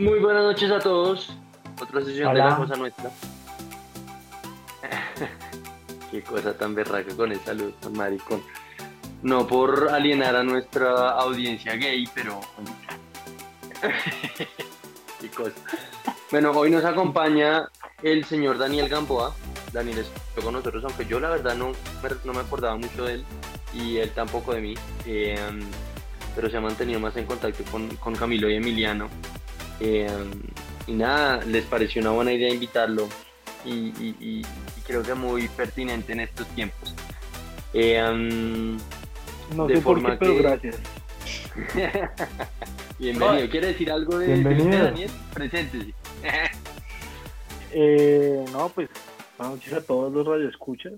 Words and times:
Muy 0.00 0.18
buenas 0.18 0.44
noches 0.44 0.70
a 0.70 0.78
todos. 0.78 1.30
Otra 1.78 2.00
sesión 2.00 2.32
de 2.32 2.40
la 2.40 2.56
cosa 2.56 2.74
nuestra. 2.74 3.10
Qué 6.10 6.22
cosa 6.22 6.56
tan 6.56 6.74
berraca 6.74 7.14
con 7.14 7.30
el 7.30 7.40
saludo, 7.40 7.74
maricón. 7.92 8.42
No 9.22 9.46
por 9.46 9.90
alienar 9.90 10.36
a 10.36 10.42
nuestra 10.42 11.10
audiencia 11.10 11.76
gay, 11.76 12.08
pero. 12.14 12.40
Qué 15.20 15.28
cosa. 15.28 15.56
Bueno, 16.30 16.52
hoy 16.52 16.70
nos 16.70 16.86
acompaña 16.86 17.68
el 18.02 18.24
señor 18.24 18.56
Daniel 18.56 18.88
Gamboa. 18.88 19.34
Daniel 19.70 19.98
estuvo 19.98 20.46
con 20.46 20.54
nosotros, 20.54 20.82
aunque 20.82 21.04
yo 21.04 21.20
la 21.20 21.28
verdad 21.28 21.54
no, 21.56 21.72
no 22.24 22.32
me 22.32 22.40
acordaba 22.40 22.74
mucho 22.74 23.04
de 23.04 23.16
él 23.16 23.24
y 23.74 23.98
él 23.98 24.10
tampoco 24.12 24.54
de 24.54 24.62
mí. 24.62 24.74
Eh, 25.04 25.36
pero 26.34 26.48
se 26.48 26.56
ha 26.56 26.60
mantenido 26.62 27.00
más 27.00 27.14
en 27.18 27.26
contacto 27.26 27.64
con, 27.70 27.94
con 27.96 28.14
Camilo 28.14 28.48
y 28.48 28.54
Emiliano. 28.54 29.10
Eh, 29.80 30.08
y 30.86 30.92
nada, 30.92 31.44
les 31.44 31.64
pareció 31.64 32.02
una 32.02 32.10
buena 32.10 32.32
idea 32.32 32.52
invitarlo 32.52 33.08
y, 33.64 34.42
creo 34.86 35.02
que 35.02 35.14
muy 35.14 35.48
pertinente 35.48 36.12
en 36.12 36.20
estos 36.20 36.46
tiempos. 36.48 36.94
Eh, 37.72 38.76
no 39.54 39.66
de 39.66 39.76
sé 39.76 39.80
forma 39.80 40.10
por 40.10 40.18
qué, 40.18 40.24
pero 40.26 40.42
gracias. 40.42 40.80
Bienvenido. 42.98 43.48
¿Quiere 43.50 43.68
decir 43.68 43.90
algo 43.90 44.18
de, 44.18 44.26
Bienvenido. 44.26 44.84
Daniel? 44.84 45.10
Preséntese. 45.32 45.94
eh, 47.72 48.44
no, 48.52 48.68
pues 48.68 48.88
buenas 49.38 49.56
noches 49.56 49.72
a 49.72 49.82
todos 49.82 50.12
los 50.12 50.26
radioescuchas. 50.26 50.94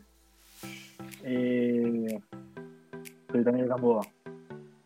Eh, 1.25 2.21
soy 3.31 3.43
Daniel 3.45 3.69
Gamboa, 3.69 4.07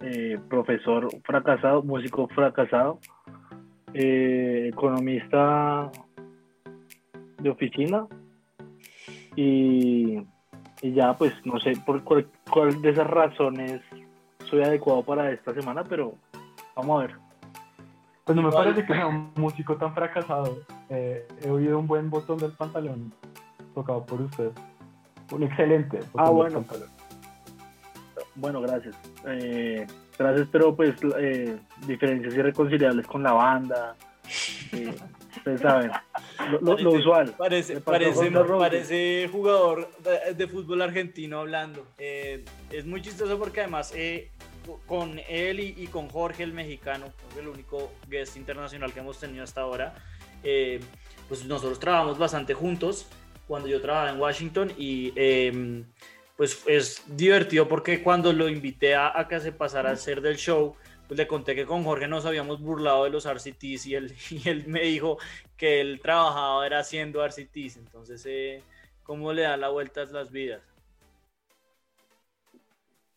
eh, 0.00 0.38
profesor 0.48 1.08
fracasado, 1.24 1.82
músico 1.82 2.28
fracasado, 2.28 2.98
eh, 3.98 4.68
economista 4.68 5.90
de 7.38 7.48
oficina 7.48 8.06
y, 9.34 10.22
ya 10.82 11.16
pues 11.16 11.32
no 11.46 11.58
sé 11.60 11.72
por 11.86 12.04
cuál, 12.04 12.82
de 12.82 12.90
esas 12.90 13.06
razones 13.06 13.80
soy 14.50 14.62
adecuado 14.62 15.02
para 15.02 15.32
esta 15.32 15.54
semana, 15.54 15.82
pero 15.82 16.14
vamos 16.76 16.98
a 16.98 17.06
ver. 17.06 17.16
Pues 18.24 18.36
no 18.36 18.42
me 18.42 18.52
parece 18.52 18.84
que 18.84 18.92
sea 18.92 19.06
un 19.06 19.32
músico 19.36 19.76
tan 19.76 19.94
fracasado. 19.94 20.58
Eh, 20.90 21.26
he 21.42 21.48
oído 21.48 21.78
un 21.78 21.86
buen 21.86 22.10
botón 22.10 22.36
del 22.36 22.52
pantalón 22.52 23.14
tocado 23.74 24.04
por 24.04 24.20
usted. 24.20 24.50
Un 25.32 25.44
excelente 25.44 26.00
botón 26.12 26.20
ah, 26.26 26.30
bueno. 26.30 26.64
Bueno, 28.34 28.60
gracias. 28.60 28.94
Eh, 29.26 29.86
gracias, 30.18 30.48
pero 30.50 30.74
pues 30.74 30.96
eh, 31.18 31.56
diferencias 31.86 32.34
irreconciliables 32.34 33.06
con 33.06 33.22
la 33.22 33.32
banda. 33.32 33.96
Eh, 34.72 34.94
ustedes 35.36 35.60
saben, 35.60 35.90
lo, 36.60 36.92
usual. 36.92 37.34
Parece, 37.38 37.80
parece, 37.80 39.28
jugador 39.30 39.88
de, 40.34 40.48
fútbol 40.48 40.82
argentino 40.82 41.40
hablando. 41.40 41.86
es 41.98 42.84
muy 42.84 43.00
chistoso 43.02 43.38
porque 43.38 43.60
además 43.60 43.94
con 44.86 45.20
él 45.28 45.60
y, 45.60 45.86
con 45.86 46.08
Jorge 46.08 46.42
el 46.42 46.52
mexicano, 46.52 47.12
el 47.38 47.46
único 47.46 47.92
guest 48.08 48.36
internacional 48.36 48.92
que 48.92 49.00
hemos 49.00 49.20
tenido 49.20 49.44
hasta 49.44 49.60
ahora, 49.60 49.94
pues 51.28 51.44
nosotros 51.44 51.78
trabajamos 51.78 52.18
bastante 52.18 52.54
juntos 52.54 53.08
cuando 53.46 53.68
yo 53.68 53.80
trabajaba 53.80 54.10
en 54.10 54.20
Washington 54.20 54.72
y 54.76 55.12
em, 55.16 55.84
pues 56.36 56.64
es 56.66 57.02
divertido 57.16 57.66
porque 57.66 58.02
cuando 58.02 58.32
lo 58.32 58.48
invité 58.48 58.94
a, 58.94 59.26
que 59.28 59.40
se 59.40 59.52
pasara 59.52 59.90
a 59.90 59.94
hacer 59.94 60.20
del 60.20 60.36
show, 60.36 60.76
pues 61.08 61.18
le 61.18 61.26
conté 61.26 61.54
que 61.54 61.64
con 61.64 61.82
Jorge 61.82 62.08
nos 62.08 62.26
habíamos 62.26 62.60
burlado 62.60 63.04
de 63.04 63.10
los 63.10 63.26
RCTs 63.26 63.86
y 63.86 63.94
él, 63.94 64.12
y 64.30 64.48
él 64.48 64.64
me 64.66 64.82
dijo 64.82 65.18
que 65.56 65.80
él 65.80 66.00
trabajaba 66.00 66.66
era 66.66 66.80
haciendo 66.80 67.24
RCTs, 67.26 67.78
entonces 67.78 68.24
eh, 68.26 68.62
cómo 69.02 69.32
le 69.32 69.42
da 69.42 69.56
la 69.56 69.70
vuelta 69.70 70.02
a 70.02 70.06
las 70.06 70.30
vidas. 70.30 70.62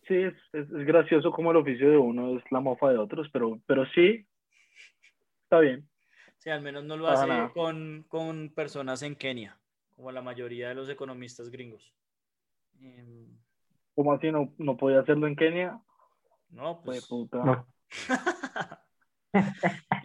Sí, 0.08 0.16
es, 0.16 0.34
es, 0.54 0.68
gracioso 0.70 1.32
como 1.32 1.52
el 1.52 1.58
oficio 1.58 1.88
de 1.88 1.98
uno 1.98 2.36
es 2.36 2.44
la 2.50 2.60
mofa 2.60 2.90
de 2.90 2.98
otros, 2.98 3.30
pero, 3.32 3.60
pero 3.68 3.86
sí, 3.94 4.26
está 5.44 5.60
bien. 5.60 5.88
Sí, 6.38 6.50
al 6.50 6.62
menos 6.62 6.84
no 6.86 6.98
lo 6.98 7.08
hace 7.10 7.28
con, 7.54 8.06
con 8.08 8.50
personas 8.50 9.04
en 9.04 9.16
Kenia, 9.16 9.60
como 9.96 10.12
la 10.12 10.22
mayoría 10.22 10.70
de 10.70 10.76
los 10.76 10.90
economistas 10.90 11.52
gringos. 11.52 11.94
Em, 12.82 13.38
¿Cómo 13.96 14.14
así 14.14 14.32
no, 14.32 14.54
no 14.58 14.78
podía 14.78 15.02
hacerlo 15.02 15.28
en 15.28 15.36
Kenia? 15.36 15.82
No, 16.50 16.82
pues. 16.82 17.08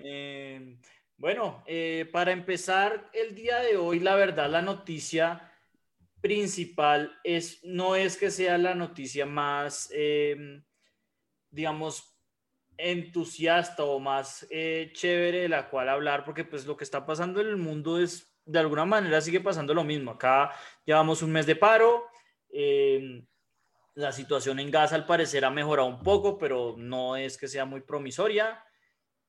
Em, 0.06 0.78
bueno, 1.16 1.62
eh, 1.66 2.08
para 2.12 2.32
empezar 2.32 3.08
el 3.14 3.34
día 3.34 3.60
de 3.60 3.78
hoy, 3.78 4.00
la 4.00 4.14
verdad, 4.16 4.50
la 4.50 4.60
noticia 4.60 5.50
principal 6.20 7.18
es, 7.22 7.60
no 7.64 7.96
es 7.96 8.16
que 8.16 8.30
sea 8.30 8.58
la 8.58 8.74
noticia 8.74 9.24
más, 9.24 9.90
em, 9.92 10.62
digamos, 11.50 12.14
entusiasta 12.76 13.84
o 13.84 14.00
más 14.00 14.46
eh, 14.50 14.90
chévere 14.92 15.40
de 15.42 15.48
la 15.48 15.68
cual 15.70 15.88
hablar, 15.88 16.24
porque 16.24 16.44
pues 16.44 16.66
lo 16.66 16.76
que 16.76 16.84
está 16.84 17.06
pasando 17.06 17.40
en 17.40 17.46
el 17.46 17.56
mundo 17.56 17.98
es, 17.98 18.34
de 18.44 18.58
alguna 18.58 18.84
manera 18.84 19.20
sigue 19.20 19.40
pasando 19.40 19.72
lo 19.74 19.84
mismo. 19.84 20.12
Acá 20.12 20.50
llevamos 20.84 21.22
un 21.22 21.32
mes 21.32 21.46
de 21.46 21.56
paro, 21.56 22.06
eh, 22.56 23.26
la 23.94 24.12
situación 24.12 24.60
en 24.60 24.70
Gaza 24.70 24.94
al 24.94 25.06
parecer 25.06 25.44
ha 25.44 25.50
mejorado 25.50 25.88
un 25.88 26.00
poco, 26.00 26.38
pero 26.38 26.76
no 26.78 27.16
es 27.16 27.36
que 27.36 27.48
sea 27.48 27.64
muy 27.64 27.80
promisoria. 27.80 28.64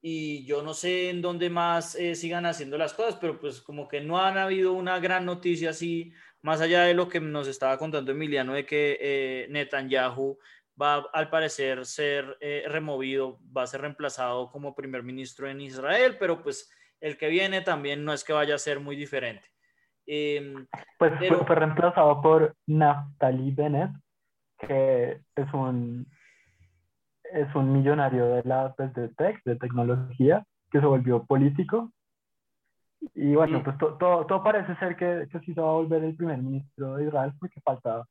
Y 0.02 0.46
yo 0.46 0.62
no 0.62 0.75
sé 0.75 1.09
en 1.09 1.22
dónde 1.22 1.50
más 1.50 1.96
eh, 1.96 2.13
sigan 2.13 2.46
haciendo 2.46 2.78
las 2.78 2.94
cosas, 2.94 3.18
pero 3.19 3.40
pues 3.40 3.62
como 3.62 3.88
que 3.88 4.02
no 4.02 4.22
han 4.22 4.38
habido 4.38 4.74
una 4.74 5.00
gran 5.00 5.25
noticia 5.25 5.72
así, 5.72 6.13
más 6.41 6.62
allá 6.62 6.84
de 6.84 6.94
lo 6.94 7.09
que 7.09 7.19
nos 7.19 7.47
estaba 7.47 7.80
contando 7.80 8.12
Emiliano, 8.12 8.53
de 8.53 8.66
que 8.68 8.97
eh, 9.02 9.47
Netanyahu 9.50 10.38
va 10.80 10.97
al 11.12 11.30
parecer 11.31 11.86
ser 11.86 12.38
removido, 12.68 13.40
va 13.56 13.63
a 13.63 13.68
ser 13.68 13.81
reemplazado 13.81 14.52
como 14.52 14.75
primer 14.75 15.02
ministro 15.02 15.50
en 15.50 15.62
Israel, 15.62 16.18
pero 16.19 16.44
pues 16.44 16.69
el 17.00 17.18
que 17.18 17.30
viene 17.30 17.62
también 17.62 18.03
no 18.03 18.13
es 18.13 18.24
que 18.24 18.34
vaya 18.34 18.56
a 18.56 18.59
ser 18.59 18.80
muy 18.80 18.96
diferente. 18.96 19.54
Em, 20.07 20.67
pues 20.99 21.13
fue, 21.17 21.55
reemplazado 21.55 22.21
por 22.21 22.55
Naftali 22.67 23.51
Bennett, 23.51 23.91
que 24.59 25.21
es 25.35 25.53
un, 25.53 26.07
es 27.23 27.53
un 27.55 27.73
millonario 27.73 28.27
de 28.27 28.44
la 28.44 28.73
pues, 28.75 28.94
de 28.94 29.09
tech, 29.09 29.41
de 29.44 29.55
tecnología, 29.55 30.45
que 30.71 30.79
se 30.79 30.85
volvió 30.85 31.25
político. 31.25 31.91
Y 33.13 33.35
bueno, 33.35 33.63
pues 33.63 33.77
todo, 33.77 34.25
todo 34.25 34.44
parece 34.44 34.75
ser 34.77 34.95
que, 34.95 35.27
que 35.31 35.39
sí 35.41 35.53
se 35.53 35.61
va 35.61 35.69
a 35.69 35.73
volver 35.73 36.03
el 36.03 36.15
primer 36.15 36.38
ministro 36.39 36.95
de 36.95 37.05
Israel 37.05 37.33
porque 37.39 37.61
falta, 37.61 38.05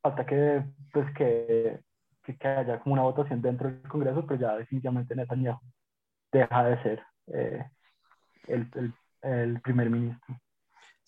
falta 0.00 0.24
que, 0.24 0.64
pues, 0.92 1.12
que, 1.14 1.80
que, 2.22 2.48
haya 2.48 2.78
como 2.80 2.94
una 2.94 3.02
votación 3.02 3.42
dentro 3.42 3.68
del 3.68 3.82
Congreso, 3.82 4.24
pero 4.26 4.40
ya 4.40 4.56
definitivamente 4.56 5.14
Netanyahu 5.14 5.58
deja 6.30 6.64
de 6.64 6.82
ser 6.82 7.02
eh, 7.26 7.64
el, 8.48 8.70
el, 8.74 8.94
el 9.22 9.60
primer 9.60 9.90
ministro. 9.90 10.36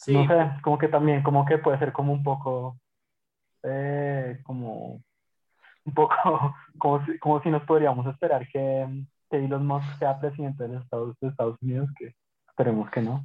No 0.08 0.26
sé, 0.26 0.50
como 0.62 0.78
que 0.78 0.88
también, 0.88 1.22
como 1.22 1.44
que 1.44 1.58
puede 1.58 1.78
ser 1.78 1.92
como 1.92 2.12
un 2.12 2.22
poco, 2.22 2.78
eh, 3.62 4.40
como, 4.44 5.02
un 5.84 5.94
poco, 5.94 6.14
como 6.78 7.04
si, 7.04 7.18
como 7.18 7.42
si 7.42 7.50
nos 7.50 7.62
podríamos 7.62 8.06
esperar 8.06 8.46
que, 8.48 8.86
que 9.30 9.44
Elon 9.44 9.66
Musk 9.66 9.98
sea 9.98 10.18
presidente 10.20 10.64
de 10.64 10.74
los 10.74 10.82
Estados, 10.82 11.16
de 11.20 11.28
Estados 11.28 11.56
Unidos, 11.62 11.88
que 11.98 12.14
esperemos 12.48 12.90
que 12.90 13.00
no. 13.00 13.24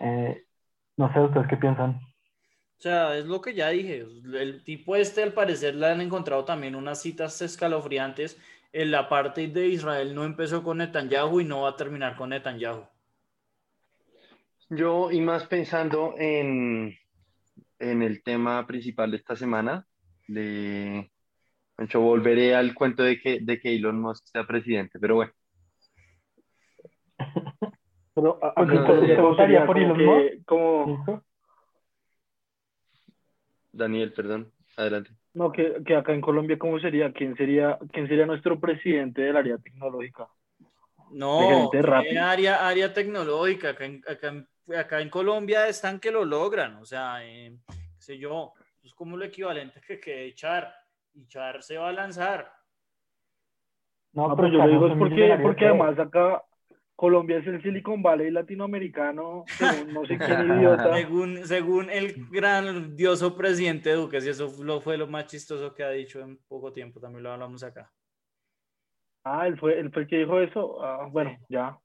Eh, 0.00 0.44
no 0.96 1.12
sé, 1.12 1.20
¿ustedes 1.20 1.46
qué 1.48 1.56
piensan? 1.56 2.00
O 2.78 2.82
sea, 2.82 3.16
es 3.16 3.26
lo 3.26 3.40
que 3.40 3.54
ya 3.54 3.68
dije. 3.68 4.04
El 4.34 4.64
tipo 4.64 4.96
este, 4.96 5.22
al 5.22 5.32
parecer, 5.32 5.76
le 5.76 5.86
han 5.86 6.00
encontrado 6.00 6.44
también 6.44 6.74
unas 6.74 7.00
citas 7.00 7.40
escalofriantes. 7.40 8.38
En 8.72 8.90
la 8.90 9.08
parte 9.08 9.46
de 9.46 9.68
Israel 9.68 10.14
no 10.14 10.24
empezó 10.24 10.64
con 10.64 10.78
Netanyahu 10.78 11.40
y 11.40 11.44
no 11.44 11.62
va 11.62 11.70
a 11.70 11.76
terminar 11.76 12.16
con 12.16 12.30
Netanyahu. 12.30 12.86
Yo, 14.74 15.10
y 15.10 15.20
más 15.20 15.46
pensando 15.48 16.14
en, 16.16 16.96
en 17.78 18.02
el 18.02 18.22
tema 18.22 18.66
principal 18.66 19.10
de 19.10 19.18
esta 19.18 19.36
semana, 19.36 19.86
de, 20.26 21.10
hecho, 21.76 22.00
volveré 22.00 22.54
al 22.54 22.72
cuento 22.72 23.02
de 23.02 23.20
que, 23.20 23.40
de 23.42 23.60
que 23.60 23.74
Elon 23.74 24.00
Musk 24.00 24.24
sea 24.28 24.46
presidente, 24.46 24.98
pero 24.98 25.16
bueno. 25.16 25.32
Pero, 28.14 28.38
¿a, 28.42 28.52
¿te 28.66 29.20
votaría 29.22 29.64
por 29.64 29.78
Elon 29.78 30.04
Musk? 30.04 31.22
Daniel, 33.72 34.12
perdón, 34.12 34.52
adelante. 34.76 35.10
No, 35.32 35.50
que, 35.50 35.82
que, 35.86 35.96
acá 35.96 36.12
en 36.12 36.20
Colombia, 36.20 36.58
¿cómo 36.58 36.78
sería? 36.78 37.10
¿Quién 37.12 37.34
sería, 37.36 37.78
quién 37.90 38.06
sería 38.08 38.26
nuestro 38.26 38.60
presidente 38.60 39.22
del 39.22 39.36
área 39.38 39.56
tecnológica? 39.56 40.28
No, 41.10 41.70
área, 41.72 42.68
área 42.68 42.92
tecnológica. 42.92 43.70
Acá 43.70 43.86
acá 44.06 44.44
acá 44.76 45.00
en 45.00 45.10
Colombia 45.10 45.68
están 45.68 45.98
que 46.00 46.10
lo 46.10 46.24
logran, 46.24 46.76
o 46.76 46.84
sea, 46.84 47.24
eh, 47.24 47.56
qué 47.68 48.00
sé 48.00 48.18
yo, 48.18 48.52
es 48.82 48.94
como 48.94 49.16
lo 49.16 49.24
equivalente 49.24 49.80
que, 49.80 50.00
que 50.00 50.26
echar, 50.26 50.74
y 51.14 51.26
Char 51.26 51.62
se 51.62 51.76
va 51.76 51.88
a 51.88 51.92
lanzar. 51.92 52.52
No, 54.12 54.34
pero 54.36 54.48
yo 54.48 54.58
lo 54.58 54.68
digo 54.68 54.86
es 54.88 54.98
porque, 54.98 55.38
porque 55.42 55.66
además 55.66 55.98
acá 55.98 56.42
Colombia 56.94 57.38
es 57.38 57.46
el 57.46 57.62
Silicon 57.62 58.02
Valley 58.02 58.30
latinoamericano, 58.30 59.44
no 59.88 60.06
sé 60.06 60.18
quién 60.18 60.56
idiota. 60.58 60.94
Según, 60.94 61.46
según 61.46 61.90
el 61.90 62.28
grandioso 62.30 63.36
presidente 63.36 63.92
Duque, 63.92 64.20
si 64.20 64.28
eso 64.28 64.48
fue 64.80 64.96
lo 64.96 65.06
más 65.06 65.26
chistoso 65.26 65.74
que 65.74 65.82
ha 65.82 65.90
dicho 65.90 66.20
en 66.20 66.38
poco 66.46 66.72
tiempo, 66.72 67.00
también 67.00 67.22
lo 67.22 67.32
hablamos 67.32 67.64
acá. 67.64 67.90
Ah, 69.24 69.46
él 69.46 69.58
fue, 69.58 69.78
él 69.78 69.90
fue 69.92 70.02
el 70.02 70.08
que 70.08 70.18
dijo 70.18 70.40
eso. 70.40 70.82
Ah, 70.84 71.08
bueno, 71.10 71.36
ya. 71.48 71.78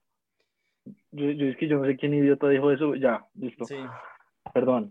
Yo, 1.10 1.30
yo, 1.30 1.46
es 1.46 1.56
que 1.56 1.68
yo 1.68 1.78
no 1.78 1.86
sé 1.86 1.96
quién 1.96 2.14
idiota 2.14 2.48
dijo 2.48 2.70
eso. 2.70 2.94
Ya, 2.94 3.24
listo. 3.34 3.64
Sí. 3.64 3.76
Perdón. 4.52 4.90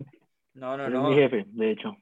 No, 0.53 0.75
no, 0.75 0.89
no. 0.89 1.09
mi 1.09 1.15
jefe, 1.15 1.45
de 1.47 1.71
hecho. 1.71 1.97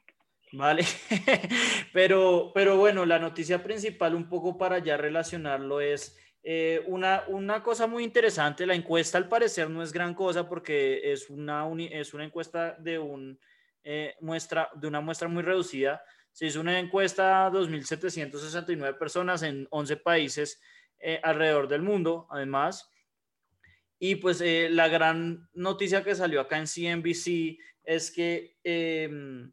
Vale, 0.54 0.84
pero, 1.94 2.52
pero 2.54 2.78
bueno, 2.78 3.06
la 3.06 3.20
noticia 3.20 3.62
principal 3.62 4.16
un 4.16 4.30
poco 4.30 4.58
para 4.58 4.80
ya 4.80 4.96
relacionarlo 4.96 5.82
es 5.82 6.18
eh, 6.44 6.84
una, 6.88 7.24
una 7.28 7.62
cosa 7.62 7.88
muy 7.88 8.04
interesante. 8.04 8.66
La 8.66 8.76
encuesta 8.76 9.18
al 9.18 9.28
parecer 9.28 9.70
no 9.70 9.84
es 9.84 9.92
gran 9.92 10.14
cosa 10.14 10.48
porque 10.48 11.12
es 11.12 11.30
una, 11.30 11.68
es 11.90 12.14
una 12.14 12.24
encuesta 12.24 12.76
de, 12.80 13.00
un, 13.00 13.40
eh, 13.84 14.16
muestra, 14.22 14.70
de 14.76 14.88
una 14.88 15.02
muestra 15.02 15.28
muy 15.28 15.44
reducida. 15.44 16.02
Se 16.32 16.46
hizo 16.46 16.62
una 16.62 16.80
encuesta 16.80 17.46
a 17.46 17.52
2.769 17.52 18.98
personas 18.98 19.44
en 19.44 19.68
11 19.72 19.98
países 19.98 20.62
eh, 21.00 21.20
alrededor 21.24 21.68
del 21.68 21.82
mundo, 21.82 22.28
además. 22.30 22.92
Y 24.00 24.16
pues 24.16 24.42
la 24.42 24.88
gran 24.88 25.50
noticia 25.54 26.04
que 26.04 26.16
salió 26.16 26.42
acá 26.42 26.58
en 26.58 26.68
CNBC 26.68 27.58
es 27.86 28.12
que 28.12 28.58
em, 28.64 29.52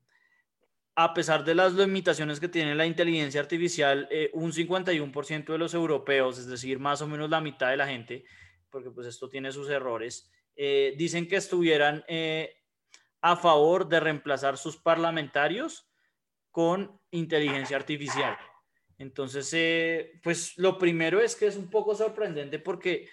a 0.94 1.14
pesar 1.14 1.44
de 1.44 1.54
las 1.54 1.72
limitaciones 1.72 2.38
que 2.38 2.48
tiene 2.48 2.74
la 2.74 2.86
inteligencia 2.86 3.40
artificial, 3.40 4.06
eh, 4.10 4.30
un 4.34 4.52
51% 4.52 5.52
de 5.52 5.58
los 5.58 5.74
europeos, 5.74 6.38
es 6.38 6.46
decir, 6.46 6.78
más 6.78 7.00
o 7.00 7.06
menos 7.06 7.30
la 7.30 7.40
mitad 7.40 7.70
de 7.70 7.76
la 7.76 7.86
gente, 7.86 8.24
porque 8.70 8.90
pues 8.90 9.06
esto 9.06 9.28
tiene 9.28 9.52
sus 9.52 9.70
errores, 9.70 10.30
eh, 10.54 10.94
dicen 10.98 11.26
que 11.28 11.36
estuvieran 11.36 12.04
eh, 12.08 12.56
a 13.22 13.36
favor 13.36 13.88
de 13.88 14.00
reemplazar 14.00 14.58
sus 14.58 14.76
parlamentarios 14.76 15.88
con 16.50 17.00
inteligencia 17.10 17.76
artificial. 17.76 18.36
Entonces, 18.98 20.10
pues 20.22 20.56
lo 20.58 20.78
primero 20.78 21.20
es 21.20 21.34
que 21.34 21.46
es 21.46 21.56
un 21.56 21.70
poco 21.70 21.94
sorprendente 21.94 22.58
porque, 22.58 23.08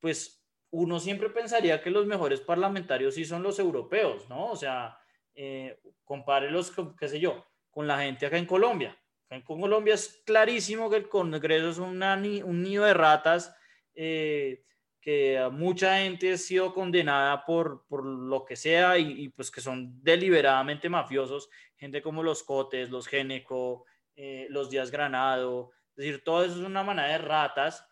pues, 0.00 0.35
uno 0.70 1.00
siempre 1.00 1.30
pensaría 1.30 1.82
que 1.82 1.90
los 1.90 2.06
mejores 2.06 2.40
parlamentarios 2.40 3.14
sí 3.14 3.24
son 3.24 3.42
los 3.42 3.58
europeos, 3.58 4.28
¿no? 4.28 4.50
O 4.50 4.56
sea, 4.56 4.98
eh, 5.34 5.80
compárelos 6.04 6.70
con, 6.70 6.96
qué 6.96 7.08
sé 7.08 7.20
yo, 7.20 7.44
con 7.70 7.86
la 7.86 7.98
gente 7.98 8.26
acá 8.26 8.38
en 8.38 8.46
Colombia. 8.46 8.98
en 9.30 9.42
Colombia 9.42 9.94
es 9.94 10.22
clarísimo 10.24 10.88
que 10.88 10.96
el 10.96 11.08
Congreso 11.08 11.70
es 11.70 11.78
un 11.78 12.62
nido 12.62 12.84
de 12.84 12.94
ratas, 12.94 13.54
eh, 13.94 14.62
que 15.00 15.40
mucha 15.52 15.98
gente 15.98 16.32
ha 16.32 16.36
sido 16.36 16.74
condenada 16.74 17.44
por, 17.44 17.86
por 17.86 18.04
lo 18.04 18.44
que 18.44 18.56
sea 18.56 18.98
y, 18.98 19.28
pues 19.28 19.50
que 19.50 19.60
son 19.60 20.02
deliberadamente 20.02 20.88
mafiosos, 20.88 21.48
gente 21.76 22.02
como 22.02 22.22
los 22.22 22.42
Cotes, 22.42 22.90
los 22.90 23.06
Geneco, 23.06 23.84
eh, 24.16 24.46
los 24.50 24.68
Díaz 24.68 24.90
Granado, 24.90 25.70
es 25.90 26.04
decir, 26.04 26.24
todo 26.24 26.44
eso 26.44 26.56
es 26.56 26.66
una 26.66 26.82
manada 26.82 27.08
de 27.08 27.18
ratas 27.18 27.86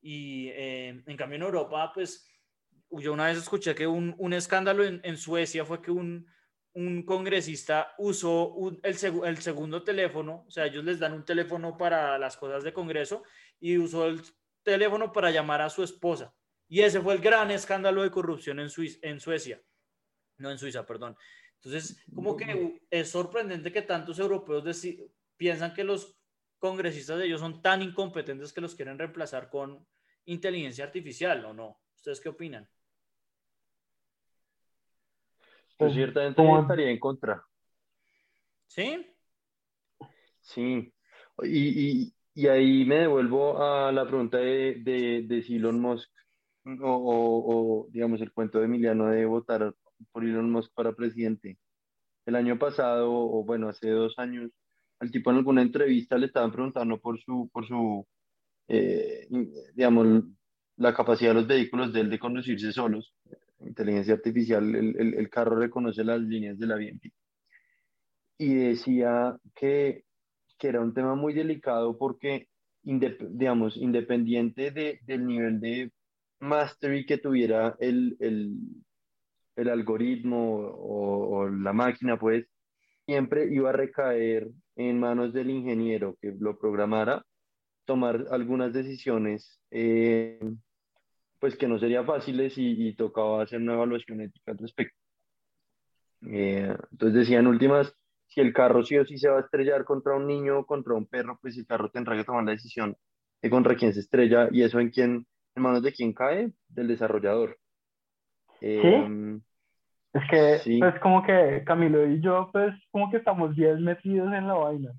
y 0.00 0.48
eh, 0.48 1.02
en 1.06 1.16
cambio 1.16 1.36
en 1.36 1.42
Europa, 1.42 1.92
pues 1.92 2.26
yo 2.90 3.12
una 3.12 3.26
vez 3.26 3.38
escuché 3.38 3.74
que 3.74 3.86
un, 3.86 4.14
un 4.18 4.32
escándalo 4.32 4.84
en, 4.84 5.00
en 5.04 5.16
Suecia 5.16 5.64
fue 5.64 5.80
que 5.80 5.90
un, 5.90 6.26
un 6.72 7.02
congresista 7.02 7.94
usó 7.98 8.54
el, 8.82 8.96
el, 9.24 9.38
segundo 9.38 9.82
teléfono, 9.82 10.44
o 10.46 10.50
sea, 10.50 10.66
ellos 10.66 10.84
les 10.84 10.98
dan 10.98 11.12
un 11.12 11.24
teléfono 11.24 11.76
para 11.76 12.18
las 12.18 12.36
cosas 12.36 12.62
de 12.62 12.72
Congreso 12.72 13.22
y 13.58 13.78
usó 13.78 14.06
el 14.06 14.20
teléfono 14.62 15.12
para 15.12 15.30
llamar 15.30 15.62
a 15.62 15.70
su 15.70 15.82
esposa. 15.82 16.34
Y 16.68 16.80
ese 16.82 17.00
fue 17.00 17.14
el 17.14 17.20
gran 17.20 17.50
escándalo 17.50 18.02
de 18.02 18.10
corrupción 18.10 18.60
en, 18.60 18.68
en 19.02 19.20
Suecia, 19.20 19.60
no 20.38 20.50
en 20.50 20.58
Suiza, 20.58 20.86
perdón. 20.86 21.16
Entonces, 21.56 22.02
como 22.14 22.36
que 22.36 22.80
es 22.90 23.10
sorprendente 23.10 23.72
que 23.72 23.82
tantos 23.82 24.18
europeos 24.18 24.64
piensan 25.36 25.74
que 25.74 25.84
los 25.84 26.19
congresistas 26.60 27.18
de 27.18 27.26
ellos 27.26 27.40
son 27.40 27.60
tan 27.62 27.82
incompetentes 27.82 28.52
que 28.52 28.60
los 28.60 28.76
quieren 28.76 28.98
reemplazar 28.98 29.50
con 29.50 29.84
inteligencia 30.26 30.84
artificial, 30.84 31.44
¿o 31.44 31.52
no? 31.52 31.80
¿Ustedes 31.96 32.20
qué 32.20 32.28
opinan? 32.28 32.68
Pues 35.76 35.94
ciertamente 35.94 36.42
estaría 36.60 36.90
en 36.90 37.00
contra. 37.00 37.42
¿Sí? 38.66 39.06
Sí. 40.40 40.92
Y, 41.42 42.12
y, 42.34 42.46
ahí 42.46 42.84
me 42.84 42.96
devuelvo 42.96 43.62
a 43.62 43.90
la 43.90 44.06
pregunta 44.06 44.36
de, 44.36 44.76
de, 44.82 45.22
de 45.26 45.42
si 45.42 45.56
Elon 45.56 45.80
Musk 45.80 46.10
o, 46.82 47.86
o, 47.86 47.88
digamos, 47.90 48.20
el 48.20 48.32
cuento 48.32 48.58
de 48.58 48.66
Emiliano 48.66 49.06
de 49.06 49.24
votar 49.24 49.74
por 50.12 50.22
Elon 50.22 50.50
Musk 50.50 50.72
para 50.74 50.92
presidente. 50.92 51.58
El 52.26 52.36
año 52.36 52.58
pasado, 52.58 53.10
o 53.10 53.42
bueno, 53.42 53.70
hace 53.70 53.88
dos 53.88 54.18
años, 54.18 54.50
al 55.00 55.10
tipo 55.10 55.30
en 55.30 55.38
alguna 55.38 55.62
entrevista 55.62 56.16
le 56.16 56.26
estaban 56.26 56.52
preguntando 56.52 56.98
por 57.00 57.20
su, 57.20 57.48
por 57.52 57.66
su 57.66 58.06
eh, 58.68 59.26
digamos, 59.74 60.24
la 60.76 60.94
capacidad 60.94 61.30
de 61.30 61.34
los 61.34 61.46
vehículos 61.46 61.92
de 61.92 62.00
él 62.00 62.10
de 62.10 62.18
conducirse 62.18 62.72
solos 62.72 63.14
inteligencia 63.66 64.14
artificial, 64.14 64.74
el, 64.74 65.14
el, 65.14 65.30
carro 65.30 65.56
reconoce 65.56 66.04
las 66.04 66.20
líneas 66.20 66.58
de 66.58 66.66
la 66.66 66.76
BNP. 66.76 67.12
Y 68.38 68.54
decía 68.54 69.36
que, 69.54 70.04
que 70.58 70.68
era 70.68 70.80
un 70.80 70.94
tema 70.94 71.14
muy 71.14 71.34
delicado 71.34 71.96
porque, 71.98 72.48
digamos, 72.82 73.76
independiente 73.76 74.70
de, 74.70 75.00
del 75.02 75.26
nivel 75.26 75.60
de 75.60 75.92
mastery 76.40 77.04
que 77.04 77.18
tuviera 77.18 77.76
el, 77.80 78.16
el, 78.20 78.54
el 79.56 79.68
algoritmo 79.68 80.56
o, 80.56 81.40
o, 81.40 81.48
la 81.48 81.72
máquina, 81.72 82.18
pues 82.18 82.46
siempre 83.04 83.52
iba 83.52 83.70
a 83.70 83.74
recaer 83.74 84.48
en 84.88 84.98
manos 84.98 85.32
del 85.32 85.50
ingeniero 85.50 86.16
que 86.20 86.34
lo 86.38 86.58
programara, 86.58 87.24
tomar 87.84 88.26
algunas 88.30 88.72
decisiones 88.72 89.60
eh, 89.70 90.40
pues 91.38 91.56
que 91.56 91.68
no 91.68 91.78
sería 91.78 92.04
fáciles 92.04 92.56
y, 92.56 92.88
y 92.88 92.94
tocaba 92.94 93.42
hacer 93.42 93.60
una 93.60 93.74
evaluación 93.74 94.20
ética 94.22 94.52
al 94.52 94.58
respecto. 94.58 94.96
Eh, 96.26 96.74
entonces 96.92 97.18
decían 97.18 97.46
últimas, 97.46 97.94
si 98.26 98.40
el 98.40 98.52
carro 98.52 98.82
sí 98.82 98.96
o 98.96 99.04
sí 99.04 99.18
se 99.18 99.28
va 99.28 99.38
a 99.38 99.42
estrellar 99.42 99.84
contra 99.84 100.14
un 100.14 100.26
niño 100.26 100.60
o 100.60 100.66
contra 100.66 100.94
un 100.94 101.06
perro, 101.06 101.38
pues 101.42 101.58
el 101.58 101.66
carro 101.66 101.90
tendrá 101.90 102.16
que 102.16 102.24
tomar 102.24 102.44
la 102.44 102.52
decisión 102.52 102.96
de 103.42 103.50
contra 103.50 103.76
quién 103.76 103.92
se 103.92 104.00
estrella 104.00 104.48
y 104.50 104.62
eso 104.62 104.80
en 104.80 104.90
quién, 104.90 105.26
en 105.54 105.62
manos 105.62 105.82
de 105.82 105.92
quién 105.92 106.12
cae, 106.12 106.52
del 106.68 106.88
desarrollador. 106.88 107.58
Eh, 108.60 109.40
es 110.12 110.22
que, 110.28 110.78
pues 110.80 110.98
como 111.00 111.22
que 111.22 111.62
Camilo 111.64 112.06
y 112.06 112.20
yo, 112.20 112.50
pues 112.52 112.74
como 112.90 113.10
que 113.10 113.18
estamos 113.18 113.54
bien 113.54 113.82
metidos 113.84 114.32
en 114.32 114.48
la 114.48 114.54
vaina. 114.54 114.92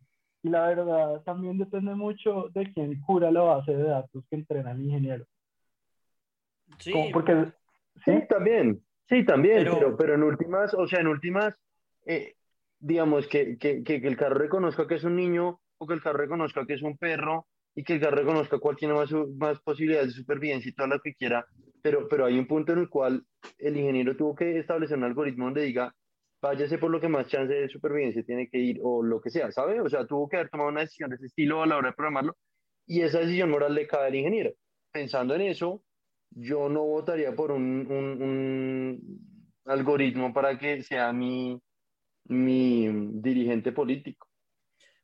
Y 0.44 0.50
la 0.50 0.68
verdad 0.68 1.22
también 1.24 1.58
depende 1.58 1.94
mucho 1.96 2.50
de 2.53 2.72
quién 2.74 3.00
cura 3.01 3.30
la 3.30 3.41
base 3.41 3.75
de 3.75 3.84
datos 3.84 4.24
que 4.30 4.38
entrena 4.38 4.72
el 4.72 4.82
ingeniero. 4.82 5.25
Sí, 6.80 6.94
porque, 7.12 7.51
¿sí? 8.06 8.24
también, 8.30 8.82
sí, 9.10 9.25
también, 9.25 9.65
pero... 9.65 9.98
pero, 9.98 10.15
en 10.15 10.24
últimas, 10.24 10.74
o 10.74 10.88
sea, 10.88 11.01
en 11.01 11.08
últimas, 11.08 11.53
eh, 12.06 12.36
digamos, 12.80 13.27
que, 13.27 13.58
que, 13.58 13.84
que, 13.84 13.96
el 13.98 14.18
carro 14.18 14.36
reconozca 14.36 14.88
que 14.88 14.96
es 14.96 15.03
un 15.03 15.18
niño 15.18 15.60
o 15.77 15.86
que 15.86 15.94
el 15.94 16.01
carro 16.01 16.20
reconozca 16.20 16.65
que 16.65 16.75
es 16.75 16.82
un 16.82 16.98
perro 16.98 17.48
y 17.75 17.84
que 17.84 17.94
el 17.94 18.01
carro 18.01 18.15
reconozca 18.15 18.60
cuál 18.60 18.77
tiene 18.77 18.94
más, 18.94 19.12
más 19.12 19.60
posibilidades 19.60 20.08
de 20.08 20.22
supervivencia 20.22 20.70
y 20.70 20.74
todo 20.74 20.88
lo 20.88 21.00
que 21.01 21.13
quiera, 21.13 21.46
pero, 21.82 22.08
pero 22.08 22.26
hay 22.26 22.38
un 22.38 22.48
punto 22.48 22.74
en 22.74 22.80
el 22.80 22.90
cual 22.90 23.24
el 23.58 23.78
ingeniero 23.78 24.16
tuvo 24.16 24.36
que 24.36 24.60
establecer 24.60 24.98
un 24.98 25.04
algoritmo 25.04 25.46
donde 25.46 25.64
diga, 25.64 25.94
váyase 26.42 26.78
por 26.78 26.92
lo 26.92 27.00
que 27.00 27.08
más 27.08 27.28
chance 27.28 27.54
de 27.54 27.70
supervivencia 27.70 28.24
tiene 28.24 28.50
que 28.50 28.58
ir 28.58 28.80
o 28.84 29.04
lo 29.04 29.22
que 29.22 29.30
sea, 29.30 29.52
¿sabe? 29.52 29.80
O 29.80 29.90
sea, 29.90 30.06
tuvo 30.06 30.28
que 30.28 30.38
haber 30.38 30.50
tomado 30.50 30.70
una 30.70 30.82
decisión 30.82 31.10
de 31.10 31.18
ese 31.18 31.28
estilo 31.28 31.62
a 31.62 31.68
la 31.68 31.78
hora 31.78 31.90
de 31.90 31.96
programarlo 31.96 32.36
y 32.88 33.02
esa 33.02 33.20
decisión 33.20 33.52
moral 33.52 33.76
le 33.76 33.88
cae 33.88 34.08
al 34.08 34.16
ingeniero. 34.16 34.52
Pensando 34.92 35.36
en 35.36 35.42
eso, 35.42 35.84
yo 36.32 36.70
no 36.70 36.84
votaría 36.84 37.36
por 37.36 37.52
un, 37.52 37.88
un, 37.90 39.42
algoritmo 39.66 40.34
para 40.34 40.58
que 40.58 40.82
sea 40.84 41.14
mi, 41.14 41.62
mi 42.26 42.88
dirigente 43.22 43.72
político. 43.72 44.28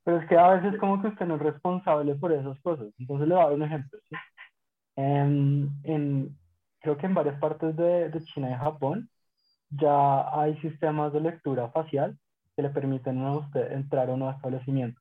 Pero 0.03 0.19
es 0.19 0.27
que 0.27 0.37
a 0.37 0.55
veces 0.55 0.79
como 0.79 1.01
que 1.01 1.09
usted 1.09 1.25
no 1.25 1.35
es 1.35 1.41
responsable 1.41 2.15
por 2.15 2.31
esas 2.31 2.59
cosas. 2.61 2.87
Entonces 2.97 3.27
le 3.27 3.35
voy 3.35 3.43
a 3.43 3.45
dar 3.47 3.55
un 3.55 3.63
ejemplo. 3.63 3.99
En, 4.95 5.69
en, 5.83 6.37
creo 6.79 6.97
que 6.97 7.05
en 7.05 7.13
varias 7.13 7.39
partes 7.39 7.75
de, 7.75 8.09
de, 8.09 8.23
China 8.25 8.51
y 8.51 8.55
Japón 8.55 9.09
ya 9.69 10.39
hay 10.39 10.57
sistemas 10.59 11.13
de 11.13 11.21
lectura 11.21 11.69
facial 11.69 12.17
que 12.55 12.61
le 12.61 12.69
permiten 12.69 13.21
a 13.23 13.37
usted 13.37 13.71
entrar 13.71 14.09
a 14.09 14.13
un 14.13 14.23
establecimiento. 14.23 14.99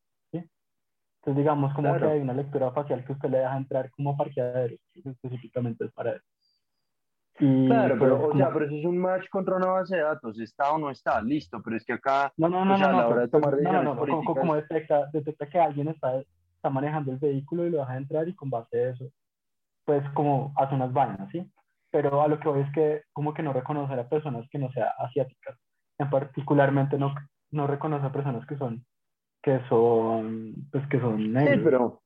Entonces, 1.27 1.43
digamos, 1.43 1.75
como 1.75 1.97
que 1.99 2.05
hay 2.05 2.21
una 2.21 2.35
lectura 2.35 2.71
facial 2.71 3.05
que 3.05 3.13
usted 3.13 3.29
le 3.31 3.39
deja 3.39 3.57
entrar 3.57 3.91
como 3.91 4.17
parqueadero, 4.17 4.77
específicamente 4.95 5.87
es 5.87 5.93
para 5.93 6.13
eso. 6.13 6.25
claro, 7.37 7.97
pero, 7.99 8.29
o 8.29 8.37
sea, 8.37 8.53
pero 8.53 8.67
eso 8.67 8.77
es 8.77 8.85
un 8.85 8.97
match 8.97 9.29
contra 9.29 9.57
una 9.57 9.67
base 9.67 9.97
de 9.97 10.03
datos, 10.03 10.39
está 10.39 10.71
o 10.71 10.79
no 10.79 10.89
está, 10.89 11.21
listo, 11.21 11.61
pero 11.65 11.77
es 11.77 11.85
que 11.85 11.95
acá, 11.95 12.33
no, 12.37 12.49
no, 12.49 12.65
no, 12.65 12.79
no, 12.79 12.93
no, 12.93 13.17
de 13.17 13.27
tomar 13.27 13.61
no, 13.61 13.83
no, 13.83 14.07
no, 14.07 14.25
como, 14.25 14.55
detecta, 14.55 15.07
detecta 15.13 15.49
que 15.49 15.59
alguien 15.59 15.89
está, 15.89 16.17
está 16.55 16.71
manejando 16.71 17.11
el 17.11 17.19
vehículo 17.19 17.67
y 17.67 17.71
lo 17.71 17.79
deja 17.79 17.97
entrar 17.97 18.29
y 18.29 18.35
con 18.37 18.49
base 18.49 18.79
a 18.79 18.91
eso, 18.91 19.07
pues 19.85 20.09
como 20.11 20.53
hace 20.57 20.77
unas 20.77 20.93
vainas, 20.93 21.29
¿sí? 21.33 21.45
Pero 21.91 22.23
a 22.23 22.29
lo 22.29 22.39
que 22.39 22.49
voy 22.49 22.63
es 22.63 22.73
que 22.73 23.03
como 23.13 23.35
que 23.35 23.43
no 23.43 23.53
reconoce 23.53 23.95
a 23.95 24.09
personas 24.09 24.49
que 24.51 24.59
no 24.59 24.71
sean 24.73 24.89
asiáticas, 24.99 25.59
en 25.99 26.11
particularmente 26.11 26.99
no, 26.99 27.15
no 27.51 27.67
reconoce 27.67 28.07
a 28.07 28.13
personas 28.13 28.47
que 28.47 28.57
son, 28.57 28.85
que 29.43 29.61
son, 29.69 30.55
pues 30.71 30.87
que 30.89 31.01
son 31.01 31.33
negros. 31.33 31.57
Sí, 31.57 31.65
pero, 31.65 32.03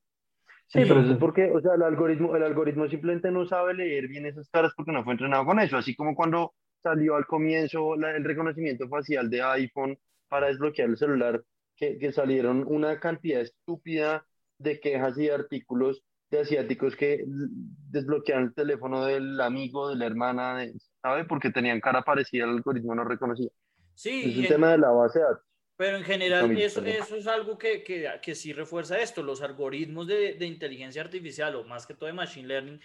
sí, 0.67 0.81
pero 0.87 1.01
eso 1.01 1.13
es 1.13 1.19
porque, 1.19 1.51
o 1.51 1.61
sea, 1.61 1.75
el 1.75 1.83
algoritmo, 1.83 2.37
el 2.37 2.43
algoritmo 2.43 2.89
simplemente 2.89 3.31
no 3.31 3.47
sabe 3.47 3.75
leer 3.75 4.09
bien 4.09 4.27
esas 4.27 4.49
caras 4.51 4.73
porque 4.77 4.93
no 4.93 5.03
fue 5.05 5.15
entrenado 5.15 5.45
con 5.45 5.59
eso, 5.59 5.77
así 5.77 5.95
como 5.95 6.15
cuando 6.15 6.55
salió 6.83 7.17
al 7.17 7.27
comienzo 7.27 7.95
el 7.95 8.25
reconocimiento 8.25 8.89
facial 8.89 9.29
de 9.29 9.43
iPhone 9.43 9.99
para 10.29 10.47
desbloquear 10.47 10.89
el 10.89 10.97
celular, 10.97 11.43
que, 11.77 11.99
que 11.99 12.13
salieron 12.13 12.65
una 12.67 13.01
cantidad 13.01 13.41
estúpida 13.41 14.25
de 14.59 14.81
quejas 14.81 15.19
y 15.19 15.31
artículos 15.31 16.03
de 16.31 16.41
asiáticos 16.41 16.95
que 16.97 17.25
desbloquean 17.27 18.45
el 18.45 18.55
teléfono 18.55 19.05
del 19.05 19.41
amigo, 19.41 19.89
de 19.89 19.97
la 19.97 20.07
hermana, 20.07 20.65
¿sabe? 21.03 21.25
Porque 21.25 21.51
tenían 21.51 21.81
cara 21.81 22.03
parecida, 22.03 22.45
el 22.45 22.51
algoritmo 22.51 22.95
no 22.95 23.05
reconocía. 23.05 23.51
Sí. 23.95 24.31
Es 24.31 24.39
el 24.39 24.49
tema 24.49 24.71
de 24.71 24.79
la 24.79 24.91
base 24.91 25.19
de 25.19 25.25
datos. 25.25 25.45
Pero 25.77 25.97
en 25.97 26.05
general 26.05 26.59
eso, 26.59 26.85
eso 26.85 27.17
es 27.17 27.27
algo 27.27 27.57
que, 27.57 27.83
que, 27.83 28.07
que, 28.21 28.35
sí 28.35 28.53
refuerza 28.53 28.99
esto. 28.99 29.23
Los 29.23 29.41
algoritmos 29.41 30.07
de, 30.07 30.35
de, 30.35 30.47
inteligencia 30.47 31.01
artificial 31.01 31.57
o 31.57 31.65
más 31.65 31.87
que 31.87 31.95
todo 31.95 32.07
de 32.07 32.13
machine 32.13 32.49
learning 32.49 32.81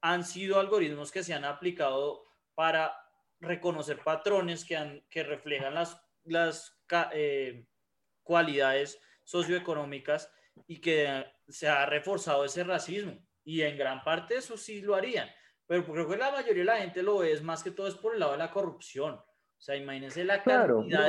han 0.00 0.24
sido 0.24 0.58
algoritmos 0.58 1.12
que 1.12 1.22
se 1.22 1.32
han 1.32 1.44
aplicado 1.44 2.24
para 2.56 2.92
reconocer 3.38 4.00
patrones 4.02 4.64
que, 4.64 4.76
han, 4.76 5.02
que 5.08 5.22
reflejan 5.22 5.74
las, 5.74 6.00
las 6.24 6.76
eh, 7.12 7.66
cualidades 8.22 9.00
socioeconómicas 9.24 10.30
y 10.66 10.80
que 10.80 11.24
se 11.48 11.68
ha 11.68 11.86
reforzado 11.86 12.44
ese 12.44 12.64
racismo. 12.64 13.18
Y 13.44 13.62
en 13.62 13.76
gran 13.76 14.02
parte 14.04 14.36
eso 14.36 14.56
sí 14.56 14.80
lo 14.80 14.94
harían. 14.94 15.28
Pero 15.66 15.84
creo 15.84 16.08
que 16.08 16.16
la 16.16 16.30
mayoría 16.30 16.62
de 16.62 16.64
la 16.64 16.78
gente 16.78 17.02
lo 17.02 17.22
es 17.22 17.42
más 17.42 17.62
que 17.62 17.70
todo 17.70 17.86
es 17.86 17.94
por 17.94 18.14
el 18.14 18.20
lado 18.20 18.32
de 18.32 18.38
la 18.38 18.50
corrupción. 18.50 19.14
O 19.14 19.62
sea, 19.62 19.76
imagínense 19.76 20.24
la 20.24 20.42
cantidad 20.42 21.08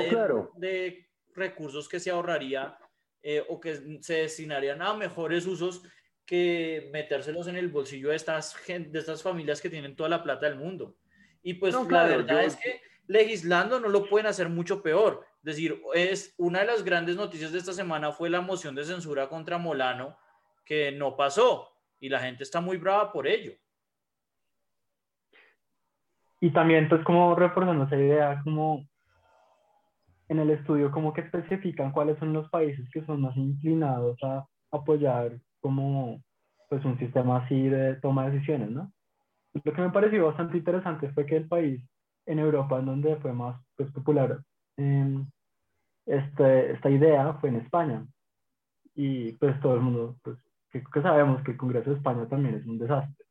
de, 0.56 1.08
recursos 1.34 1.88
que 1.88 2.00
se 2.00 2.12
ahorraría 2.12 2.78
eh, 3.24 3.42
o 3.48 3.60
que 3.60 4.00
se 4.02 4.16
destinarían 4.16 4.82
a 4.82 4.94
mejores 4.94 5.46
usos 5.46 5.82
que 6.26 6.90
metérselos 6.92 7.48
en 7.48 7.56
el 7.56 7.70
bolsillo 7.70 8.10
de 8.10 8.18
estas, 8.18 8.56
de 8.68 9.00
estas 9.00 9.24
familias 9.24 9.62
que 9.62 9.70
tienen 9.70 9.96
toda 9.96 10.10
la 10.10 10.22
plata 10.22 10.46
del 10.46 10.58
mundo. 10.58 10.98
Y 11.42 11.56
pues 11.56 11.74
la 11.90 12.04
verdad 12.04 12.44
es 12.44 12.56
que 12.56 12.82
legislando 13.08 13.80
no 13.80 13.90
lo 13.90 14.08
pueden 14.08 14.28
hacer 14.28 14.50
mucho 14.50 14.82
peor. 14.84 15.26
Decir, 15.42 15.82
es 15.96 16.36
una 16.38 16.60
de 16.60 16.66
las 16.66 16.84
grandes 16.84 17.16
noticias 17.16 17.52
de 17.52 17.58
esta 17.58 17.74
semana 17.74 18.12
fue 18.12 18.30
la 18.30 18.42
moción 18.42 18.76
de 18.76 18.86
censura 18.86 19.28
contra 19.28 19.58
Molano, 19.58 20.16
que 20.64 20.92
no 20.92 21.16
pasó 21.16 21.70
y 22.00 22.10
la 22.10 22.20
gente 22.20 22.44
está 22.44 22.62
muy 22.62 22.78
brava 22.78 23.12
por 23.12 23.28
ello. 23.28 23.54
Y 26.40 26.52
también, 26.52 26.90
pues, 26.90 27.04
como 27.04 27.36
reforzando 27.36 27.86
esa 27.86 27.98
idea, 27.98 28.42
como 28.44 28.88
en 30.28 30.40
el 30.40 30.50
estudio, 30.52 30.92
como 30.92 31.14
que 31.14 31.22
especifican 31.22 31.92
cuáles 31.92 32.18
son 32.20 32.34
los 32.34 32.50
países 32.50 32.88
que 32.92 33.06
son 33.06 33.22
más 33.22 33.36
inclinados 33.36 34.18
a 34.24 34.46
apoyar 34.72 35.40
como, 35.60 36.22
pues, 36.70 36.84
un 36.86 36.98
sistema 36.98 37.44
así 37.44 37.70
de 37.70 37.96
toma 37.96 38.26
de 38.26 38.32
decisiones, 38.32 38.72
¿no? 38.72 38.92
Lo 39.54 39.74
que 39.74 39.82
me 39.82 39.90
pareció 39.90 40.26
bastante 40.28 40.58
interesante 40.58 41.12
fue 41.12 41.26
que 41.26 41.38
el 41.38 41.48
país 41.48 41.84
en 42.26 42.40
Europa 42.40 42.80
en 42.80 42.86
donde 42.86 43.16
fue 43.18 43.34
más 43.34 43.62
pues, 43.76 43.92
popular 43.92 44.40
este, 46.06 46.72
esta 46.74 46.90
idea 46.90 47.34
fue 47.34 47.50
en 47.50 47.58
España. 47.58 48.06
Y 48.96 49.34
pues 49.34 49.60
todo 49.62 49.76
el 49.76 49.82
mundo, 49.82 50.18
pues 50.24 50.38
que, 50.72 51.02
sabemos 51.02 51.42
que 51.44 51.52
el 51.52 51.58
Congreso 51.58 51.90
de 51.90 51.98
España 51.98 52.28
también 52.28 52.56
es 52.56 52.66
un 52.66 52.78
desastre. 52.78 53.26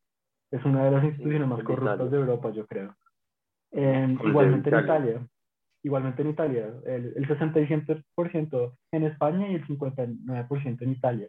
Es 0.50 0.64
una 0.64 0.84
de 0.84 0.90
las 0.90 1.04
instituciones 1.04 1.48
más 1.48 1.62
corruptas 1.62 2.10
de 2.10 2.16
Europa, 2.16 2.50
yo 2.50 2.66
creo. 2.66 2.94
igualmente 3.72 4.70
en 4.70 4.84
Italia. 4.84 5.26
Igualmente 5.82 6.22
en 6.22 6.30
Italia. 6.30 6.74
El, 6.84 7.14
el 7.16 7.28
67% 7.28 8.76
en 8.92 9.04
España 9.04 9.48
y 9.48 9.54
el 9.54 9.66
59% 9.66 10.82
en 10.82 10.90
Italia. 10.90 11.28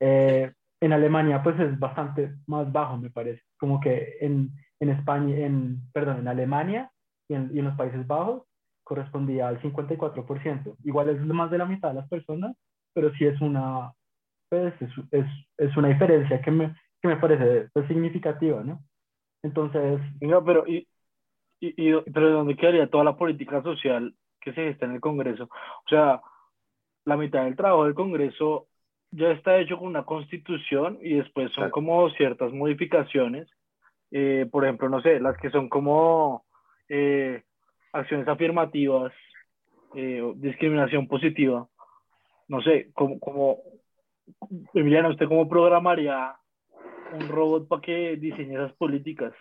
Eh, 0.00 0.52
en 0.80 0.92
Alemania, 0.92 1.42
pues 1.42 1.58
es 1.60 1.78
bastante 1.78 2.34
más 2.46 2.70
bajo, 2.70 2.96
me 2.96 3.10
parece. 3.10 3.42
Como 3.58 3.80
que 3.80 4.16
en, 4.20 4.50
en 4.80 4.88
España, 4.90 5.36
en, 5.36 5.80
perdón, 5.92 6.18
en 6.18 6.28
Alemania 6.28 6.90
y 7.28 7.34
en, 7.34 7.50
y 7.54 7.58
en 7.58 7.66
los 7.66 7.76
Países 7.76 8.06
Bajos 8.06 8.42
correspondía 8.84 9.48
al 9.48 9.60
54%. 9.60 10.76
Igual 10.84 11.08
es 11.08 11.20
más 11.20 11.50
de 11.50 11.58
la 11.58 11.66
mitad 11.66 11.88
de 11.88 11.94
las 11.94 12.08
personas, 12.08 12.56
pero 12.92 13.12
sí 13.14 13.24
es 13.24 13.40
una, 13.40 13.92
pues, 14.48 14.74
es, 14.80 14.90
es, 15.10 15.26
es 15.58 15.76
una 15.76 15.88
diferencia 15.88 16.40
que 16.40 16.50
me, 16.50 16.74
que 17.02 17.08
me 17.08 17.16
parece 17.16 17.68
pues, 17.72 17.86
significativa, 17.88 18.62
¿no? 18.62 18.80
Entonces... 19.42 20.00
Venga, 20.20 20.42
pero, 20.44 20.66
y, 20.66 20.86
y, 21.60 21.90
y, 21.90 22.00
pero 22.12 22.26
¿de 22.26 22.32
dónde 22.32 22.56
quedaría 22.56 22.88
toda 22.88 23.04
la 23.04 23.16
política 23.16 23.62
social 23.62 24.14
que 24.40 24.52
se 24.52 24.62
gesta 24.62 24.86
en 24.86 24.92
el 24.92 25.00
Congreso? 25.00 25.44
O 25.44 25.88
sea, 25.88 26.20
la 27.04 27.16
mitad 27.16 27.44
del 27.44 27.56
trabajo 27.56 27.84
del 27.84 27.94
Congreso 27.94 28.68
ya 29.10 29.30
está 29.30 29.58
hecho 29.58 29.78
con 29.78 29.88
una 29.88 30.04
constitución 30.04 30.98
y 31.00 31.14
después 31.14 31.52
son 31.52 31.70
como 31.70 32.08
ciertas 32.10 32.52
modificaciones. 32.52 33.48
Eh, 34.10 34.46
por 34.50 34.64
ejemplo, 34.64 34.88
no 34.88 35.00
sé, 35.02 35.20
las 35.20 35.36
que 35.38 35.50
son 35.50 35.68
como 35.68 36.44
eh, 36.88 37.42
acciones 37.94 38.28
afirmativas, 38.28 39.12
eh, 39.94 40.32
discriminación 40.36 41.06
positiva. 41.06 41.66
No 42.48 42.60
sé, 42.60 42.90
como, 42.92 43.18
como, 43.20 43.58
Emiliano, 44.74 45.10
¿usted 45.10 45.28
cómo 45.28 45.48
programaría 45.48 46.34
un 47.12 47.28
robot 47.28 47.68
para 47.68 47.80
que 47.80 48.16
diseñe 48.16 48.54
esas 48.54 48.72
políticas? 48.74 49.32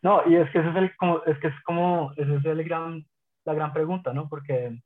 No, 0.00 0.22
y 0.26 0.36
es 0.36 0.50
que, 0.50 0.58
ese 0.58 0.70
es, 0.70 0.76
el, 0.76 0.96
como, 0.96 1.22
es, 1.24 1.38
que 1.38 1.48
es 1.48 1.62
como, 1.64 2.12
esa 2.16 2.34
es 2.34 2.44
el 2.44 2.64
gran, 2.64 3.04
la 3.44 3.54
gran 3.54 3.72
pregunta, 3.72 4.12
¿no? 4.12 4.28
Porque, 4.28 4.80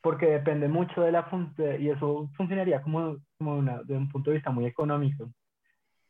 porque 0.00 0.26
depende 0.26 0.68
mucho 0.68 1.00
de 1.00 1.12
la 1.12 1.24
función, 1.24 1.82
y 1.82 1.90
eso 1.90 2.28
funcionaría 2.36 2.82
como, 2.82 3.16
como 3.38 3.56
una, 3.56 3.82
de 3.82 3.96
un 3.96 4.08
punto 4.08 4.30
de 4.30 4.36
vista 4.36 4.50
muy 4.50 4.66
económico. 4.66 5.30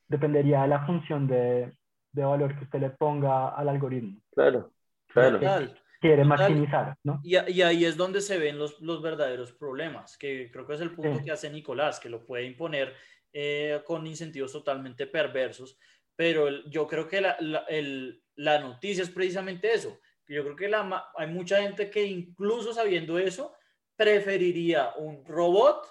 Dependería 0.09 0.63
de 0.63 0.69
la 0.69 0.85
función 0.85 1.27
de, 1.27 1.73
de 2.13 2.25
valor 2.25 2.59
que 2.59 2.65
usted 2.65 2.81
le 2.81 2.91
ponga 2.91 3.51
al 3.51 3.69
algoritmo. 3.69 4.21
Claro, 4.35 4.71
claro 5.07 5.39
quiere 6.03 6.25
maximizar, 6.25 6.97
¿no? 7.05 7.21
Y, 7.23 7.37
y, 7.53 7.63
ahí 7.63 7.85
es 7.85 7.97
donde 7.97 8.21
se 8.21 8.37
ven 8.37 8.59
los, 8.59 8.81
los, 8.81 9.01
verdaderos 9.01 9.53
problemas, 9.53 10.19
que 10.19 10.51
creo 10.51 10.67
que 10.67 10.75
es 10.75 10.81
el 10.81 10.91
punto 10.91 11.23
que 11.25 11.31
hace 11.31 11.49
Nicolás, 11.49 12.01
que 12.01 12.11
lo 12.11 12.27
puede 12.27 12.45
imponer 12.45 12.93
eh, 13.33 13.81
con 13.87 14.05
incentivos 14.05 14.51
totalmente 14.53 15.07
perversos, 15.07 15.79
pero 16.17 16.49
yo 16.67 16.89
creo 16.89 17.07
que 17.07 17.21
la, 17.21 17.37
la, 17.39 17.61
el, 17.69 18.21
la, 18.35 18.59
noticia 18.59 19.05
es 19.05 19.11
precisamente 19.11 19.73
eso, 19.73 20.01
yo 20.27 20.43
creo 20.43 20.57
que 20.57 20.69
la, 20.69 21.07
hay 21.17 21.29
mucha 21.29 21.63
gente 21.63 21.89
que 21.89 22.05
incluso 22.05 22.73
sabiendo 22.73 23.19
eso, 23.19 23.55
preferiría 23.97 24.91
un 24.99 25.25
robot 25.25 25.87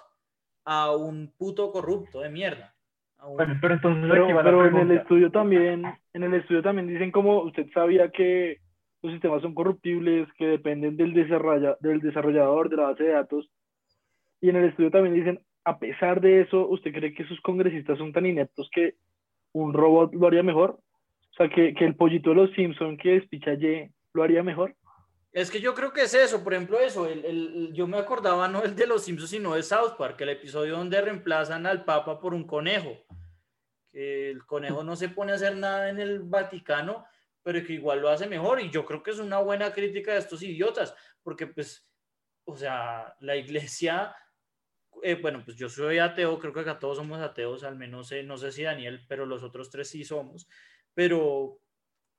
a 0.64 0.94
un 0.94 1.32
puto 1.38 1.72
corrupto 1.72 2.20
de 2.20 2.28
mierda. 2.28 2.74
Bueno, 3.24 3.56
pero 3.60 3.74
entonces 3.74 4.10
pero 4.10 4.66
en 4.66 4.76
el 4.76 4.90
estudio 4.98 5.30
también, 5.30 5.84
en 6.12 6.22
el 6.24 6.34
estudio 6.34 6.60
también 6.60 6.88
dicen 6.88 7.12
como 7.12 7.42
usted 7.42 7.66
sabía 7.72 8.10
que 8.10 8.61
los 9.02 9.12
sistemas 9.12 9.42
son 9.42 9.54
corruptibles, 9.54 10.28
que 10.38 10.46
dependen 10.46 10.96
del, 10.96 11.12
del 11.12 12.00
desarrollador 12.00 12.68
de 12.68 12.76
la 12.76 12.84
base 12.84 13.04
de 13.04 13.10
datos. 13.10 13.50
Y 14.40 14.48
en 14.48 14.56
el 14.56 14.68
estudio 14.68 14.90
también 14.90 15.14
dicen, 15.14 15.40
a 15.64 15.78
pesar 15.78 16.20
de 16.20 16.42
eso, 16.42 16.68
¿usted 16.68 16.92
cree 16.92 17.14
que 17.14 17.26
sus 17.26 17.40
congresistas 17.40 17.98
son 17.98 18.12
tan 18.12 18.26
ineptos 18.26 18.68
que 18.72 18.94
un 19.52 19.72
robot 19.72 20.14
lo 20.14 20.26
haría 20.26 20.42
mejor? 20.42 20.78
O 21.32 21.34
sea, 21.36 21.48
que, 21.48 21.74
que 21.74 21.84
el 21.84 21.96
pollito 21.96 22.30
de 22.30 22.36
los 22.36 22.52
Simpson 22.52 22.96
que 22.96 23.12
despicha 23.12 23.54
Y 23.54 23.88
lo 24.12 24.22
haría 24.22 24.42
mejor. 24.42 24.74
Es 25.32 25.50
que 25.50 25.60
yo 25.60 25.74
creo 25.74 25.92
que 25.92 26.02
es 26.02 26.12
eso, 26.12 26.44
por 26.44 26.52
ejemplo, 26.52 26.78
eso, 26.78 27.06
el, 27.06 27.24
el, 27.24 27.72
yo 27.72 27.86
me 27.86 27.96
acordaba 27.96 28.48
no 28.48 28.62
el 28.62 28.76
de 28.76 28.86
los 28.86 29.04
Simpsons, 29.04 29.30
sino 29.30 29.54
de 29.54 29.62
South 29.62 29.94
Park, 29.96 30.20
el 30.20 30.28
episodio 30.28 30.76
donde 30.76 31.00
reemplazan 31.00 31.64
al 31.64 31.84
Papa 31.84 32.20
por 32.20 32.34
un 32.34 32.46
conejo. 32.46 32.90
El 33.94 34.44
conejo 34.44 34.84
no 34.84 34.94
se 34.94 35.08
pone 35.08 35.32
a 35.32 35.36
hacer 35.36 35.56
nada 35.56 35.88
en 35.88 36.00
el 36.00 36.20
Vaticano, 36.20 37.06
pero 37.42 37.64
que 37.64 37.74
igual 37.74 38.00
lo 38.00 38.08
hace 38.08 38.26
mejor. 38.26 38.60
Y 38.60 38.70
yo 38.70 38.84
creo 38.84 39.02
que 39.02 39.10
es 39.10 39.18
una 39.18 39.38
buena 39.38 39.72
crítica 39.72 40.12
de 40.12 40.18
estos 40.18 40.42
idiotas, 40.42 40.94
porque 41.22 41.46
pues, 41.46 41.88
o 42.44 42.56
sea, 42.56 43.14
la 43.20 43.36
iglesia, 43.36 44.14
eh, 45.02 45.14
bueno, 45.14 45.42
pues 45.44 45.56
yo 45.56 45.68
soy 45.68 45.98
ateo, 45.98 46.38
creo 46.38 46.52
que 46.52 46.60
acá 46.60 46.78
todos 46.78 46.98
somos 46.98 47.20
ateos, 47.20 47.64
al 47.64 47.76
menos 47.76 48.12
no 48.24 48.36
sé 48.36 48.52
si 48.52 48.62
Daniel, 48.62 49.04
pero 49.08 49.26
los 49.26 49.42
otros 49.42 49.70
tres 49.70 49.88
sí 49.88 50.04
somos, 50.04 50.48
pero 50.94 51.58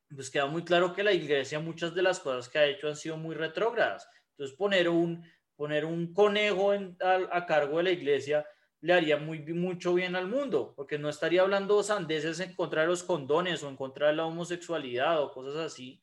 pues 0.09 0.29
queda 0.29 0.45
muy 0.45 0.63
claro 0.63 0.93
que 0.93 1.03
la 1.03 1.13
iglesia 1.13 1.59
muchas 1.59 1.95
de 1.95 2.03
las 2.03 2.19
cosas 2.19 2.47
que 2.47 2.59
ha 2.59 2.65
hecho 2.65 2.87
han 2.87 2.95
sido 2.95 3.17
muy 3.17 3.35
retrógradas. 3.35 4.07
Entonces 4.31 4.55
poner 4.55 4.89
un, 4.89 5.23
poner 5.55 5.85
un 5.85 6.13
conejo 6.13 6.71
a, 6.71 7.19
a 7.31 7.45
cargo 7.45 7.77
de 7.77 7.83
la 7.83 7.91
iglesia 7.91 8.45
le 8.83 8.93
haría 8.93 9.15
muy, 9.15 9.39
mucho 9.53 9.93
bien 9.93 10.13
al 10.13 10.27
mundo, 10.27 10.73
porque 10.75 10.99
no 10.99 11.07
estaría 11.07 11.41
hablando 11.41 11.81
sandeces 11.81 12.41
en 12.41 12.53
contra 12.53 12.81
de 12.81 12.89
los 12.89 13.01
condones 13.01 13.63
o 13.63 13.69
en 13.69 13.77
contra 13.77 14.07
de 14.07 14.13
la 14.17 14.25
homosexualidad 14.25 15.21
o 15.23 15.31
cosas 15.31 15.55
así. 15.55 16.01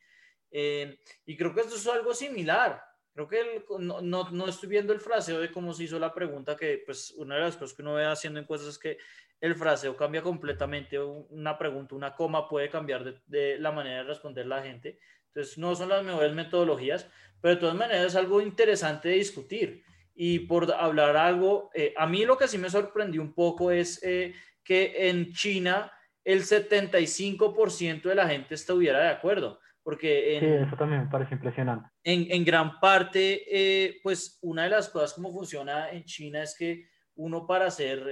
Eh, 0.50 0.98
y 1.26 1.36
creo 1.36 1.54
que 1.54 1.60
esto 1.60 1.76
es 1.76 1.86
algo 1.86 2.14
similar. 2.14 2.82
Creo 3.12 3.28
que 3.28 3.64
no, 3.80 4.00
no, 4.00 4.30
no, 4.30 4.48
estoy 4.48 4.70
viendo 4.70 4.94
el 4.94 5.00
fraseo 5.00 5.40
de 5.40 5.50
cómo 5.50 5.74
se 5.74 5.84
hizo 5.84 5.98
la 5.98 6.14
pregunta, 6.14 6.56
que 6.56 6.82
pues 6.86 7.10
una 7.18 7.34
de 7.34 7.42
las 7.42 7.56
cosas 7.58 7.76
que 7.76 7.82
uno 7.82 7.94
ve 7.94 8.06
haciendo 8.06 8.40
encuestas 8.40 8.70
es 8.70 8.78
que 8.78 8.96
el 9.42 9.54
fraseo 9.56 9.94
cambia 9.94 10.22
completamente. 10.22 10.98
Una 10.98 11.58
pregunta, 11.58 11.94
una 11.94 12.14
coma 12.14 12.48
puede 12.48 12.70
cambiar 12.70 13.04
de, 13.04 13.20
de 13.26 13.58
la 13.58 13.72
manera 13.72 13.98
de 13.98 14.04
responder 14.04 14.46
la 14.46 14.62
gente. 14.62 14.98
Entonces, 15.26 15.58
no 15.58 15.74
son 15.74 15.90
las 15.90 16.02
mejores 16.02 16.32
metodologías, 16.32 17.06
pero 17.42 17.56
de 17.56 17.60
todas 17.60 17.76
maneras 17.76 18.06
es 18.06 18.16
algo 18.16 18.40
interesante 18.40 19.10
de 19.10 19.16
discutir. 19.16 19.84
Y 20.22 20.40
por 20.40 20.70
hablar 20.74 21.16
algo, 21.16 21.70
eh, 21.72 21.94
a 21.96 22.06
mí 22.06 22.26
lo 22.26 22.36
que 22.36 22.46
sí 22.46 22.58
me 22.58 22.68
sorprendió 22.68 23.22
un 23.22 23.32
poco 23.32 23.70
es 23.70 24.02
eh, 24.02 24.34
que 24.62 25.08
en 25.08 25.32
China 25.32 25.90
el 26.22 26.42
75% 26.42 28.02
de 28.02 28.14
la 28.14 28.28
gente 28.28 28.54
estuviera 28.54 29.00
de 29.00 29.08
acuerdo. 29.08 29.60
Porque 29.82 30.36
sí, 30.38 30.66
eso 30.66 30.76
también 30.76 31.04
me 31.04 31.10
parece 31.10 31.32
impresionante. 31.32 31.88
En, 32.04 32.30
en 32.30 32.44
gran 32.44 32.78
parte, 32.80 33.44
eh, 33.50 33.98
pues 34.02 34.38
una 34.42 34.64
de 34.64 34.68
las 34.68 34.90
cosas 34.90 35.14
como 35.14 35.32
funciona 35.32 35.88
en 35.88 36.04
China 36.04 36.42
es 36.42 36.54
que 36.54 36.84
uno 37.14 37.46
para 37.46 37.70
ser 37.70 38.04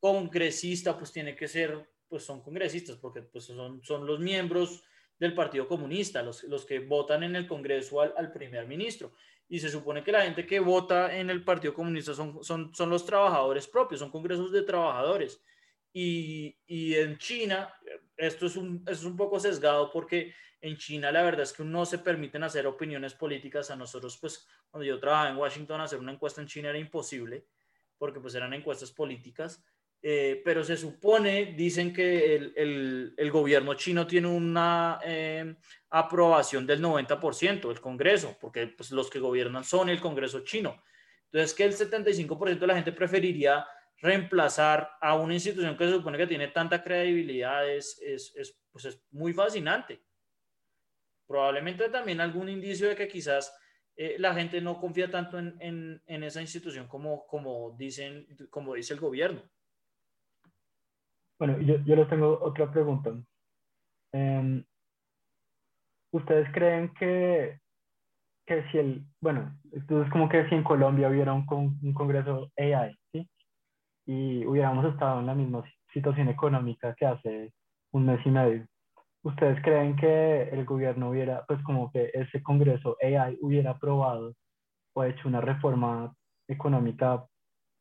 congresista, 0.00 0.96
pues 0.96 1.12
tiene 1.12 1.36
que 1.36 1.48
ser, 1.48 1.86
pues 2.08 2.24
son 2.24 2.42
congresistas, 2.42 2.96
porque 2.96 3.20
pues 3.20 3.44
son, 3.44 3.82
son 3.82 4.06
los 4.06 4.20
miembros 4.20 4.82
del 5.18 5.34
Partido 5.34 5.68
Comunista, 5.68 6.22
los, 6.22 6.44
los 6.44 6.64
que 6.64 6.78
votan 6.78 7.24
en 7.24 7.36
el 7.36 7.46
Congreso 7.46 8.00
al, 8.00 8.14
al 8.16 8.32
primer 8.32 8.66
ministro 8.66 9.12
y 9.48 9.60
se 9.60 9.68
supone 9.68 10.02
que 10.02 10.12
la 10.12 10.22
gente 10.22 10.46
que 10.46 10.60
vota 10.60 11.16
en 11.16 11.30
el 11.30 11.44
Partido 11.44 11.74
Comunista 11.74 12.14
son, 12.14 12.42
son, 12.42 12.74
son 12.74 12.90
los 12.90 13.06
trabajadores 13.06 13.66
propios, 13.66 14.00
son 14.00 14.10
congresos 14.10 14.50
de 14.52 14.62
trabajadores. 14.62 15.42
Y, 15.92 16.58
y 16.66 16.94
en 16.94 17.16
China, 17.18 17.72
esto 18.16 18.46
es 18.46 18.56
un, 18.56 18.84
es 18.86 19.04
un 19.04 19.16
poco 19.16 19.38
sesgado 19.38 19.90
porque 19.90 20.34
en 20.60 20.76
China 20.76 21.12
la 21.12 21.22
verdad 21.22 21.42
es 21.42 21.52
que 21.52 21.64
no 21.64 21.86
se 21.86 21.98
permiten 21.98 22.42
hacer 22.42 22.66
opiniones 22.66 23.14
políticas. 23.14 23.70
A 23.70 23.76
nosotros, 23.76 24.18
pues, 24.20 24.46
cuando 24.70 24.84
yo 24.84 24.98
trabajaba 24.98 25.30
en 25.30 25.36
Washington, 25.36 25.80
hacer 25.80 26.00
una 26.00 26.12
encuesta 26.12 26.40
en 26.40 26.48
China 26.48 26.70
era 26.70 26.78
imposible 26.78 27.46
porque 27.98 28.20
pues 28.20 28.34
eran 28.34 28.52
encuestas 28.52 28.92
políticas. 28.92 29.64
Eh, 30.02 30.42
pero 30.44 30.62
se 30.62 30.76
supone, 30.76 31.54
dicen 31.56 31.92
que 31.92 32.36
el, 32.36 32.52
el, 32.56 33.14
el 33.16 33.30
gobierno 33.30 33.74
chino 33.74 34.06
tiene 34.06 34.28
una 34.28 35.00
eh, 35.04 35.56
aprobación 35.90 36.66
del 36.66 36.80
90%, 36.82 37.70
el 37.70 37.80
Congreso, 37.80 38.36
porque 38.40 38.68
pues, 38.68 38.92
los 38.92 39.10
que 39.10 39.18
gobiernan 39.18 39.64
son 39.64 39.88
el 39.88 40.00
Congreso 40.00 40.44
chino. 40.44 40.80
Entonces, 41.24 41.54
que 41.54 41.64
el 41.64 41.72
75% 41.72 42.58
de 42.58 42.66
la 42.66 42.74
gente 42.74 42.92
preferiría 42.92 43.66
reemplazar 43.98 44.90
a 45.00 45.14
una 45.16 45.34
institución 45.34 45.76
que 45.76 45.86
se 45.86 45.92
supone 45.92 46.18
que 46.18 46.26
tiene 46.26 46.48
tanta 46.48 46.82
credibilidad 46.82 47.68
es, 47.68 48.00
es, 48.02 48.32
es, 48.36 48.60
pues 48.70 48.84
es 48.84 49.02
muy 49.10 49.32
fascinante. 49.32 50.04
Probablemente 51.26 51.88
también 51.88 52.20
algún 52.20 52.48
indicio 52.48 52.88
de 52.88 52.94
que 52.94 53.08
quizás 53.08 53.52
eh, 53.96 54.16
la 54.18 54.34
gente 54.34 54.60
no 54.60 54.78
confía 54.78 55.10
tanto 55.10 55.38
en, 55.38 55.56
en, 55.60 56.02
en 56.06 56.22
esa 56.22 56.40
institución 56.40 56.86
como, 56.86 57.26
como, 57.26 57.74
dicen, 57.76 58.26
como 58.50 58.74
dice 58.74 58.94
el 58.94 59.00
gobierno. 59.00 59.42
Bueno, 61.38 61.58
yo, 61.60 61.76
yo 61.84 61.96
les 61.96 62.08
tengo 62.08 62.38
otra 62.42 62.70
pregunta. 62.70 63.12
Eh, 64.12 64.64
¿Ustedes 66.12 66.48
creen 66.52 66.94
que, 66.94 67.60
que 68.46 68.64
si 68.70 68.78
el, 68.78 69.04
bueno, 69.20 69.58
entonces 69.72 70.10
como 70.12 70.28
que 70.28 70.48
si 70.48 70.54
en 70.54 70.64
Colombia 70.64 71.08
hubiera 71.08 71.34
un, 71.34 71.46
un 71.50 71.94
congreso 71.94 72.50
AI, 72.56 72.94
¿sí? 73.12 73.28
Y 74.06 74.46
hubiéramos 74.46 74.86
estado 74.86 75.20
en 75.20 75.26
la 75.26 75.34
misma 75.34 75.64
situación 75.92 76.28
económica 76.28 76.94
que 76.94 77.06
hace 77.06 77.52
un 77.92 78.06
mes 78.06 78.24
y 78.24 78.30
medio, 78.30 78.66
¿ustedes 79.24 79.60
creen 79.62 79.96
que 79.96 80.44
el 80.50 80.64
gobierno 80.64 81.10
hubiera, 81.10 81.44
pues 81.46 81.62
como 81.64 81.90
que 81.92 82.10
ese 82.14 82.42
congreso 82.42 82.96
AI 83.02 83.38
hubiera 83.42 83.72
aprobado 83.72 84.34
o 84.94 85.04
hecho 85.04 85.28
una 85.28 85.40
reforma 85.40 86.14
económica, 86.48 87.26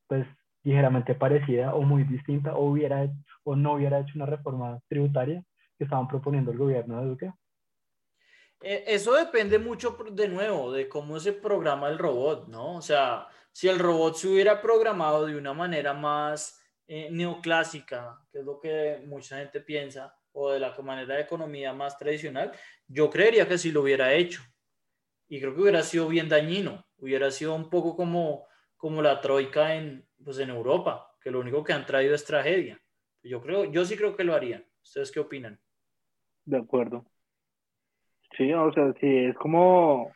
pues 0.07 0.27
ligeramente 0.65 1.15
parecida 1.15 1.73
o 1.73 1.83
muy 1.83 2.03
distinta 2.03 2.55
o 2.55 2.65
hubiera 2.65 3.07
o 3.43 3.55
no 3.55 3.73
hubiera 3.73 3.99
hecho 3.99 4.13
una 4.15 4.25
reforma 4.25 4.81
tributaria 4.89 5.41
que 5.77 5.85
estaban 5.85 6.07
proponiendo 6.07 6.51
el 6.51 6.57
gobierno 6.57 6.99
de 6.99 7.07
Duque? 7.07 7.33
Eh, 8.61 8.83
eso 8.87 9.13
depende 9.13 9.59
mucho, 9.59 9.97
de 10.11 10.27
nuevo, 10.27 10.71
de 10.71 10.89
cómo 10.89 11.19
se 11.19 11.33
programa 11.33 11.87
el 11.87 11.99
robot, 11.99 12.47
¿no? 12.47 12.75
O 12.75 12.81
sea, 12.81 13.27
si 13.51 13.67
el 13.67 13.79
robot 13.79 14.15
se 14.15 14.27
hubiera 14.27 14.61
programado 14.61 15.25
de 15.25 15.37
una 15.37 15.53
manera 15.53 15.93
más 15.93 16.59
eh, 16.87 17.09
neoclásica, 17.11 18.19
que 18.31 18.39
es 18.39 18.45
lo 18.45 18.59
que 18.59 19.03
mucha 19.05 19.37
gente 19.37 19.61
piensa, 19.61 20.17
o 20.31 20.51
de 20.51 20.59
la 20.59 20.75
manera 20.81 21.15
de 21.15 21.21
economía 21.21 21.73
más 21.73 21.97
tradicional, 21.97 22.51
yo 22.87 23.09
creería 23.09 23.47
que 23.47 23.57
sí 23.57 23.71
lo 23.71 23.81
hubiera 23.81 24.13
hecho. 24.13 24.41
Y 25.27 25.39
creo 25.39 25.55
que 25.55 25.61
hubiera 25.61 25.81
sido 25.83 26.07
bien 26.07 26.27
dañino, 26.27 26.85
hubiera 26.97 27.31
sido 27.31 27.55
un 27.55 27.69
poco 27.69 27.95
como, 27.95 28.45
como 28.85 29.01
la 29.01 29.19
troika 29.19 29.73
en, 29.73 30.05
pues 30.23 30.37
en 30.37 30.51
Europa, 30.51 31.11
que 31.19 31.31
lo 31.31 31.39
único 31.39 31.63
que 31.63 31.73
han 31.73 31.87
traído 31.87 32.13
es 32.13 32.23
tragedia. 32.23 32.79
Yo 33.23 33.41
creo, 33.41 33.65
yo 33.65 33.83
sí 33.83 33.97
creo 33.97 34.15
que 34.15 34.23
lo 34.23 34.35
harían. 34.35 34.63
¿Ustedes 34.83 35.11
qué 35.11 35.19
opinan? 35.19 35.59
De 36.45 36.59
acuerdo. 36.59 37.03
Sí, 38.37 38.53
o 38.53 38.71
sea, 38.73 38.93
si 39.01 39.07
es 39.07 39.35
como 39.37 40.11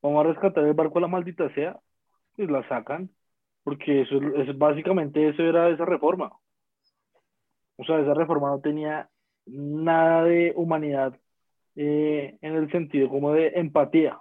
vamos 0.00 0.24
a 0.24 0.28
rescatar 0.28 0.64
el 0.64 0.74
barco 0.74 0.98
a 0.98 1.00
la 1.00 1.08
maldita 1.08 1.52
sea, 1.54 1.76
pues 2.36 2.48
la 2.48 2.62
sacan, 2.68 3.10
porque 3.64 4.02
eso 4.02 4.20
es 4.36 4.56
básicamente 4.56 5.30
eso 5.30 5.42
era 5.42 5.68
esa 5.70 5.84
reforma. 5.84 6.38
O 7.74 7.84
sea, 7.84 7.98
esa 7.98 8.14
reforma 8.14 8.50
no 8.50 8.60
tenía 8.60 9.10
nada 9.46 10.22
de 10.22 10.52
humanidad 10.54 11.18
eh, 11.74 12.38
en 12.40 12.54
el 12.54 12.70
sentido 12.70 13.08
como 13.08 13.32
de 13.32 13.48
empatía. 13.56 14.20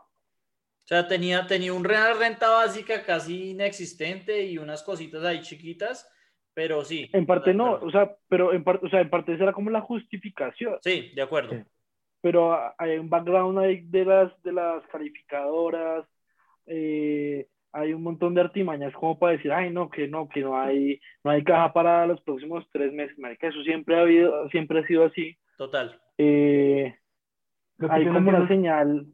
O 0.83 0.87
sea, 0.87 1.07
tenía, 1.07 1.47
tenía 1.47 1.73
una 1.73 2.13
renta 2.13 2.49
básica 2.49 3.03
casi 3.03 3.51
inexistente 3.51 4.43
y 4.43 4.57
unas 4.57 4.83
cositas 4.83 5.23
ahí 5.23 5.41
chiquitas, 5.41 6.09
pero 6.53 6.83
sí. 6.83 7.09
En 7.13 7.25
parte 7.25 7.53
no, 7.53 7.75
o 7.75 7.89
sea, 7.89 8.15
pero 8.27 8.53
en 8.53 8.63
parte, 8.63 8.85
o 8.85 8.89
sea, 8.89 9.01
en 9.01 9.09
parte 9.09 9.33
esa 9.33 9.43
era 9.43 9.53
como 9.53 9.69
la 9.69 9.81
justificación. 9.81 10.77
Sí, 10.81 11.11
de 11.15 11.21
acuerdo. 11.21 11.53
Sí. 11.53 11.63
Pero 12.21 12.57
hay 12.77 12.97
un 12.97 13.09
background 13.09 13.59
ahí 13.59 13.81
de 13.85 14.05
las, 14.05 14.43
de 14.43 14.53
las 14.53 14.85
calificadoras, 14.87 16.05
eh, 16.65 17.47
hay 17.73 17.93
un 17.93 18.03
montón 18.03 18.35
de 18.35 18.41
artimañas 18.41 18.93
como 18.93 19.17
para 19.17 19.33
decir, 19.33 19.51
ay, 19.51 19.71
no, 19.71 19.89
que 19.89 20.07
no, 20.07 20.29
que 20.29 20.41
no 20.41 20.57
hay, 20.57 20.99
no 21.23 21.31
hay 21.31 21.43
caja 21.43 21.73
para 21.73 22.05
los 22.05 22.21
próximos 22.21 22.65
tres 22.71 22.93
meses, 22.93 23.17
que 23.39 23.47
eso 23.47 23.63
siempre 23.63 23.95
ha 23.95 24.01
habido, 24.01 24.47
siempre 24.49 24.79
ha 24.79 24.87
sido 24.87 25.05
así. 25.05 25.35
Total. 25.57 25.99
Eh, 26.17 26.95
hay 27.89 28.05
como 28.05 28.29
una 28.29 28.47
señal, 28.47 29.07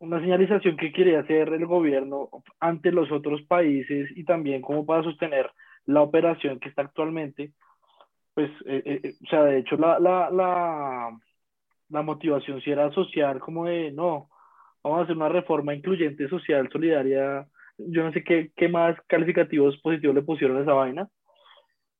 una 0.00 0.20
señalización 0.20 0.76
que 0.76 0.92
quiere 0.92 1.16
hacer 1.16 1.48
el 1.48 1.66
gobierno 1.66 2.28
ante 2.60 2.92
los 2.92 3.10
otros 3.10 3.42
países 3.42 4.10
y 4.16 4.24
también 4.24 4.62
como 4.62 4.86
para 4.86 5.02
sostener 5.02 5.50
la 5.86 6.02
operación 6.02 6.60
que 6.60 6.68
está 6.68 6.82
actualmente, 6.82 7.52
pues, 8.34 8.50
eh, 8.66 8.82
eh, 8.84 9.14
o 9.24 9.28
sea, 9.28 9.44
de 9.44 9.58
hecho 9.58 9.76
la, 9.76 9.98
la, 9.98 10.30
la, 10.30 11.18
la 11.88 12.02
motivación 12.02 12.60
si 12.60 12.70
era 12.70 12.92
social, 12.92 13.40
como 13.40 13.66
de, 13.66 13.90
no, 13.92 14.28
vamos 14.82 15.00
a 15.00 15.02
hacer 15.04 15.16
una 15.16 15.28
reforma 15.28 15.74
incluyente, 15.74 16.28
social, 16.28 16.68
solidaria, 16.70 17.48
yo 17.78 18.04
no 18.04 18.12
sé 18.12 18.22
qué, 18.24 18.52
qué 18.56 18.68
más 18.68 18.96
calificativos 19.06 19.76
positivos 19.78 20.14
le 20.14 20.22
pusieron 20.22 20.58
a 20.58 20.62
esa 20.62 20.72
vaina, 20.74 21.08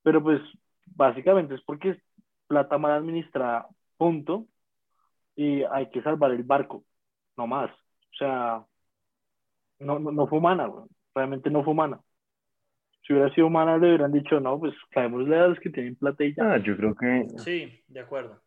pero 0.03 0.23
pues 0.23 0.41
básicamente 0.87 1.55
es 1.55 1.63
porque 1.63 1.91
es 1.91 1.99
plata 2.47 2.79
mal 2.79 2.93
administrada, 2.93 3.69
punto, 3.97 4.47
y 5.37 5.63
hay 5.65 5.91
que 5.91 6.03
salvar 6.03 6.33
el 6.33 6.43
barco, 6.43 6.85
no 7.37 7.47
más. 7.47 7.71
O 8.19 8.25
sea, 8.25 8.67
no, 9.79 9.99
no, 10.01 10.11
no 10.11 10.27
fue 10.27 10.39
humana, 10.39 10.69
realmente 11.15 11.51
no 11.51 11.63
fue 11.63 11.73
humana. 11.73 12.01
Si 13.07 13.13
hubiera 13.13 13.33
sido 13.35 13.47
humana, 13.47 13.79
le 13.79 13.89
hubieran 13.89 14.13
dicho, 14.13 14.41
no, 14.41 14.59
pues 14.59 14.75
caémosle 14.91 15.37
a 15.37 15.47
los 15.47 15.61
que 15.61 15.71
tienen 15.71 15.95
plata 15.95 16.25
y 16.25 16.35
ya. 16.35 16.55
Ah, 16.55 16.59
yo 16.59 16.77
creo 16.77 16.95
que. 16.95 17.27
Sí, 17.39 17.81
de 17.87 18.01
acuerdo. 18.01 18.43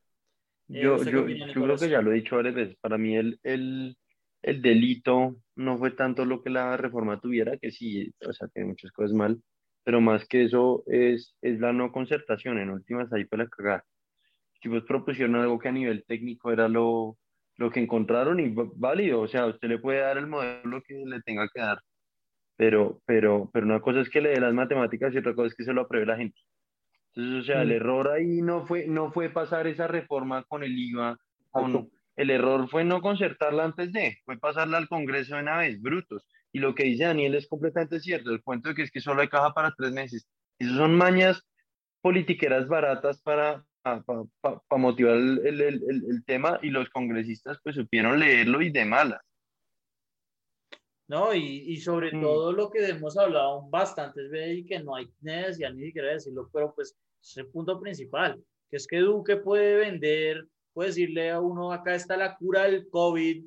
Yo, 0.67 0.97
eh, 0.97 1.05
yo, 1.05 1.27
yo 1.27 1.53
creo 1.53 1.77
que 1.77 1.89
ya 1.89 2.01
lo 2.01 2.12
he 2.12 2.15
dicho 2.15 2.36
varias 2.36 2.55
veces. 2.55 2.77
Para 2.81 2.97
mí, 2.97 3.15
el, 3.15 3.39
el, 3.43 3.97
el 4.41 4.62
delito 4.62 5.38
no 5.55 5.77
fue 5.77 5.91
tanto 5.91 6.25
lo 6.25 6.43
que 6.43 6.49
la 6.49 6.77
reforma 6.77 7.19
tuviera, 7.19 7.57
que 7.57 7.71
sí, 7.71 8.13
o 8.27 8.34
sea, 8.34 8.49
que 8.53 8.63
muchas 8.63 8.91
cosas 8.91 9.13
mal, 9.13 9.41
pero 9.84 10.01
más 10.01 10.27
que 10.27 10.43
eso 10.43 10.84
es, 10.86 11.36
es 11.41 11.60
la 11.60 11.73
no 11.73 11.91
concertación. 11.91 12.60
En 12.60 12.69
últimas, 12.69 13.12
ahí 13.13 13.25
fue 13.25 13.38
la 13.38 13.47
cagada. 13.47 13.86
Si 14.62 14.69
vos 14.69 14.84
propusieron 14.84 15.36
algo 15.36 15.57
que 15.57 15.69
a 15.69 15.71
nivel 15.71 16.03
técnico 16.05 16.51
era 16.51 16.67
lo, 16.67 17.17
lo 17.57 17.71
que 17.71 17.79
encontraron 17.79 18.39
y 18.39 18.53
válido, 18.75 19.21
o 19.21 19.27
sea, 19.27 19.47
usted 19.47 19.67
le 19.67 19.79
puede 19.79 19.99
dar 19.99 20.17
el 20.17 20.27
modelo 20.27 20.81
que 20.81 20.95
le 21.05 21.21
tenga 21.21 21.47
que 21.53 21.61
dar, 21.61 21.79
pero, 22.57 23.01
pero, 23.05 23.49
pero 23.53 23.65
una 23.65 23.81
cosa 23.81 24.01
es 24.01 24.09
que 24.09 24.21
le 24.21 24.29
dé 24.29 24.39
las 24.39 24.53
matemáticas 24.53 25.13
y 25.13 25.17
otra 25.17 25.33
cosa 25.33 25.47
es 25.47 25.55
que 25.55 25.63
se 25.63 25.73
lo 25.73 25.81
apruebe 25.81 26.05
la 26.05 26.17
gente. 26.17 26.39
Entonces, 27.13 27.41
o 27.41 27.45
sea, 27.45 27.61
el 27.63 27.71
error 27.71 28.09
ahí 28.09 28.41
no 28.41 28.65
fue, 28.65 28.87
no 28.87 29.11
fue 29.11 29.29
pasar 29.29 29.67
esa 29.67 29.87
reforma 29.87 30.43
con 30.43 30.63
el 30.63 30.77
IVA, 30.77 31.17
con, 31.49 31.89
el 32.15 32.29
error 32.29 32.69
fue 32.69 32.83
no 32.83 33.01
concertarla 33.01 33.65
antes 33.65 33.91
de, 33.91 34.17
fue 34.25 34.37
pasarla 34.37 34.77
al 34.77 34.87
Congreso 34.87 35.35
de 35.35 35.41
una 35.41 35.57
vez, 35.57 35.81
brutos. 35.81 36.25
Y 36.53 36.59
lo 36.59 36.75
que 36.75 36.83
dice 36.83 37.05
Daniel 37.05 37.35
es 37.35 37.47
completamente 37.47 37.99
cierto, 37.99 38.31
el 38.31 38.43
cuento 38.43 38.69
de 38.69 38.75
que 38.75 38.83
es 38.83 38.91
que 38.91 39.01
solo 39.01 39.21
hay 39.21 39.27
caja 39.27 39.53
para 39.53 39.73
tres 39.75 39.91
meses. 39.91 40.27
Esas 40.59 40.75
son 40.75 40.95
mañas 40.95 41.41
politiqueras 42.01 42.67
baratas 42.67 43.21
para, 43.21 43.63
para, 43.82 44.02
para, 44.04 44.24
para 44.41 44.82
motivar 44.82 45.15
el, 45.15 45.46
el, 45.46 45.62
el, 45.62 46.06
el, 46.10 46.26
tema 46.26 46.60
y 46.62 46.70
los 46.70 46.89
congresistas 46.89 47.60
pues 47.63 47.76
supieron 47.76 48.20
leerlo 48.20 48.62
y 48.62 48.70
de 48.70 48.86
malas. 48.86 49.22
¿no? 51.12 51.36
Y, 51.36 51.76
sobre 51.82 52.15
mm. 52.15 52.22
todo 52.22 52.54
lo 52.54 52.72
que 52.72 52.88
hemos 52.88 53.17
hablado 53.17 53.67
bastantes 53.70 54.32
veces 54.32 54.60
y 54.60 54.65
que 54.65 54.80
no 54.80 54.96
hay 54.96 55.12
necesidad 55.20 55.74
ni 55.74 55.88
siquiera 55.88 56.13
decirlo, 56.13 56.50
pero 56.54 56.74
pues 56.74 56.96
es 57.22 57.36
el 57.36 57.48
punto 57.48 57.78
principal, 57.82 58.41
que 58.70 58.78
es 58.78 58.88
que 58.88 59.00
Duque 59.00 59.36
puede 59.36 59.76
vender, 59.76 60.48
puede 60.72 60.88
decirle 60.88 61.32
a 61.32 61.41
uno, 61.41 61.74
acá 61.74 61.96
está 61.96 62.15
la 62.15 62.38
cura 62.38 62.63
del 62.63 62.88
COVID 62.89 63.44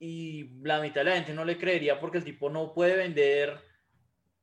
y 0.00 0.50
la 0.64 0.80
mitad 0.80 1.02
de 1.02 1.04
la 1.04 1.14
gente 1.14 1.34
no 1.34 1.44
le 1.44 1.56
creería 1.56 2.00
porque 2.00 2.18
el 2.18 2.24
tipo 2.24 2.50
no 2.50 2.74
puede 2.74 2.96
vender, 2.96 3.60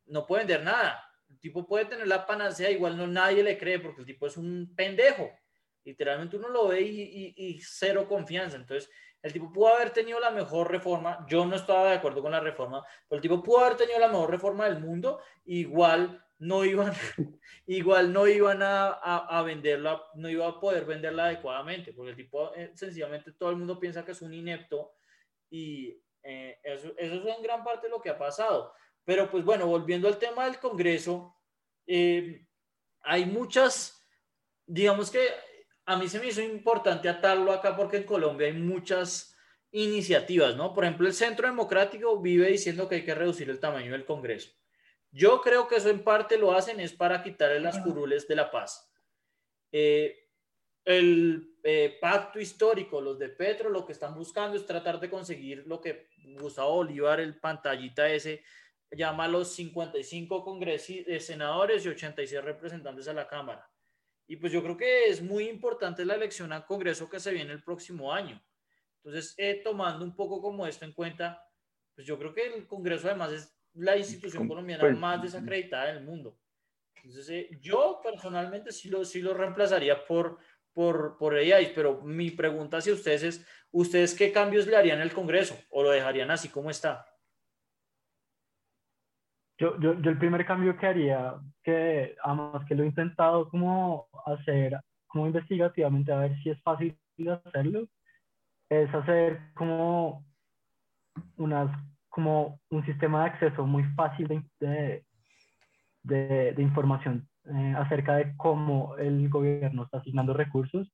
no 0.06 0.26
puede 0.26 0.46
vender 0.46 0.64
nada. 0.64 1.04
El 1.34 1.40
tipo 1.40 1.66
puede 1.66 1.86
tener 1.86 2.08
la 2.08 2.26
panacea, 2.26 2.70
igual 2.70 2.96
no 2.96 3.08
nadie 3.08 3.44
le 3.44 3.58
cree 3.58 3.80
porque 3.80 4.02
el 4.02 4.08
tipo 4.08 4.28
es 4.28 4.38
un 4.38 4.74
pendejo. 4.76 5.32
Literalmente 5.84 6.38
uno 6.38 6.48
lo 6.48 6.68
ve 6.70 6.82
y, 6.82 7.34
y 7.36 7.60
cero 7.60 8.08
confianza. 8.08 8.56
Entonces, 8.56 8.90
el 9.22 9.34
tipo 9.34 9.52
pudo 9.52 9.76
haber 9.76 9.90
tenido 9.90 10.20
la 10.20 10.32
mejor 10.32 10.70
reforma. 10.70 11.26
Yo 11.28 11.46
no 11.46 11.56
estaba 11.56 11.90
de 11.90 11.98
acuerdo 11.98 12.22
con 12.22 12.32
la 12.32 12.40
reforma, 12.40 12.86
pero 13.08 13.18
el 13.18 13.22
tipo 13.22 13.42
pudo 13.42 13.60
haber 13.60 13.78
tenido 13.78 14.00
la 14.00 14.08
mejor 14.10 14.30
reforma 14.30 14.66
del 14.66 14.80
mundo. 14.80 15.20
Igual 15.46 16.24
no 16.40 16.66
iban, 16.66 16.94
igual 17.66 18.14
no 18.14 18.28
iban 18.28 18.62
a, 18.62 18.90
a, 18.90 19.42
venderla, 19.44 20.04
no 20.16 20.30
iba 20.30 20.48
a 20.48 20.60
poder 20.60 20.86
venderla 20.86 21.26
adecuadamente, 21.26 21.94
porque 21.94 22.12
el 22.12 22.18
tipo 22.18 22.54
eh, 22.54 22.72
sencillamente 22.76 23.32
todo 23.32 23.50
el 23.50 23.56
mundo 23.56 23.80
piensa 23.80 24.04
que 24.04 24.12
es 24.12 24.22
un 24.22 24.34
inepto 24.34 24.94
y 25.50 26.02
eh, 26.22 26.60
eso, 26.64 26.94
eso, 26.98 27.16
es 27.16 27.38
en 27.38 27.44
gran 27.44 27.64
parte 27.64 27.90
lo 27.90 28.02
que 28.02 28.10
ha 28.10 28.18
pasado. 28.18 28.74
Pero 29.06 29.30
pues 29.30 29.44
bueno, 29.44 29.68
volviendo 29.68 30.08
al 30.08 30.18
tema 30.18 30.46
del 30.46 30.60
Congreso, 30.60 31.36
eh, 31.86 32.46
hay 33.02 33.26
muchas, 33.26 34.02
digamos 34.66 35.12
que 35.12 35.28
a 35.86 35.98
mí 35.98 36.08
se 36.08 36.20
me 36.20 36.28
hizo 36.28 36.42
importante 36.42 37.10
atarlo 37.10 37.52
acá 37.52 37.76
porque 37.76 37.98
en 37.98 38.04
Colombia 38.04 38.48
hay 38.48 38.54
muchas 38.54 39.36
iniciativas, 39.72 40.56
¿no? 40.56 40.74
Por 40.74 40.86
ejemplo, 40.86 41.08
el 41.08 41.14
Centro 41.14 41.48
Democrático 41.48 42.22
vive 42.22 42.48
diciendo 42.48 42.88
que 42.88 42.96
hay 42.96 43.04
que 43.04 43.16
reducir 43.16 43.50
el 43.50 43.60
tamaño 43.60 43.92
del 43.92 44.06
Congreso. 44.06 44.52
Yo 45.12 45.42
creo 45.42 45.68
que 45.68 45.76
eso 45.76 45.90
en 45.90 46.04
parte 46.04 46.38
lo 46.38 46.54
hacen 46.54 46.80
es 46.80 46.94
para 46.94 47.22
quitarle 47.22 47.60
las 47.60 47.80
curules 47.80 48.28
de 48.28 48.36
la 48.36 48.50
paz. 48.50 48.92
Eh, 49.72 50.24
el 50.86 51.56
eh, 51.64 51.98
pacto 52.02 52.40
histórico, 52.40 53.00
los 53.00 53.18
de 53.18 53.30
Petro, 53.30 53.70
lo 53.70 53.86
que 53.86 53.94
están 53.94 54.16
buscando 54.16 54.58
es 54.58 54.66
tratar 54.66 55.00
de 55.00 55.10
conseguir 55.10 55.66
lo 55.66 55.80
que 55.80 56.10
Gustavo 56.40 56.76
Bolívar, 56.76 57.20
el 57.20 57.40
pantallita 57.40 58.10
ese, 58.10 58.44
llama 58.96 59.28
los 59.28 59.54
55 59.56 60.44
congresos, 60.44 61.06
de 61.06 61.20
senadores 61.20 61.86
y 61.86 61.90
86 61.90 62.44
representantes 62.44 63.08
a 63.08 63.14
la 63.14 63.28
Cámara. 63.28 63.70
Y 64.28 64.38
pues 64.38 64.52
yo 64.52 64.64
creo 64.64 64.78
que 64.78 65.06
es 65.06 65.22
muy 65.22 65.50
importante 65.50 66.06
la 66.06 66.16
elección 66.16 66.54
al 66.54 66.66
Congreso 66.66 67.10
que 67.10 67.20
se 67.20 67.32
viene 67.32 67.52
el 67.52 67.64
próximo 67.64 68.14
año. 68.14 68.42
Entonces, 69.04 69.36
eh, 69.38 69.62
tomando 69.64 70.06
un 70.06 70.16
poco 70.16 70.42
como 70.42 70.66
esto 70.66 70.86
en 70.86 70.94
cuenta, 70.94 71.46
pues 71.94 72.08
yo 72.08 72.18
creo 72.18 72.34
que 72.34 72.48
el 72.48 72.68
Congreso 72.68 73.08
además 73.08 73.34
es 73.34 73.58
la 73.74 73.98
institución 73.98 74.48
colombiana 74.48 74.82
pues, 74.82 74.98
más 74.98 75.22
desacreditada 75.22 75.94
del 75.94 76.04
mundo. 76.04 76.40
Entonces, 76.96 77.30
eh, 77.30 77.50
yo 77.60 78.00
personalmente 78.02 78.72
sí 78.72 78.90
lo, 78.90 79.04
sí 79.04 79.22
lo 79.22 79.34
reemplazaría 79.34 80.06
por, 80.06 80.38
por, 80.72 81.18
por 81.18 81.36
pero 81.76 82.02
mi 82.02 82.32
pregunta 82.32 82.78
hacia 82.78 82.94
ustedes 82.94 83.24
es, 83.24 83.46
¿ustedes 83.72 84.14
qué 84.14 84.32
cambios 84.32 84.68
le 84.68 84.78
harían 84.78 85.02
al 85.02 85.12
Congreso 85.12 85.58
o 85.70 85.84
lo 85.84 85.92
dejarían 85.92 86.32
así 86.32 86.48
como 86.48 86.70
está? 86.70 87.13
Yo, 89.58 89.80
yo, 89.80 89.94
yo 90.02 90.10
el 90.12 90.18
primer 90.18 90.46
cambio 90.46 90.76
que 90.78 90.88
haría, 90.88 91.36
que 91.64 92.16
además 92.24 92.66
que 92.68 92.76
lo 92.76 92.84
he 92.84 92.88
intentado 92.88 93.50
como 93.50 94.08
hacer, 94.26 94.80
como 95.08 95.28
investigativamente, 95.28 96.12
a 96.12 96.18
ver 96.18 96.36
si 96.42 96.50
es 96.50 96.62
fácil 96.64 96.98
hacerlo, 97.46 97.88
es 98.70 98.94
hacer 98.94 99.40
como 99.54 100.26
unas 101.38 101.70
como 102.10 102.60
un 102.70 102.86
sistema 102.86 103.24
de 103.24 103.30
acceso 103.32 103.66
muy 103.66 103.84
fácil 103.96 104.28
de, 104.60 105.04
de, 106.04 106.54
de, 106.54 106.62
información 106.62 107.28
eh, 107.46 107.74
acerca 107.76 108.18
de 108.18 108.38
cómo 108.38 108.96
el 108.98 109.30
gobierno 109.30 109.84
está 109.84 109.98
asignando 109.98 110.32
recursos 110.34 110.88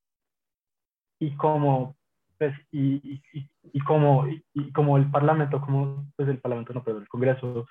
y 1.19 1.35
cómo 1.35 1.97
pues, 2.37 2.55
y, 2.71 3.21
y, 3.33 3.49
y 3.63 3.79
cómo 3.81 4.27
y, 4.29 4.71
cómo 4.71 4.95
el 4.95 5.11
parlamento 5.11 5.59
como 5.59 6.09
pues 6.15 6.29
el 6.29 6.39
parlamento 6.39 6.73
no 6.73 6.85
pero 6.85 6.99
el 6.99 7.07
congreso 7.09 7.67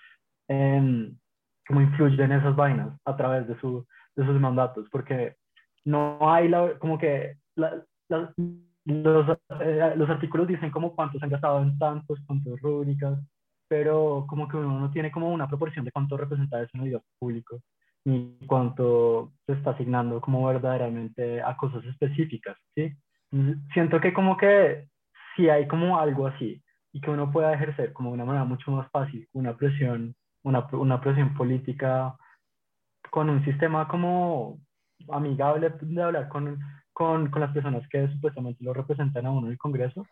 eh, 0.48 1.12
cómo 1.66 1.80
influye 1.80 2.22
en 2.22 2.32
esas 2.32 2.56
vainas 2.56 2.98
a 3.04 3.16
través 3.16 3.46
de, 3.46 3.58
su, 3.61 3.87
de 4.16 4.24
sus 4.24 4.40
mandatos 4.40 4.88
porque 4.90 5.37
no 5.84 6.18
hay 6.20 6.48
la, 6.48 6.78
como 6.78 6.98
que 6.98 7.37
la, 7.56 7.82
los, 8.84 9.38
eh, 9.61 9.92
los 9.96 10.08
artículos 10.08 10.48
dicen 10.48 10.70
como 10.70 10.94
cuántos 10.94 11.22
han 11.22 11.30
gastado 11.30 11.62
en 11.62 11.78
tantos, 11.78 12.18
cuántos 12.26 12.61
rúbricas, 12.61 13.18
pero 13.68 14.24
como 14.28 14.48
que 14.48 14.56
uno 14.56 14.80
no 14.80 14.90
tiene 14.90 15.11
como 15.11 15.30
una 15.30 15.46
proporción 15.46 15.84
de 15.84 15.92
cuánto 15.92 16.16
representa 16.16 16.61
eso 16.62 16.70
en 16.74 16.84
el 16.84 17.00
público, 17.18 17.61
ni 18.04 18.38
cuánto 18.46 19.32
se 19.46 19.52
está 19.52 19.70
asignando 19.70 20.20
como 20.20 20.46
verdaderamente 20.46 21.42
a 21.42 21.56
cosas 21.56 21.84
específicas, 21.84 22.56
¿sí? 22.74 22.94
Siento 23.74 24.00
que 24.00 24.14
como 24.14 24.38
que 24.38 24.88
si 25.37 25.50
hay 25.50 25.68
como 25.68 25.98
algo 25.98 26.26
así 26.26 26.62
y 26.92 27.00
que 27.00 27.11
uno 27.11 27.30
pueda 27.30 27.52
ejercer 27.52 27.92
como 27.92 28.11
de 28.11 28.14
una 28.14 28.24
manera 28.24 28.44
mucho 28.44 28.70
más 28.70 28.90
fácil, 28.90 29.28
una 29.34 29.54
presión, 29.54 30.14
una, 30.48 30.66
una 30.72 31.00
presión 31.00 31.34
política 31.34 32.16
con 33.11 33.30
un 33.30 33.44
sistema 33.44 33.88
como 33.88 34.58
amigable 35.11 35.72
de 35.80 36.02
hablar 36.02 36.28
con, 36.28 36.58
con, 36.92 37.30
con 37.30 37.40
las 37.40 37.52
personas 37.52 37.87
que 37.88 38.08
supuestamente 38.08 38.64
lo 38.64 38.74
representan 38.74 39.26
a 39.26 39.30
uno 39.30 39.46
en 39.46 39.52
el 39.52 39.58
Congreso, 39.58 40.04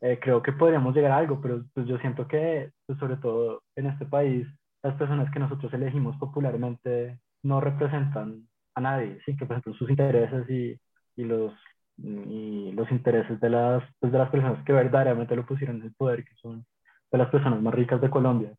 eh, 0.00 0.18
creo 0.20 0.42
que 0.42 0.52
podríamos 0.52 0.94
llegar 0.94 1.12
a 1.12 1.16
algo, 1.18 1.40
pero 1.40 1.64
pues 1.74 1.86
yo 1.86 1.98
siento 1.98 2.28
que, 2.28 2.70
pues, 2.86 2.98
sobre 2.98 3.16
todo 3.16 3.62
en 3.76 3.86
este 3.86 4.06
país, 4.06 4.46
las 4.82 4.94
personas 4.94 5.30
que 5.32 5.40
nosotros 5.40 5.72
elegimos 5.74 6.16
popularmente 6.18 7.18
no 7.42 7.60
representan 7.60 8.46
a 8.76 8.80
nadie, 8.80 9.18
sí, 9.24 9.36
que 9.36 9.44
representan 9.44 9.74
sus 9.74 9.90
intereses 9.90 10.48
y, 10.48 10.78
y 11.16 11.24
los, 11.24 11.52
y 11.96 12.72
los 12.72 12.90
intereses 12.92 13.40
de 13.40 13.50
las, 13.50 13.82
pues, 13.98 14.12
de 14.12 14.18
las 14.18 14.30
personas 14.30 14.64
que 14.64 14.72
verdaderamente 14.72 15.34
lo 15.34 15.44
pusieron 15.46 15.76
en 15.78 15.86
el 15.86 15.94
poder, 15.94 16.24
que 16.24 16.34
son 16.36 16.64
de 17.10 17.18
las 17.18 17.28
personas 17.30 17.60
más 17.60 17.74
ricas 17.74 18.00
de 18.00 18.10
Colombia. 18.10 18.52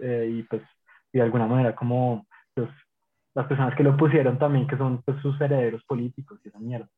Eh, 0.00 0.28
y 0.30 0.42
pues, 0.44 0.62
y 1.12 1.18
de 1.18 1.24
alguna 1.24 1.46
manera, 1.46 1.74
como 1.74 2.26
pues, 2.54 2.68
las 3.34 3.46
personas 3.46 3.76
que 3.76 3.82
lo 3.82 3.96
pusieron 3.96 4.38
también, 4.38 4.66
que 4.66 4.76
son 4.76 5.02
pues, 5.02 5.20
sus 5.20 5.40
herederos 5.40 5.82
políticos 5.84 6.40
y 6.44 6.48
esa 6.48 6.58
mierda. 6.58 6.88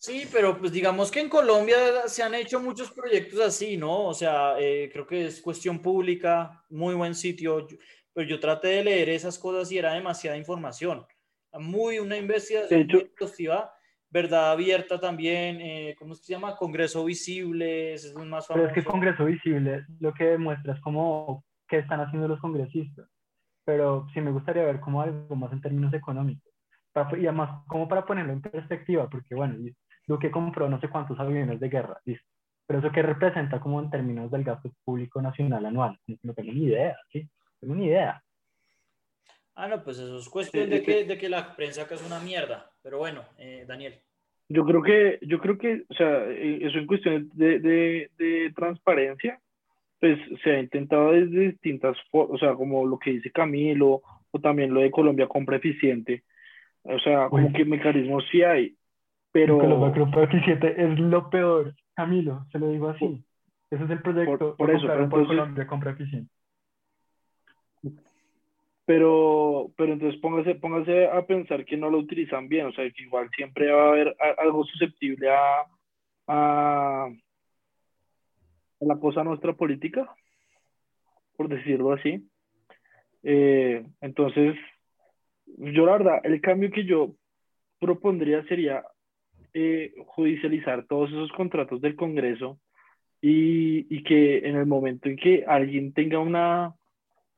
Sí, 0.00 0.28
pero 0.32 0.56
pues 0.56 0.70
digamos 0.70 1.10
que 1.10 1.20
en 1.20 1.28
Colombia 1.28 1.76
se 2.06 2.22
han 2.22 2.32
hecho 2.34 2.60
muchos 2.60 2.92
proyectos 2.92 3.40
así, 3.40 3.76
¿no? 3.76 4.04
O 4.04 4.14
sea, 4.14 4.54
eh, 4.60 4.88
creo 4.92 5.04
que 5.04 5.26
es 5.26 5.42
cuestión 5.42 5.80
pública, 5.80 6.64
muy 6.70 6.94
buen 6.94 7.16
sitio, 7.16 7.66
pero 8.12 8.28
yo 8.28 8.38
traté 8.38 8.68
de 8.68 8.84
leer 8.84 9.08
esas 9.08 9.36
cosas 9.40 9.72
y 9.72 9.78
era 9.78 9.94
demasiada 9.94 10.36
información. 10.36 11.04
Muy 11.52 11.98
una 11.98 12.16
investigación 12.16 12.88
exhaustiva, 12.90 13.72
verdad 14.08 14.52
abierta 14.52 15.00
también, 15.00 15.60
eh, 15.60 15.96
¿cómo 15.98 16.14
se 16.14 16.32
llama? 16.32 16.54
Congreso 16.56 17.04
Visible, 17.04 17.94
es 17.94 18.14
más 18.14 18.46
famoso. 18.46 18.54
Pero 18.54 18.66
es 18.68 18.74
que 18.74 18.84
Congreso 18.84 19.24
Visible 19.24 19.84
lo 19.98 20.14
que 20.14 20.24
demuestra 20.26 20.74
es 20.74 20.80
como 20.80 21.44
qué 21.68 21.78
están 21.78 22.00
haciendo 22.00 22.28
los 22.28 22.40
congresistas, 22.40 23.08
pero 23.64 24.06
sí 24.12 24.20
me 24.20 24.30
gustaría 24.30 24.64
ver 24.64 24.80
como 24.80 25.02
algo 25.02 25.36
más 25.36 25.52
en 25.52 25.60
términos 25.60 25.92
económicos. 25.92 26.52
y 27.18 27.26
además, 27.26 27.64
como 27.68 27.86
para 27.86 28.04
ponerlo 28.04 28.32
en 28.32 28.40
perspectiva, 28.40 29.08
porque 29.08 29.34
bueno, 29.34 29.56
lo 30.06 30.18
que 30.18 30.30
compró 30.30 30.68
no 30.68 30.80
sé 30.80 30.88
cuántos 30.88 31.20
aviones 31.20 31.60
de 31.60 31.68
guerra, 31.68 32.00
listo. 32.04 32.26
Pero 32.66 32.80
eso 32.80 32.92
que 32.92 33.02
representa 33.02 33.60
como 33.60 33.80
en 33.80 33.90
términos 33.90 34.30
del 34.30 34.44
gasto 34.44 34.70
público 34.84 35.22
nacional 35.22 35.64
anual, 35.64 35.98
no 36.22 36.34
tengo 36.34 36.52
ni 36.52 36.64
idea, 36.64 36.96
¿sí? 37.10 37.22
No 37.22 37.58
tengo 37.60 37.74
ni 37.76 37.86
idea. 37.86 38.22
Ah, 39.54 39.68
no, 39.68 39.82
pues 39.82 39.98
eso 39.98 40.18
es 40.18 40.28
cuestión 40.28 40.70
de 40.70 40.82
que, 40.82 41.04
de 41.04 41.18
que 41.18 41.28
la 41.28 41.56
prensa 41.56 41.82
acá 41.82 41.94
es 41.96 42.06
una 42.06 42.20
mierda. 42.20 42.70
Pero 42.82 42.98
bueno, 42.98 43.24
eh, 43.38 43.64
Daniel. 43.66 44.00
Yo 44.48 44.64
creo 44.64 44.82
que, 44.82 45.18
yo 45.22 45.40
creo 45.40 45.58
que, 45.58 45.84
o 45.88 45.94
sea, 45.94 46.24
eh, 46.26 46.60
eso 46.62 46.78
en 46.78 46.86
cuestión 46.86 47.30
de, 47.34 47.58
de, 47.58 48.10
de 48.16 48.52
transparencia, 48.54 49.40
pues 50.00 50.18
se 50.42 50.50
ha 50.50 50.60
intentado 50.60 51.12
desde 51.12 51.50
distintas 51.50 51.96
formas, 52.10 52.36
o 52.36 52.38
sea, 52.38 52.54
como 52.54 52.86
lo 52.86 52.98
que 52.98 53.12
dice 53.12 53.30
Camilo, 53.30 54.02
o 54.30 54.40
también 54.40 54.72
lo 54.72 54.80
de 54.80 54.90
Colombia 54.90 55.26
compra 55.26 55.56
eficiente, 55.56 56.24
o 56.82 56.98
sea, 57.00 57.28
como 57.28 57.52
que 57.52 57.64
mecanismos 57.64 58.24
sí 58.30 58.42
hay, 58.42 58.76
pero... 59.32 59.56
es 59.60 60.98
lo 60.98 61.30
peor, 61.30 61.74
Camilo, 61.94 62.46
se 62.52 62.58
lo 62.58 62.70
digo 62.70 62.88
así. 62.88 63.24
Ese 63.70 63.84
es 63.84 63.90
el 63.90 64.00
proyecto 64.00 64.56
por, 64.56 64.70
eso, 64.70 64.86
pero 64.86 65.08
por 65.08 65.26
Colombia 65.26 65.66
compra 65.66 65.90
eficiente. 65.90 66.32
Pero, 68.86 69.70
pero 69.76 69.92
entonces 69.92 70.18
póngase, 70.20 70.54
póngase 70.54 71.08
a 71.08 71.26
pensar 71.26 71.66
que 71.66 71.76
no 71.76 71.90
lo 71.90 71.98
utilizan 71.98 72.48
bien, 72.48 72.66
o 72.66 72.72
sea, 72.72 72.90
que 72.90 73.02
igual 73.02 73.28
siempre 73.36 73.70
va 73.70 73.84
a 73.84 73.88
haber 73.88 74.16
algo 74.38 74.64
susceptible 74.64 75.28
a, 75.28 75.66
a, 76.26 77.08
la 78.80 78.96
cosa 78.96 79.24
nuestra 79.24 79.52
política, 79.54 80.08
por 81.36 81.48
decirlo 81.48 81.92
así. 81.92 82.28
Eh, 83.22 83.86
entonces, 84.00 84.56
yo 85.46 85.86
la 85.86 85.92
verdad, 85.92 86.20
el 86.24 86.40
cambio 86.40 86.70
que 86.70 86.84
yo 86.84 87.14
propondría 87.80 88.44
sería 88.44 88.84
eh, 89.54 89.94
judicializar 90.06 90.86
todos 90.86 91.10
esos 91.10 91.32
contratos 91.32 91.80
del 91.80 91.96
Congreso 91.96 92.58
y, 93.20 93.86
y, 93.94 94.02
que 94.04 94.38
en 94.38 94.56
el 94.56 94.66
momento 94.66 95.08
en 95.08 95.16
que 95.16 95.44
alguien 95.46 95.92
tenga 95.92 96.20
una, 96.20 96.74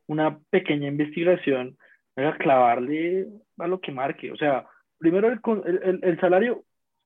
una 0.06 0.38
pequeña 0.50 0.88
investigación, 0.88 1.78
a 2.16 2.36
clavarle 2.36 3.28
a 3.58 3.66
lo 3.66 3.80
que 3.80 3.92
marque. 3.92 4.30
O 4.32 4.36
sea, 4.36 4.66
primero 4.98 5.28
el, 5.28 5.40
el, 5.66 6.00
el, 6.02 6.20
salario 6.20 6.64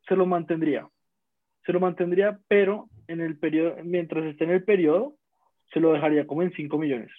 se 0.08 0.16
lo 0.16 0.26
mantendría, 0.26 0.88
se 1.64 1.72
lo 1.72 1.80
mantendría, 1.80 2.38
pero 2.48 2.88
en 3.08 3.20
el 3.20 3.38
periodo, 3.38 3.76
mientras 3.84 4.24
esté 4.24 4.44
en 4.44 4.50
el 4.50 4.64
periodo, 4.64 5.16
se 5.72 5.80
lo 5.80 5.92
dejaría 5.92 6.26
como 6.26 6.42
en 6.42 6.52
5 6.52 6.78
millones. 6.78 7.10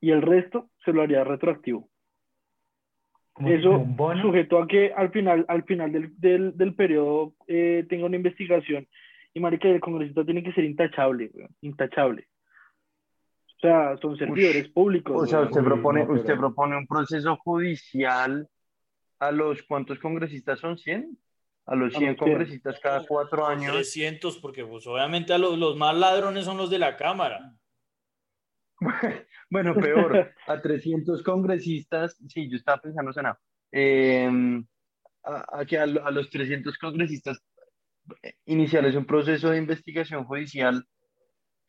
Y 0.00 0.10
el 0.10 0.22
resto 0.22 0.70
se 0.84 0.92
lo 0.92 1.02
haría 1.02 1.24
retroactivo. 1.24 1.88
Eso 3.46 3.86
sujeto 4.20 4.62
a 4.62 4.68
que 4.68 4.92
al 4.94 5.10
final, 5.10 5.44
al 5.48 5.64
final 5.64 5.90
del, 5.90 6.12
del, 6.18 6.56
del 6.56 6.74
periodo 6.74 7.34
eh, 7.46 7.86
tenga 7.88 8.04
una 8.04 8.16
investigación 8.16 8.86
y 9.34 9.40
marica, 9.40 9.68
el 9.68 9.80
congresista 9.80 10.24
tiene 10.24 10.42
que 10.42 10.52
ser 10.52 10.64
intachable, 10.64 11.30
intachable. 11.62 12.28
O 13.56 13.60
sea, 13.60 13.96
son 13.98 14.16
servidores 14.16 14.68
públicos. 14.68 15.16
O 15.16 15.26
sea, 15.26 15.40
usted 15.40 15.62
propone, 15.62 16.04
usted 16.04 16.36
propone 16.36 16.76
un 16.76 16.86
proceso 16.86 17.36
judicial 17.36 18.48
a 19.18 19.30
los 19.30 19.62
cuántos 19.62 19.98
congresistas 20.00 20.58
son 20.58 20.76
100? 20.76 21.16
A 21.66 21.76
los 21.76 21.94
100 21.94 22.16
congresistas 22.16 22.80
cada 22.80 23.06
cuatro 23.06 23.46
años. 23.46 23.72
300, 23.72 24.38
porque 24.38 24.64
pues 24.64 24.86
obviamente 24.86 25.32
a 25.32 25.38
los, 25.38 25.58
los 25.58 25.76
más 25.76 25.96
ladrones 25.96 26.44
son 26.44 26.56
los 26.56 26.70
de 26.70 26.78
la 26.78 26.96
Cámara. 26.96 27.54
bueno, 29.50 29.74
peor, 29.74 30.34
a 30.46 30.60
300 30.60 31.22
congresistas, 31.22 32.16
sí, 32.28 32.50
yo 32.50 32.56
estaba 32.56 32.80
pensando, 32.80 33.12
Senado, 33.12 33.38
eh, 33.70 34.28
a, 35.22 35.60
a, 35.60 35.64
que 35.64 35.78
a, 35.78 35.84
a, 35.84 36.10
los 36.10 36.30
300 36.30 36.76
congresistas 36.78 37.40
iniciarles 38.46 38.96
un 38.96 39.06
proceso 39.06 39.50
de 39.50 39.58
investigación 39.58 40.24
judicial 40.24 40.84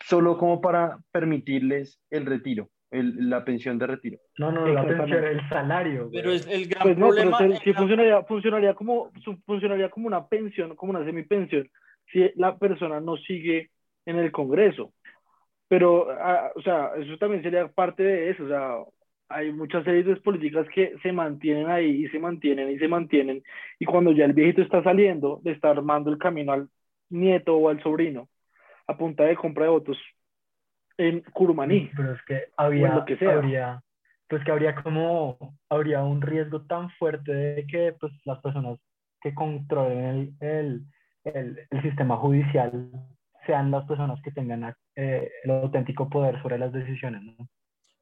solo 0.04 0.38
como 0.38 0.60
para 0.60 1.00
permitirles 1.12 2.00
el 2.10 2.26
retiro, 2.26 2.70
el, 2.94 3.30
la 3.30 3.44
pensión 3.44 3.78
de 3.78 3.88
retiro. 3.88 4.18
No, 4.38 4.52
no, 4.52 4.68
la 4.68 4.86
pensión, 4.86 5.24
el 5.24 5.50
salario. 5.50 6.10
Pero 6.12 6.32
es 6.32 6.48
el 6.48 6.68
gran 6.68 6.84
pues 6.84 6.98
no, 6.98 7.08
problema. 7.08 7.38
Pero 7.38 7.56
si 7.58 7.74
funcionaría, 7.74 8.24
funcionaría, 8.24 8.74
como, 8.74 9.12
funcionaría 9.46 9.90
como 9.90 10.08
una 10.08 10.28
pensión, 10.28 10.76
como 10.76 10.92
una 10.92 11.04
semipensión, 11.04 11.70
si 12.12 12.32
la 12.36 12.58
persona 12.58 13.00
no 13.00 13.18
sigue 13.18 13.72
en 14.06 14.18
el 14.18 14.32
Congreso. 14.32 14.94
Pero, 15.68 16.12
ah, 16.12 16.52
o 16.56 16.62
sea, 16.62 16.92
eso 16.98 17.18
también 17.18 17.42
sería 17.42 17.68
parte 17.68 18.04
de 18.04 18.30
eso. 18.30 18.44
O 18.44 18.48
sea, 18.48 18.78
hay 19.30 19.52
muchas 19.52 19.84
series 19.84 20.20
políticas 20.20 20.68
que 20.74 20.96
se 21.02 21.12
mantienen 21.12 21.70
ahí 21.70 22.06
y 22.06 22.10
se 22.10 22.20
mantienen 22.20 22.70
y 22.70 22.78
se 22.78 22.88
mantienen. 22.88 23.42
Y 23.80 23.86
cuando 23.86 24.12
ya 24.12 24.26
el 24.26 24.34
viejito 24.34 24.62
está 24.62 24.84
saliendo, 24.84 25.42
le 25.44 25.52
está 25.52 25.72
armando 25.72 26.12
el 26.12 26.20
camino 26.20 26.54
al 26.54 26.70
nieto 27.10 27.56
o 27.56 27.70
al 27.70 27.82
sobrino 27.82 28.30
a 28.88 28.98
punta 28.98 29.24
de 29.24 29.36
compra 29.36 29.66
de 29.66 29.72
votos 29.72 29.98
en 30.98 31.22
Curumaní. 31.22 31.92
Pero 31.96 32.14
es 32.14 32.22
que 32.24 32.44
había, 32.58 32.96
lo 32.96 33.06
que 33.06 33.18
habría, 33.26 33.82
pues 34.28 34.44
que 34.44 34.52
habría 34.52 34.76
como, 34.76 35.58
habría 35.70 36.04
un 36.04 36.22
riesgo 36.22 36.62
tan 36.66 36.90
fuerte 36.92 37.34
de 37.34 37.68
que 37.68 37.94
pues 38.00 38.12
las 38.26 38.40
personas 38.42 38.80
que 39.22 39.34
controlen 39.34 40.36
el, 40.40 40.86
el, 41.24 41.68
el, 41.70 41.82
sistema 41.82 42.18
judicial 42.18 42.92
sean 43.46 43.72
las 43.72 43.86
personas 43.86 44.22
que 44.22 44.32
tengan 44.32 44.76
eh, 44.96 45.32
el 45.44 45.52
auténtico 45.52 46.10
poder 46.10 46.42
sobre 46.42 46.58
las 46.58 46.74
decisiones, 46.74 47.24
¿no? 47.24 47.48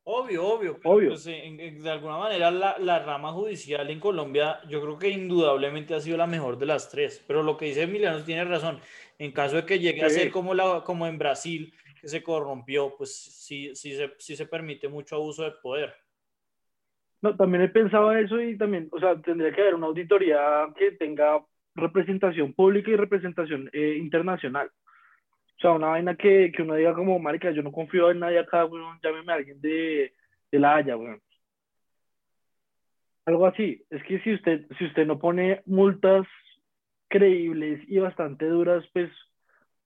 Obvio, 0.04 0.48
obvio. 0.48 0.80
obvio. 0.84 1.10
Pues, 1.10 1.26
de 1.26 1.90
alguna 1.92 2.18
manera 2.18 2.50
la, 2.50 2.76
la, 2.80 3.00
rama 3.00 3.32
judicial 3.34 3.88
en 3.90 4.00
Colombia 4.00 4.60
yo 4.68 4.82
creo 4.82 4.98
que 4.98 5.10
indudablemente 5.10 5.94
ha 5.94 6.00
sido 6.00 6.18
la 6.18 6.26
mejor 6.26 6.58
de 6.58 6.66
las 6.66 6.90
tres, 6.90 7.24
pero 7.28 7.44
lo 7.44 7.56
que 7.56 7.66
dice 7.66 7.84
Emiliano 7.84 8.24
tiene 8.24 8.44
razón. 8.44 8.80
En 9.20 9.32
caso 9.32 9.58
de 9.58 9.66
que 9.66 9.78
llegue 9.78 10.04
a 10.04 10.10
ser 10.10 10.32
como, 10.32 10.56
la, 10.56 10.82
como 10.84 11.06
en 11.06 11.20
Brasil, 11.20 11.72
que 12.02 12.08
se 12.08 12.24
corrompió, 12.24 12.96
pues 12.98 13.16
sí, 13.16 13.76
sí, 13.76 13.96
se, 13.96 14.12
sí 14.18 14.36
se 14.36 14.48
permite 14.48 14.88
mucho 14.88 15.16
abuso 15.16 15.44
de 15.44 15.52
poder. 15.52 15.94
No, 17.22 17.36
también 17.36 17.64
he 17.64 17.70
pensado 17.70 18.12
eso 18.14 18.42
y 18.42 18.58
también, 18.58 18.90
o 18.92 19.00
sea, 19.00 19.22
tendría 19.22 19.54
que 19.54 19.62
haber 19.62 19.76
una 19.76 19.86
auditoría 19.86 20.68
que 20.76 20.94
tenga 20.94 21.46
representación 21.76 22.54
pública 22.54 22.90
y 22.90 22.96
representación 22.96 23.70
eh, 23.72 23.98
internacional. 24.00 24.72
O 25.58 25.62
sea, 25.62 25.74
una 25.74 25.90
vaina 25.90 26.16
que, 26.16 26.52
que 26.52 26.64
uno 26.64 26.74
diga 26.74 26.96
como, 26.96 27.20
marica, 27.20 27.52
yo 27.52 27.62
no 27.62 27.72
confío 27.72 28.10
en 28.10 28.20
nadie 28.20 28.40
acá, 28.40 28.66
weón, 28.66 29.00
llámeme 29.04 29.32
a 29.32 29.36
alguien 29.36 29.62
de, 29.62 30.12
de 30.52 30.60
la 30.60 30.78
Haya, 30.78 30.98
weón. 30.98 31.22
Algo 33.26 33.46
así. 33.46 33.86
Es 33.92 34.04
que 34.04 34.20
si 34.22 34.34
usted, 34.34 34.66
si 34.80 34.86
usted 34.86 35.06
no 35.06 35.20
pone 35.20 35.62
multas 35.68 36.26
creíbles 37.08 37.80
y 37.88 38.00
bastante 38.00 38.48
duras, 38.48 38.84
pues 38.92 39.12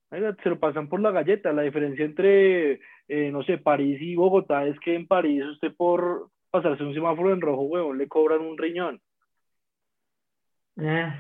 se 0.09 0.49
lo 0.49 0.59
pasan 0.59 0.87
por 0.89 0.99
la 1.01 1.11
galleta. 1.11 1.53
La 1.53 1.63
diferencia 1.63 2.05
entre, 2.05 2.79
eh, 3.07 3.31
no 3.31 3.43
sé, 3.43 3.57
París 3.57 4.01
y 4.01 4.15
Bogotá 4.15 4.65
es 4.65 4.79
que 4.79 4.95
en 4.95 5.07
París 5.07 5.43
usted 5.45 5.73
por 5.75 6.29
pasarse 6.49 6.83
un 6.83 6.93
semáforo 6.93 7.33
en 7.33 7.41
rojo, 7.41 7.63
weón, 7.63 7.97
le 7.97 8.07
cobran 8.07 8.41
un 8.41 8.57
riñón. 8.57 9.01
Eh. 10.77 11.13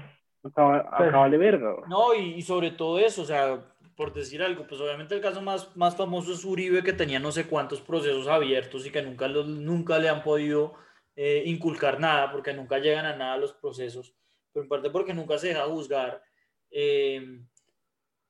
Acaba, 0.43 0.77
acaba 0.91 1.29
de 1.29 1.37
verga. 1.37 1.75
No, 1.87 2.13
y, 2.13 2.35
y 2.35 2.41
sobre 2.43 2.71
todo 2.71 2.99
eso, 2.99 3.23
o 3.23 3.25
sea, 3.25 3.59
por 3.95 4.13
decir 4.13 4.43
algo, 4.43 4.67
pues 4.67 4.79
obviamente 4.81 5.15
el 5.15 5.21
caso 5.21 5.41
más, 5.41 5.75
más 5.75 5.95
famoso 5.95 6.33
es 6.33 6.43
Uribe, 6.43 6.83
que 6.83 6.93
tenía 6.93 7.19
no 7.19 7.31
sé 7.31 7.47
cuántos 7.47 7.81
procesos 7.81 8.27
abiertos 8.27 8.85
y 8.85 8.91
que 8.91 9.01
nunca, 9.01 9.27
los, 9.27 9.47
nunca 9.47 9.97
le 9.97 10.09
han 10.09 10.21
podido 10.21 10.75
eh, 11.15 11.43
inculcar 11.45 11.99
nada, 11.99 12.31
porque 12.31 12.53
nunca 12.53 12.77
llegan 12.79 13.05
a 13.05 13.15
nada 13.15 13.37
los 13.37 13.53
procesos, 13.53 14.13
pero 14.51 14.63
en 14.63 14.69
parte 14.69 14.89
porque 14.89 15.13
nunca 15.13 15.37
se 15.37 15.49
deja 15.49 15.63
juzgar. 15.63 16.21
Eh, 16.69 17.39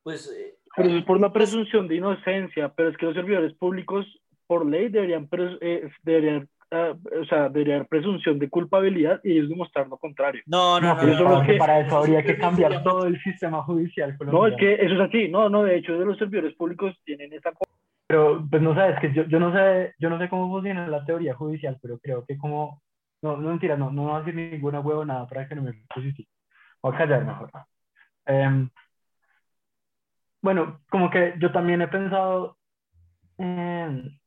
pues, 0.05 0.31
eh, 0.31 0.55
pero 0.77 0.89
es 0.89 1.03
por 1.03 1.19
la 1.19 1.33
presunción 1.33 1.87
de 1.87 1.95
inocencia, 1.95 2.69
pero 2.69 2.89
es 2.89 2.97
que 2.97 3.07
los 3.07 3.15
servidores 3.15 3.53
públicos, 3.55 4.05
por 4.47 4.65
ley, 4.65 4.87
deberían, 4.87 5.27
deberían 6.03 6.47
o 6.71 7.25
sea, 7.25 7.49
debería 7.49 7.75
haber 7.75 7.87
presunción 7.87 8.39
de 8.39 8.49
culpabilidad 8.49 9.19
y 9.23 9.31
ellos 9.31 9.49
demostrar 9.49 9.87
lo 9.87 9.97
contrario. 9.97 10.41
No, 10.45 10.79
no, 10.79 10.95
no. 10.95 11.57
para 11.57 11.79
eso 11.81 11.97
habría 11.97 12.23
que 12.23 12.37
cambiar 12.37 12.83
todo 12.83 13.05
el 13.05 13.21
sistema 13.21 13.63
judicial. 13.63 14.17
No, 14.25 14.47
es 14.47 14.55
que 14.57 14.75
eso 14.75 14.93
es 14.93 15.01
así. 15.01 15.27
No, 15.27 15.49
no, 15.49 15.63
de 15.63 15.77
hecho, 15.77 15.97
de 15.97 16.05
los 16.05 16.17
servidores 16.17 16.53
públicos 16.55 16.95
tienen 17.03 17.33
esa 17.33 17.51
pero 18.07 18.45
pues 18.49 18.61
no 18.61 18.75
sabes 18.75 18.99
que 18.99 19.13
yo, 19.13 19.23
yo 19.23 19.39
no 19.39 19.53
sé 19.53 19.95
yo 19.99 20.09
no 20.09 20.19
sé 20.19 20.29
cómo 20.29 20.49
funciona 20.49 20.87
la 20.87 21.03
teoría 21.05 21.33
judicial 21.33 21.77
pero 21.81 21.97
creo 21.99 22.25
que 22.25 22.37
como 22.37 22.81
no 23.21 23.37
no 23.37 23.49
mentira 23.49 23.75
no 23.75 23.91
no 23.91 24.03
voy 24.03 24.13
a 24.13 24.19
decir 24.19 24.35
ninguna 24.35 24.79
huevo 24.79 25.03
nada 25.03 25.27
para 25.27 25.47
que 25.47 25.55
no 25.55 25.63
me 25.63 25.73
posicione 25.93 26.29
voy 26.81 26.93
a 26.93 26.97
callar 26.97 27.25
mejor 27.25 27.49
em, 28.25 28.69
bueno 30.45 30.79
como 30.91 31.09
que 31.09 31.33
yo 31.39 31.51
también 31.51 31.81
he 31.81 31.87
pensado 31.87 32.55
en 33.39 34.19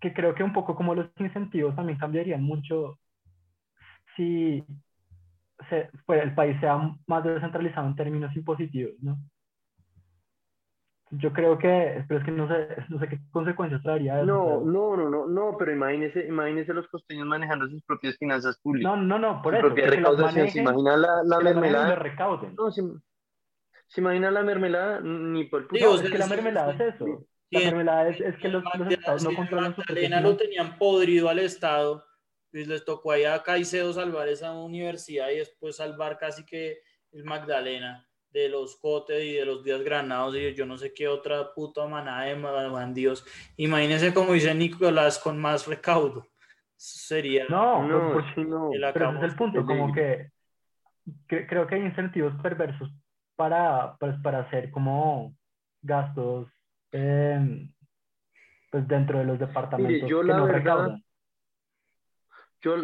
que 0.00 0.14
creo 0.14 0.32
que 0.34 0.44
un 0.44 0.52
poco 0.52 0.76
como 0.76 0.94
los 0.94 1.08
incentivos 1.18 1.74
también 1.74 1.98
cambiarían 1.98 2.42
mucho 2.42 3.00
si 4.16 4.64
se, 5.68 5.90
pues, 6.06 6.22
el 6.22 6.34
país 6.34 6.58
sea 6.60 6.78
más 7.06 7.24
descentralizado 7.24 7.88
en 7.88 7.96
términos 7.96 8.34
impositivos, 8.34 8.94
¿no? 9.02 9.18
Yo 11.10 11.32
creo 11.32 11.58
que, 11.58 12.04
pero 12.06 12.20
es 12.20 12.24
que 12.24 12.30
no 12.30 12.46
sé, 12.46 12.68
no 12.88 13.00
sé 13.00 13.08
qué 13.08 13.18
consecuencias 13.32 13.82
traería 13.82 14.22
eso. 14.22 14.26
No, 14.26 14.60
no, 14.60 14.96
no, 14.96 15.10
no, 15.10 15.26
no, 15.26 15.56
pero 15.58 15.72
imagínese, 15.72 16.24
imagínese 16.28 16.72
los 16.72 16.86
costeños 16.86 17.26
manejando 17.26 17.68
sus 17.68 17.82
propias 17.82 18.16
finanzas 18.16 18.56
públicas. 18.60 18.92
No, 18.92 19.02
no, 19.02 19.18
no, 19.18 19.42
por 19.42 19.56
eso. 19.56 19.68
Recaudación, 19.70 20.48
¿se 20.48 20.60
imagina 20.60 20.96
la, 20.96 21.24
la 21.24 21.40
mermelada? 21.40 21.96
No, 22.56 22.70
se, 23.90 24.00
imagina 24.00 24.30
la 24.30 24.42
mermelada 24.42 25.00
ni 25.00 25.44
por 25.44 25.62
el 25.62 25.68
Digo, 25.68 25.96
es 25.96 26.10
que 26.10 26.18
la 26.18 26.26
mermelada 26.26 26.72
es 26.74 26.94
eso. 26.94 27.26
La 27.50 27.60
enfermedad 27.60 28.08
es, 28.08 28.36
que 28.36 28.48
los, 28.48 28.62
estados 28.90 29.24
no 29.24 29.34
controlan 29.34 29.74
su 29.74 29.80
Magdalena 29.80 30.20
lo 30.20 30.36
tenían 30.36 30.78
podrido 30.78 31.28
al 31.28 31.40
Estado, 31.40 32.04
pues 32.52 32.68
les 32.68 32.84
tocó 32.84 33.10
allá 33.10 33.34
a 33.34 33.42
Caicedo 33.42 33.92
salvar 33.92 34.28
esa 34.28 34.52
universidad 34.52 35.30
y 35.30 35.38
después 35.38 35.76
salvar 35.76 36.16
casi 36.16 36.44
que 36.46 36.78
el 37.10 37.24
Magdalena 37.24 38.06
de 38.30 38.48
los 38.48 38.76
Cotes 38.76 39.24
y 39.24 39.32
de 39.32 39.44
los 39.44 39.64
Díaz 39.64 39.82
Granados 39.82 40.36
y 40.36 40.54
yo 40.54 40.64
no 40.64 40.78
sé 40.78 40.94
qué 40.94 41.08
otra 41.08 41.52
puta 41.52 41.86
manada 41.86 42.24
de 42.24 42.36
bandidos. 42.68 43.26
Imagínense 43.56 44.14
como 44.14 44.32
dice 44.32 44.54
Nicolás 44.54 45.18
con 45.18 45.36
más 45.36 45.66
recaudo. 45.66 46.28
Sería. 46.76 47.46
No, 47.48 47.82
no, 47.82 48.12
pues, 48.12 48.46
no. 48.46 48.70
Pero 48.94 49.16
es 49.16 49.24
el 49.24 49.34
punto, 49.34 49.66
como 49.66 49.92
que, 49.92 50.30
creo 51.26 51.66
que 51.66 51.74
hay 51.74 51.82
incentivos 51.82 52.32
perversos 52.40 52.90
para, 53.40 53.96
pues, 53.98 54.14
para 54.20 54.40
hacer 54.40 54.70
como 54.70 55.34
gastos 55.80 56.46
Em, 56.92 57.72
pues 58.70 58.86
dentro 58.88 59.18
de 59.18 59.24
los 59.24 59.38
departamentos 59.38 60.08
yo 60.08 60.22
la 60.22 60.42
verdad, 60.42 60.96
Yo, 62.62 62.74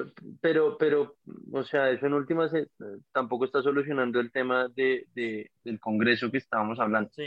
pero, 0.40 0.78
pero, 0.78 1.16
o 1.52 1.62
sea, 1.64 1.90
eso 1.90 2.06
en 2.06 2.14
últimas 2.14 2.54
eh, 2.54 2.66
tampoco 3.12 3.44
está 3.44 3.62
solucionando 3.62 4.20
el 4.20 4.32
tema 4.32 4.68
de, 4.68 5.06
de, 5.14 5.50
del 5.64 5.80
Congreso 5.80 6.30
que 6.30 6.38
estábamos 6.38 6.78
hablando. 6.80 7.10
Sí, 7.10 7.26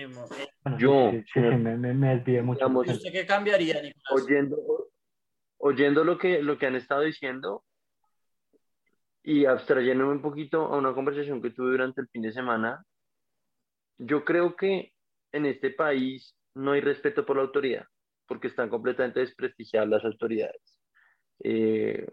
yo 0.78 1.12
me, 1.36 1.78
me, 1.78 2.16
desvié 2.16 2.42
mucho. 2.42 2.68
¿Usted 2.68 3.12
qué 3.12 3.26
cambiaría, 3.26 3.76
Nicolás? 3.82 4.24
Oyendo, 4.24 4.58
oyendo 5.58 6.04
lo, 6.04 6.18
que, 6.18 6.42
lo 6.42 6.58
que 6.58 6.66
han 6.66 6.76
estado 6.76 7.02
diciendo 7.02 7.64
y 9.22 9.46
abstrayéndome 9.46 10.14
un 10.14 10.22
poquito 10.22 10.66
a 10.66 10.78
una 10.78 10.94
conversación 10.94 11.42
que 11.42 11.52
tuve 11.52 11.72
durante 11.72 12.02
el 12.02 12.08
fin 12.08 12.24
de 12.24 12.32
semana, 12.32 12.84
yo 14.00 14.24
creo 14.24 14.56
que 14.56 14.94
en 15.32 15.46
este 15.46 15.72
país 15.72 16.36
no 16.56 16.72
hay 16.72 16.82
respeto 16.82 17.26
por 17.26 17.36
la 17.36 17.44
autoridad, 17.44 17.86
porque 18.26 18.48
están 18.48 18.70
completamente 18.70 19.20
desprestigiadas 19.20 19.90
las 19.90 20.06
autoridades 20.06 20.80
eh, 21.44 22.08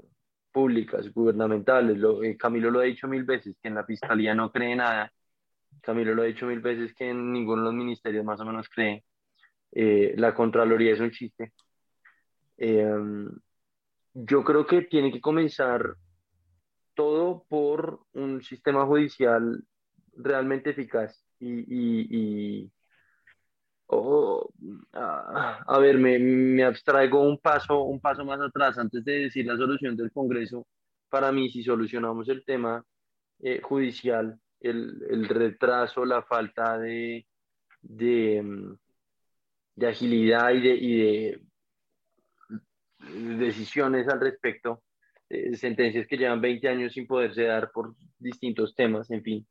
públicas, 0.52 1.12
gubernamentales. 1.12 1.98
Eh, 2.22 2.36
Camilo 2.36 2.70
lo 2.70 2.80
ha 2.80 2.84
dicho 2.84 3.08
mil 3.08 3.24
veces, 3.24 3.56
que 3.62 3.68
en 3.68 3.76
la 3.76 3.84
fiscalía 3.84 4.34
no 4.34 4.50
cree 4.50 4.74
nada. 4.76 5.12
Camilo 5.80 6.14
lo 6.14 6.22
ha 6.22 6.26
dicho 6.26 6.46
mil 6.46 6.60
veces, 6.60 6.92
que 6.94 7.08
en 7.08 7.32
ninguno 7.32 7.62
de 7.62 7.66
los 7.66 7.74
ministerios 7.74 8.24
más 8.24 8.40
o 8.40 8.44
menos 8.44 8.68
cree. 8.68 9.04
Eh, 9.72 10.14
la 10.16 10.34
Contraloría 10.34 10.92
es 10.92 11.00
un 11.00 11.10
chiste. 11.10 11.52
yo 14.14 14.42
creo 14.44 14.66
que 14.66 14.82
tiene 14.82 15.12
que 15.12 15.20
comenzar 15.20 15.94
todo 16.94 17.44
por 17.48 18.00
un 18.14 18.42
sistema 18.42 18.86
judicial 18.86 19.62
realmente 20.14 20.70
eficaz 20.70 21.25
y, 21.40 22.70
a, 24.92 25.78
ver, 25.80 25.98
me, 25.98 26.64
abstraigo 26.64 27.20
un 27.22 27.38
paso, 27.38 27.82
un 27.82 28.00
paso 28.00 28.24
más 28.24 28.40
atrás 28.40 28.78
antes 28.78 29.04
de 29.04 29.20
decir 29.22 29.46
la 29.46 29.56
solución 29.56 29.96
del 29.96 30.12
Congreso. 30.12 30.66
Para 31.08 31.32
mí, 31.32 31.50
si 31.50 31.62
solucionamos 31.62 32.28
el 32.28 32.44
tema 32.44 32.84
eh, 33.40 33.60
judicial, 33.62 34.38
el, 34.60 35.28
retraso, 35.28 36.04
la 36.04 36.22
falta 36.22 36.78
de, 36.78 37.26
de, 37.80 38.76
agilidad 39.86 40.50
y 40.52 40.60
de, 40.60 40.74
y 40.74 40.96
de 40.96 41.40
decisiones 43.38 44.08
al 44.08 44.20
respecto, 44.20 44.82
eh, 45.28 45.56
sentencias 45.56 46.06
que 46.06 46.16
llevan 46.16 46.40
20 46.40 46.68
años 46.68 46.92
sin 46.92 47.06
poderse 47.06 47.44
dar 47.44 47.70
por 47.72 47.94
distintos 48.18 48.74
temas, 48.74 49.10
en 49.10 49.22
fin. 49.22 49.46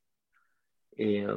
Eh, 0.98 1.28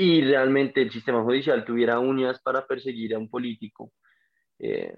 y 0.00 0.22
realmente 0.22 0.80
el 0.80 0.90
sistema 0.90 1.22
judicial 1.22 1.62
tuviera 1.62 1.98
uñas 1.98 2.40
para 2.40 2.66
perseguir 2.66 3.14
a 3.14 3.18
un 3.18 3.28
político, 3.28 3.92
eh, 4.58 4.94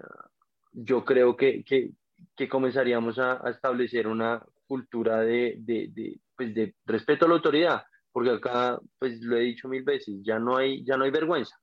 yo 0.71 1.03
creo 1.03 1.35
que, 1.35 1.61
que, 1.65 1.91
que 2.33 2.47
comenzaríamos 2.47 3.19
a, 3.19 3.41
establecer 3.49 4.07
una 4.07 4.41
cultura 4.65 5.19
de, 5.19 5.55
de, 5.59 5.89
de, 5.91 6.21
pues 6.37 6.55
de, 6.55 6.75
respeto 6.85 7.25
a 7.25 7.27
la 7.27 7.35
autoridad, 7.35 7.83
porque 8.13 8.29
acá, 8.29 8.79
pues 8.97 9.19
lo 9.21 9.35
he 9.35 9.41
dicho 9.41 9.67
mil 9.67 9.83
veces, 9.83 10.23
ya 10.23 10.39
no 10.39 10.55
hay, 10.55 10.85
ya 10.85 10.95
no 10.95 11.03
hay 11.03 11.11
vergüenza. 11.11 11.53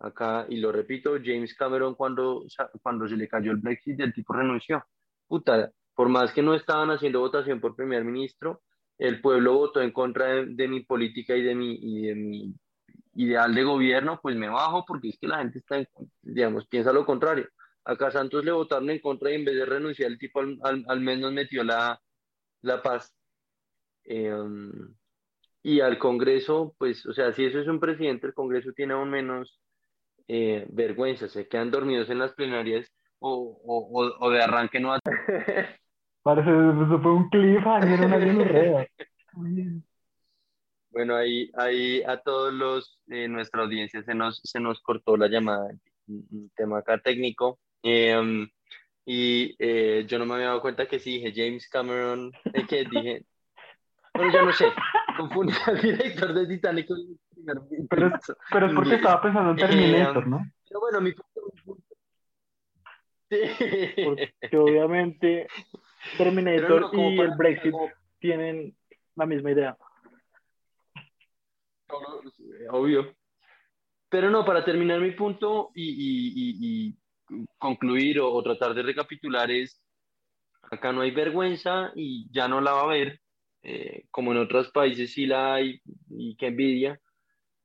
Acá, 0.00 0.44
y 0.50 0.58
lo 0.58 0.70
repito, 0.70 1.14
James 1.24 1.54
Cameron 1.54 1.94
cuando, 1.94 2.44
cuando 2.82 3.08
se 3.08 3.16
le 3.16 3.26
cayó 3.28 3.52
el 3.52 3.58
Brexit, 3.58 3.98
el 4.00 4.12
tipo 4.12 4.34
renunció. 4.34 4.84
Puta, 5.26 5.72
por 5.94 6.10
más 6.10 6.34
que 6.34 6.42
no 6.42 6.52
estaban 6.54 6.90
haciendo 6.90 7.20
votación 7.20 7.62
por 7.62 7.76
primer 7.76 8.04
ministro, 8.04 8.60
el 8.98 9.22
pueblo 9.22 9.54
votó 9.54 9.80
en 9.80 9.90
contra 9.90 10.44
de, 10.44 10.68
mi 10.68 10.80
política 10.80 11.34
y 11.34 11.42
de 11.42 11.54
mi, 11.54 11.78
y 11.80 12.02
de 12.08 12.14
mi 12.14 12.54
ideal 13.14 13.54
de 13.54 13.62
gobierno, 13.62 14.18
pues 14.22 14.36
me 14.36 14.48
bajo 14.48 14.84
porque 14.86 15.08
es 15.10 15.18
que 15.18 15.28
la 15.28 15.38
gente 15.38 15.58
está, 15.58 15.84
digamos, 16.22 16.66
piensa 16.66 16.92
lo 16.92 17.04
contrario. 17.06 17.48
Acá 17.84 18.10
Santos 18.10 18.44
le 18.44 18.52
votaron 18.52 18.90
en 18.90 19.00
contra 19.00 19.30
y 19.30 19.34
en 19.34 19.44
vez 19.44 19.56
de 19.56 19.66
renunciar, 19.66 20.10
el 20.10 20.18
tipo 20.18 20.40
al, 20.40 20.84
al, 20.88 21.00
menos 21.00 21.32
metió 21.32 21.62
la, 21.62 22.00
la 22.62 22.82
paz. 22.82 23.14
Em, 24.04 24.94
y 25.62 25.80
al 25.80 25.98
Congreso, 25.98 26.74
pues, 26.78 27.06
o 27.06 27.12
sea, 27.12 27.32
si 27.32 27.44
eso 27.44 27.58
es 27.60 27.68
un 27.68 27.80
presidente, 27.80 28.26
el 28.26 28.34
Congreso 28.34 28.72
tiene 28.72 28.94
aún 28.94 29.10
menos 29.10 29.60
eh, 30.28 30.66
vergüenza, 30.70 31.28
se 31.28 31.48
quedan 31.48 31.70
dormidos 31.70 32.08
en 32.10 32.18
las 32.18 32.32
plenarias 32.32 32.90
o, 33.18 33.60
o, 33.64 34.26
o 34.26 34.30
de 34.30 34.42
arranque 34.42 34.80
no. 34.80 34.96
Parece, 36.22 36.50
eso 36.50 37.00
fue 37.02 37.12
un 37.12 37.28
cliffhanger, 37.28 38.00
una 38.00 38.86
Bueno, 40.94 41.16
ahí, 41.16 41.50
ahí 41.54 42.04
a 42.04 42.18
todos 42.18 42.54
los 42.54 43.00
de 43.06 43.26
nuestra 43.26 43.62
audiencia 43.62 44.04
se 44.04 44.14
nos, 44.14 44.40
se 44.44 44.60
nos 44.60 44.80
cortó 44.80 45.16
la 45.16 45.26
llamada, 45.26 45.68
un 46.06 46.52
tema 46.54 46.78
acá 46.78 46.98
técnico. 46.98 47.58
Em, 47.82 48.48
y 49.04 49.56
eh, 49.58 50.06
yo 50.06 50.20
no 50.20 50.24
me 50.24 50.34
había 50.34 50.46
dado 50.46 50.62
cuenta 50.62 50.86
que 50.86 51.00
sí 51.00 51.18
dije 51.18 51.32
James 51.34 51.68
Cameron, 51.68 52.30
eh, 52.52 52.64
que 52.68 52.84
dije, 52.84 53.24
bueno, 54.14 54.32
yo 54.32 54.42
no 54.44 54.52
sé, 54.52 54.66
confundí 55.16 55.52
al 55.66 55.80
director 55.80 56.32
de 56.32 56.46
Titanic 56.46 56.86
Pero, 57.90 58.12
pero 58.52 58.66
es 58.66 58.72
porque 58.72 58.94
estaba 58.94 59.20
pensando 59.20 59.50
en 59.50 59.56
Terminator, 59.56 60.22
em, 60.22 60.30
¿no? 60.30 60.46
Pero 60.68 60.80
bueno, 60.80 61.00
mi 61.00 61.12
Sí. 63.30 63.40
Porque 64.04 64.56
obviamente 64.58 65.48
Terminator 66.16 66.90
y 66.92 67.18
el 67.18 67.32
Brexit 67.36 67.74
tienen 68.20 68.76
la 69.16 69.26
misma 69.26 69.50
idea. 69.50 69.76
Obvio. 72.70 73.14
Pero 74.08 74.30
no, 74.30 74.44
para 74.44 74.64
terminar 74.64 75.00
mi 75.00 75.12
punto 75.12 75.70
y, 75.74 76.94
concluir 77.58 78.20
o, 78.20 78.42
tratar 78.42 78.74
de 78.74 78.82
recapitular 78.82 79.50
es, 79.50 79.82
acá 80.62 80.92
no 80.92 81.00
hay 81.00 81.10
vergüenza 81.10 81.92
y 81.96 82.30
ya 82.30 82.46
no 82.48 82.60
la 82.60 82.72
va 82.72 82.80
a 82.80 82.84
haber, 82.84 83.20
eh, 83.62 84.04
como 84.10 84.32
en 84.32 84.38
otros 84.38 84.70
países 84.70 85.12
sí 85.12 85.26
la 85.26 85.54
hay 85.54 85.80
y 86.10 86.36
que 86.36 86.48
envidia. 86.48 87.00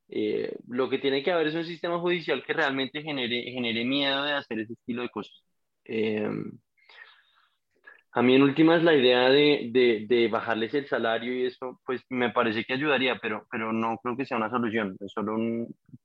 Eh, 0.08 0.56
lo 0.68 0.89
que 0.89 0.98
tiene 0.98 1.24
que 1.24 1.32
haber 1.32 1.48
es 1.48 1.56
un 1.56 1.65
sistema 1.65 2.00
judicial 2.00 2.44
que 2.44 2.54
realmente 2.54 3.04
genere, 3.04 3.44
genere 3.44 3.86
miedo 3.86 4.24
de 4.24 4.34
hacer 4.34 4.60
ese 4.60 4.74
estilo 4.74 5.04
de 5.04 5.10
cosas. 5.10 5.44
Eh, 5.86 6.28
a 8.12 8.22
mí 8.22 8.36
en 8.36 8.41
últimas 8.41 8.84
la 8.84 8.95
idea 8.95 9.30
de, 9.30 10.06
de, 10.08 10.28
bajarles 10.30 10.74
el 10.74 10.88
salario 10.88 11.34
y 11.34 11.45
eso, 11.45 11.80
pues 11.86 12.02
me 12.10 12.32
parece 12.32 12.63
que 12.63 12.74
ayudaría, 12.74 13.19
pero, 13.22 13.45
pero 13.52 13.72
no 13.72 13.98
creo 14.02 14.17
que 14.17 14.26
sea 14.26 14.38
una 14.38 14.50
solución, 14.50 14.98
es 15.00 15.12
solo 15.12 15.38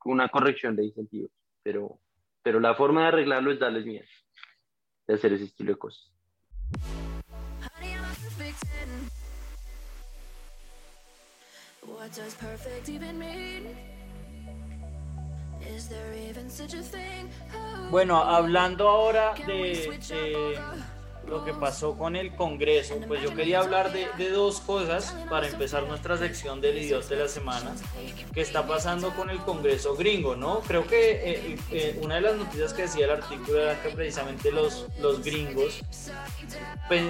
una 0.04 0.28
corrección 0.28 0.76
de 0.76 0.84
incentivos. 0.84 1.30
Pero, 1.62 1.98
pero 2.42 2.60
la 2.60 2.74
forma 2.74 3.02
de 3.02 3.08
arreglarlo 3.08 3.52
es 3.52 3.58
darles 3.58 3.86
miedo 3.86 4.04
de 5.06 5.14
hacer 5.14 5.32
ese 5.32 5.44
estilo 5.44 5.72
de 5.72 5.78
cosas. 5.78 6.12
Bueno, 17.90 18.16
hablando 18.16 18.88
ahora 18.88 19.34
de 19.46 19.88
lo 21.28 21.44
que 21.44 21.52
pasó 21.52 21.96
con 21.96 22.16
el 22.16 22.34
Congreso, 22.34 22.96
pues 23.06 23.22
yo 23.22 23.34
quería 23.34 23.60
hablar 23.60 23.92
de, 23.92 24.08
de, 24.18 24.30
dos 24.30 24.60
cosas 24.60 25.14
para 25.28 25.48
empezar 25.48 25.84
nuestra 25.84 26.16
sección 26.16 26.60
del 26.60 26.78
idiota 26.78 27.08
de 27.08 27.16
la 27.16 27.28
semana, 27.28 27.74
que 28.32 28.40
está 28.40 28.66
pasando 28.66 29.10
con 29.14 29.30
el 29.30 29.38
Congreso 29.38 29.96
gringo, 29.96 30.36
¿no? 30.36 30.60
Creo 30.60 30.86
que 30.86 31.12
eh, 31.12 31.58
eh, 31.70 31.98
una 32.02 32.16
de 32.16 32.20
las 32.22 32.36
noticias 32.36 32.72
que 32.72 32.82
decía 32.82 33.06
el 33.06 33.12
artículo 33.12 33.60
era 33.60 33.80
que 33.82 33.90
precisamente 33.90 34.52
los, 34.52 34.86
los 35.00 35.22
gringos, 35.22 35.80
pues, 36.88 37.02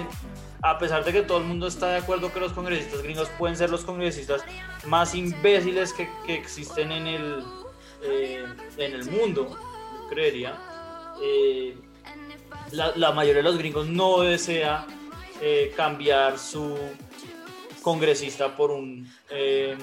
a 0.61 0.77
pesar 0.79 1.03
de 1.03 1.11
que 1.11 1.21
todo 1.21 1.39
el 1.39 1.45
mundo 1.45 1.67
está 1.67 1.89
de 1.89 1.97
acuerdo 1.97 2.31
que 2.31 2.39
los 2.39 2.53
congresistas 2.53 3.01
gringos 3.03 3.29
pueden 3.37 3.57
ser 3.57 3.69
los 3.69 3.83
congresistas 3.83 4.43
más 4.85 5.13
imbéciles 5.13 5.93
que, 5.93 6.09
que 6.25 6.35
existen 6.35 6.91
en 6.91 7.07
el, 7.07 7.43
eh, 8.03 8.45
en 8.77 8.93
el 8.93 9.05
mundo, 9.11 9.57
creería 10.09 10.57
la, 12.71 13.11
mayoría 13.11 13.41
de 13.41 13.43
los 13.43 13.57
gringos 13.57 13.87
no 13.87 14.21
desea 14.21 14.85
eh, 15.41 15.73
cambiar 15.75 16.39
su 16.39 16.77
congresista 17.81 18.55
por 18.55 18.71
un 18.71 19.11
eh, 19.29 19.77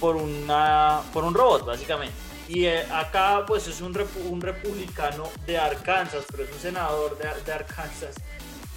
por 0.00 0.16
una 0.16 1.00
por 1.12 1.24
un 1.24 1.34
robot 1.34 1.66
básicamente. 1.66 2.14
Y 2.48 2.66
eh, 2.66 2.82
acá 2.92 3.44
pues 3.46 3.66
es 3.66 3.80
un, 3.80 3.96
un, 4.28 4.40
republicano 4.40 5.24
de 5.46 5.58
Arkansas 5.58 6.24
pero 6.30 6.44
es 6.44 6.52
un 6.52 6.60
senador 6.60 7.18
de, 7.18 7.28
de 7.44 7.52
Arkansas. 7.52 8.14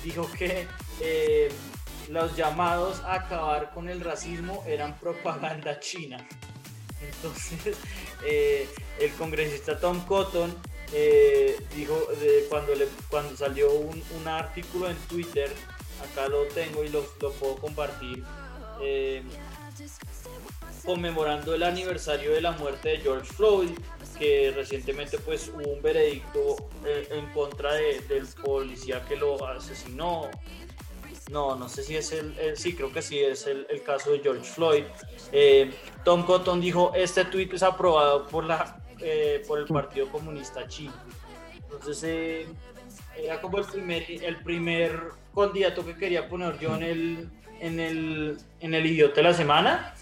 Dijo 0.03 0.29
que 0.31 0.67
los 2.09 2.35
llamados 2.35 3.01
a 3.01 3.15
acabar 3.15 3.71
con 3.73 3.89
el 3.89 3.99
racismo 3.99 4.63
eran 4.67 4.97
propaganda 4.97 5.79
china. 5.79 6.17
Entonces 7.01 7.77
el 8.23 9.11
congresista 9.13 9.79
Tom 9.79 10.05
Cotton 10.05 10.55
eh, 10.91 11.57
dijo 11.75 11.95
de 12.19 12.45
cuando, 12.49 12.73
le, 12.73 12.87
cuando 13.09 13.37
salió 13.37 13.71
un, 13.71 14.03
un, 14.19 14.27
artículo 14.27 14.89
en 14.89 14.97
Twitter, 15.07 15.51
acá 16.01 16.27
lo 16.27 16.45
tengo 16.45 16.83
y 16.83 16.89
lo, 16.89 17.05
lo 17.21 17.31
puedo 17.33 17.55
compartir, 17.57 18.23
eh, 18.81 19.21
conmemorando 20.83 21.53
el 21.53 21.61
aniversario 21.61 22.31
de 22.31 22.41
la 22.41 22.53
muerte 22.53 22.89
de 22.89 22.97
George 22.97 23.31
Floyd, 23.31 23.69
que 24.17 24.51
recientemente 24.55 25.19
pues 25.19 25.49
hubo 25.49 25.73
un 25.73 25.81
veredicto 25.81 26.69
eh, 26.85 27.07
en 27.11 27.27
contra 27.33 27.73
de, 27.73 28.01
del 28.01 28.25
policía 28.27 29.05
que 29.05 29.15
lo 29.15 29.45
asesinó. 29.45 30.29
No, 31.29 31.55
no 31.55 31.69
sé 31.69 31.83
si 31.83 31.95
es 31.95 32.11
el, 32.11 32.57
sí, 32.57 32.73
creo 32.73 32.91
que 32.91 33.03
sí 33.03 33.19
es 33.19 33.45
el, 33.45 33.67
el 33.69 33.83
caso 33.83 34.11
de 34.11 34.19
George 34.19 34.43
Floyd. 34.43 34.83
Tom 36.03 36.25
Cotton 36.25 36.59
dijo, 36.59 36.91
este 36.95 37.23
tweet 37.25 37.49
es 37.53 37.61
aprobado 37.61 38.25
por 38.25 38.45
la 38.45 38.78
eh, 39.01 39.43
por 39.47 39.59
el 39.59 39.65
Partido 39.65 40.07
Comunista 40.09 40.67
Chino. 40.67 40.93
Entonces 41.55 42.03
eh, 42.03 42.47
era 43.17 43.41
como 43.41 43.57
el 43.59 43.65
primer, 43.65 44.03
el 44.09 44.37
primer 44.37 44.99
candidato 45.35 45.85
que 45.85 45.95
quería 45.95 46.27
poner 46.27 46.57
yo 46.59 46.75
en 46.75 46.83
el, 46.83 47.29
en 47.59 47.79
el, 47.79 48.37
en 48.59 48.73
el 48.73 48.85
idiota 48.85 49.15
de 49.15 49.23
la 49.23 49.33
semana, 49.33 49.93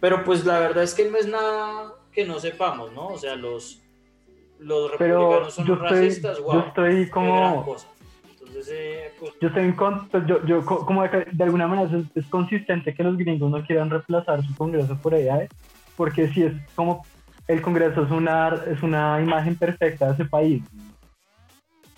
pero 0.00 0.24
pues 0.24 0.44
la 0.44 0.58
verdad 0.58 0.84
es 0.84 0.94
que 0.94 1.10
no 1.10 1.16
es 1.16 1.26
nada 1.26 1.94
que 2.12 2.24
no 2.24 2.38
sepamos, 2.38 2.92
¿no? 2.92 3.08
O 3.08 3.18
sea, 3.18 3.34
los, 3.34 3.82
los 4.58 4.90
republicanos 4.92 5.54
son 5.54 5.78
racistas, 5.78 6.40
wow, 6.40 6.52
Yo 6.52 6.60
estoy 6.60 7.10
como... 7.10 7.76
Eh, 8.68 9.12
pues, 9.18 9.32
yo 9.40 9.48
estoy 9.48 9.64
en 9.64 9.74
pues, 9.74 10.26
yo, 10.26 10.44
yo 10.46 10.64
como 10.64 11.02
de, 11.02 11.26
alguna 11.40 11.66
manera 11.66 11.90
es, 12.14 12.26
consistente 12.26 12.94
que 12.94 13.02
los 13.02 13.16
gringos 13.16 13.50
no 13.50 13.64
quieran 13.64 13.90
reemplazar 13.90 14.44
su 14.46 14.54
congreso 14.54 14.96
por 15.02 15.12
allá, 15.12 15.42
¿eh? 15.42 15.48
porque 15.96 16.28
si 16.28 16.44
es 16.44 16.52
como 16.76 17.04
el 17.48 17.62
congreso 17.62 18.02
es 18.02 18.10
una, 18.10 18.48
es 18.66 18.82
una 18.82 19.20
imagen 19.20 19.56
perfecta 19.56 20.06
de 20.06 20.14
ese 20.14 20.24
país. 20.24 20.62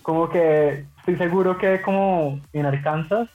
Como 0.01 0.29
que 0.29 0.85
estoy 0.99 1.17
seguro 1.17 1.57
que 1.57 1.81
como 1.81 2.39
en 2.53 2.65
Arkansas, 2.65 3.29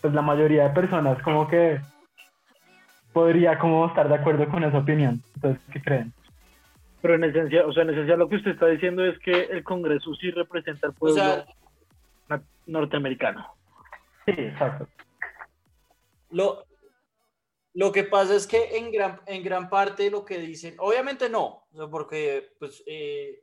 pues 0.00 0.12
la 0.14 0.22
mayoría 0.22 0.64
de 0.64 0.74
personas 0.74 1.20
como 1.22 1.48
que 1.48 1.80
podría 3.12 3.58
como 3.58 3.86
estar 3.86 4.08
de 4.08 4.16
acuerdo 4.16 4.48
con 4.48 4.64
esa 4.64 4.78
opinión. 4.78 5.22
Entonces, 5.36 5.62
¿qué 5.72 5.80
creen? 5.80 6.12
Pero 7.00 7.14
en 7.14 7.24
esencia, 7.24 7.66
o 7.66 7.72
sea, 7.72 7.84
en 7.84 7.90
esencia 7.90 8.16
lo 8.16 8.28
que 8.28 8.36
usted 8.36 8.52
está 8.52 8.66
diciendo 8.66 9.04
es 9.04 9.18
que 9.18 9.44
el 9.44 9.62
Congreso 9.62 10.14
sí 10.14 10.30
representa 10.30 10.88
al 10.88 10.94
pueblo 10.94 11.22
norteamericano. 12.66 13.46
Sí, 14.26 14.32
exacto. 14.36 14.88
Lo, 16.30 16.64
lo 17.74 17.90
que 17.90 18.04
pasa 18.04 18.36
es 18.36 18.46
que 18.46 18.76
en 18.76 18.92
gran, 18.92 19.20
en 19.26 19.42
gran 19.42 19.68
parte 19.68 20.10
lo 20.10 20.24
que 20.24 20.38
dicen, 20.38 20.76
obviamente 20.78 21.28
no, 21.28 21.66
porque 21.90 22.54
pues, 22.58 22.82
eh, 22.86 23.42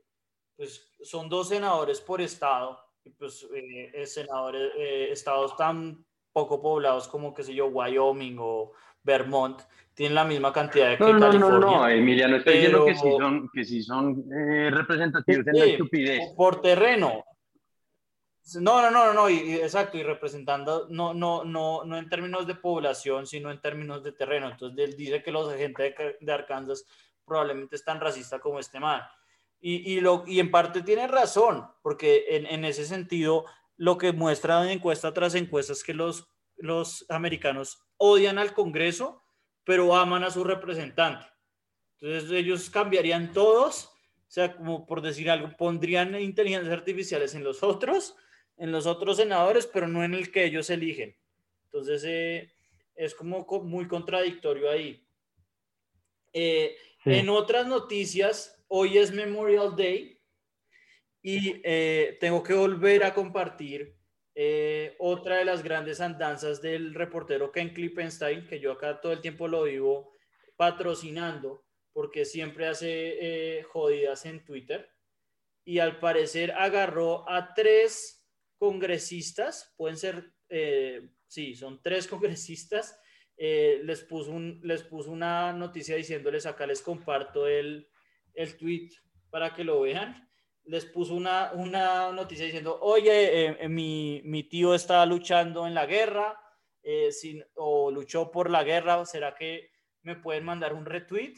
pues 0.56 0.90
son 1.02 1.28
dos 1.28 1.50
senadores 1.50 2.00
por 2.00 2.20
estado, 2.22 2.78
y 3.04 3.10
pues 3.10 3.46
eh, 3.54 4.06
senadores, 4.06 4.72
eh, 4.76 5.08
estados 5.10 5.54
tan 5.56 6.04
poco 6.32 6.62
poblados 6.62 7.08
como, 7.08 7.34
qué 7.34 7.42
sé 7.42 7.54
yo, 7.54 7.66
Wyoming 7.66 8.38
o 8.40 8.72
Vermont, 9.02 9.60
tienen 9.92 10.14
la 10.14 10.24
misma 10.24 10.50
cantidad 10.50 10.90
de 10.90 10.96
que 10.96 11.04
no, 11.04 11.20
California. 11.20 11.38
No, 11.38 11.60
no, 11.60 11.80
no, 11.80 11.88
Emiliano, 11.88 12.36
estoy 12.36 12.54
diciendo 12.54 12.86
que 12.86 12.94
sí 12.94 13.10
son, 13.18 13.50
que 13.52 13.64
sí 13.64 13.82
son 13.82 14.24
representativos 14.30 15.46
en 15.46 15.58
la 15.58 15.64
estupidez. 15.66 16.32
Por 16.34 16.62
terreno, 16.62 17.22
no, 18.60 18.82
no, 18.82 18.90
no, 18.90 19.12
no, 19.12 19.30
y, 19.30 19.54
exacto, 19.54 19.96
y 19.96 20.02
representando, 20.02 20.86
no, 20.90 21.14
no, 21.14 21.44
no, 21.44 21.84
no 21.84 21.96
en 21.96 22.08
términos 22.08 22.46
de 22.46 22.56
población, 22.56 23.26
sino 23.26 23.50
en 23.50 23.60
términos 23.60 24.02
de 24.02 24.12
terreno. 24.12 24.50
Entonces, 24.50 24.88
él 24.88 24.96
dice 24.96 25.22
que 25.22 25.30
los 25.30 25.52
agentes 25.52 25.94
de, 26.20 26.32
Arkansas 26.32 26.84
probablemente 27.24 27.76
están 27.76 28.00
racistas 28.00 28.40
como 28.40 28.58
este 28.58 28.80
man. 28.80 29.00
Y, 29.60 29.94
y, 29.94 30.00
lo, 30.00 30.24
y 30.26 30.40
en 30.40 30.50
parte 30.50 30.82
tiene 30.82 31.06
razón, 31.06 31.66
porque 31.82 32.24
en, 32.30 32.46
en 32.46 32.64
ese 32.64 32.84
sentido, 32.84 33.44
lo 33.76 33.96
que 33.96 34.12
muestra 34.12 34.70
encuesta 34.70 35.14
tras 35.14 35.36
encuesta 35.36 35.72
es 35.72 35.84
que 35.84 35.94
los, 35.94 36.28
los 36.56 37.06
americanos 37.08 37.86
odian 37.96 38.38
al 38.38 38.54
Congreso, 38.54 39.22
pero 39.64 39.94
aman 39.94 40.24
a 40.24 40.30
su 40.30 40.42
representante. 40.42 41.26
Entonces, 42.00 42.32
ellos 42.32 42.68
cambiarían 42.70 43.32
todos, 43.32 43.84
o 43.84 44.30
sea, 44.34 44.56
como 44.56 44.84
por 44.84 45.00
decir 45.00 45.30
algo, 45.30 45.56
pondrían 45.56 46.20
inteligencias 46.20 46.72
artificiales 46.72 47.36
en 47.36 47.44
los 47.44 47.62
otros 47.62 48.16
en 48.56 48.72
los 48.72 48.86
otros 48.86 49.16
senadores, 49.16 49.66
pero 49.66 49.88
no 49.88 50.04
en 50.04 50.14
el 50.14 50.30
que 50.30 50.44
ellos 50.44 50.70
eligen. 50.70 51.16
Entonces, 51.64 52.04
eh, 52.06 52.52
es 52.94 53.14
como 53.14 53.46
muy 53.64 53.88
contradictorio 53.88 54.70
ahí. 54.70 55.06
Eh, 56.32 56.76
en 57.04 57.28
otras 57.30 57.66
noticias, 57.66 58.62
hoy 58.68 58.98
es 58.98 59.10
Memorial 59.10 59.74
Day 59.74 60.20
y 61.22 61.60
eh, 61.64 62.18
tengo 62.20 62.42
que 62.42 62.54
volver 62.54 63.04
a 63.04 63.14
compartir 63.14 63.96
otra 64.98 65.36
de 65.36 65.44
las 65.44 65.62
grandes 65.62 66.00
andanzas 66.00 66.62
del 66.62 66.94
reportero 66.94 67.52
Ken 67.52 67.74
Klippenstein, 67.74 68.46
que 68.46 68.60
yo 68.60 68.72
acá 68.72 68.98
todo 68.98 69.12
el 69.12 69.20
tiempo 69.20 69.46
lo 69.46 69.64
vivo 69.64 70.12
patrocinando, 70.56 71.66
porque 71.92 72.24
siempre 72.24 72.66
hace 72.66 73.62
jodidas 73.70 74.24
en 74.24 74.42
Twitter. 74.44 74.90
Y 75.64 75.80
al 75.80 75.98
parecer 75.98 76.52
agarró 76.52 77.28
a 77.28 77.52
tres 77.52 78.21
congresistas, 78.62 79.74
pueden 79.76 79.96
ser, 79.96 80.34
eh, 80.48 81.08
sí, 81.26 81.56
son 81.56 81.82
tres 81.82 82.06
congresistas, 82.14 82.96
eh, 83.36 83.80
les, 83.82 84.02
puso 84.02 84.30
un, 84.30 84.60
les 84.62 84.86
una 85.08 85.52
noticia 85.52 85.96
diciéndoles, 85.96 86.46
acá 86.46 86.64
les 86.64 86.80
comparto 86.80 87.48
el, 87.48 87.88
el 88.34 88.56
tweet 88.56 88.90
para 89.30 89.52
que 89.52 89.64
lo 89.64 89.80
vean, 89.80 90.30
les 90.62 90.84
puso 90.84 91.16
una, 91.16 91.50
una 91.54 92.12
noticia 92.12 92.44
diciendo, 92.44 92.78
oye, 92.80 93.46
eh, 93.46 93.68
mi, 93.68 94.22
mi, 94.24 94.44
tío 94.44 94.76
está 94.76 95.04
luchando 95.06 95.66
en 95.66 95.74
la 95.74 95.86
guerra, 95.86 96.38
sin, 97.10 97.44
o 97.54 97.90
luchó 97.90 98.30
por 98.30 98.48
la 98.48 98.62
guerra, 98.62 99.04
¿será 99.06 99.34
que 99.34 99.72
me 100.02 100.14
pueden 100.14 100.44
mandar 100.44 100.72
un 100.72 100.86
retweet? 100.86 101.34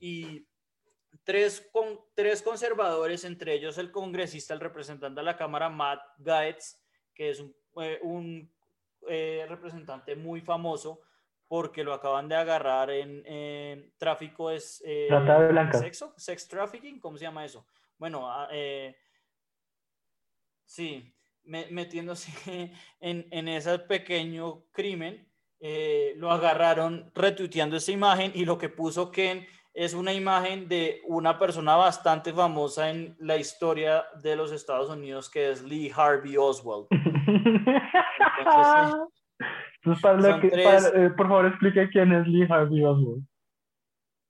Y 0.00 0.44
tres, 1.22 1.68
con, 1.72 2.00
tres 2.14 2.42
conservadores, 2.42 3.24
entre 3.24 3.54
ellos 3.54 3.78
el 3.78 3.90
congresista, 3.90 4.54
el 4.54 4.60
representante 4.60 5.20
de 5.20 5.24
la 5.24 5.36
Cámara, 5.36 5.68
Matt 5.68 6.00
Gaetz, 6.18 6.80
que 7.14 7.30
es 7.30 7.40
un, 7.40 7.54
eh, 7.80 8.48
eh, 9.08 9.46
representante 9.48 10.16
muy 10.16 10.40
famoso 10.40 11.00
porque 11.46 11.84
lo 11.84 11.92
acaban 11.92 12.28
de 12.28 12.34
agarrar 12.34 12.90
en, 12.90 13.92
tráfico 13.98 14.50
es 14.50 14.82
eh, 14.84 15.08
sexo, 15.72 16.14
sex 16.16 16.48
trafficking, 16.48 16.98
¿cómo 16.98 17.16
se 17.16 17.24
llama 17.24 17.44
eso? 17.44 17.66
Bueno, 17.98 18.28
ah, 18.28 18.48
sí, 20.64 21.14
metiéndose 21.44 22.32
en, 23.00 23.28
en, 23.30 23.48
ese 23.48 23.78
pequeño 23.78 24.64
crimen, 24.72 25.30
lo 26.16 26.30
agarraron 26.30 27.12
retuiteando 27.14 27.76
esa 27.76 27.92
imagen 27.92 28.32
y 28.34 28.44
lo 28.44 28.58
que 28.58 28.70
puso 28.70 29.10
Ken 29.10 29.46
es 29.74 29.92
una 29.92 30.12
imagen 30.12 30.68
de 30.68 31.02
una 31.04 31.36
persona 31.36 31.74
bastante 31.74 32.32
famosa 32.32 32.90
en 32.90 33.16
la 33.18 33.36
historia 33.36 34.04
de 34.22 34.36
los 34.36 34.52
Estados 34.52 34.88
Unidos, 34.88 35.28
que 35.28 35.50
es 35.50 35.64
Lee 35.64 35.92
Harvey 35.94 36.36
Oswald. 36.36 36.86
Eh, 39.86 41.10
por 41.14 41.28
favor, 41.28 41.46
explique 41.46 41.90
quién 41.90 42.10
es 42.12 42.26
Lee 42.26 42.46
Harvey 42.48 42.82
Oswald. 42.82 43.22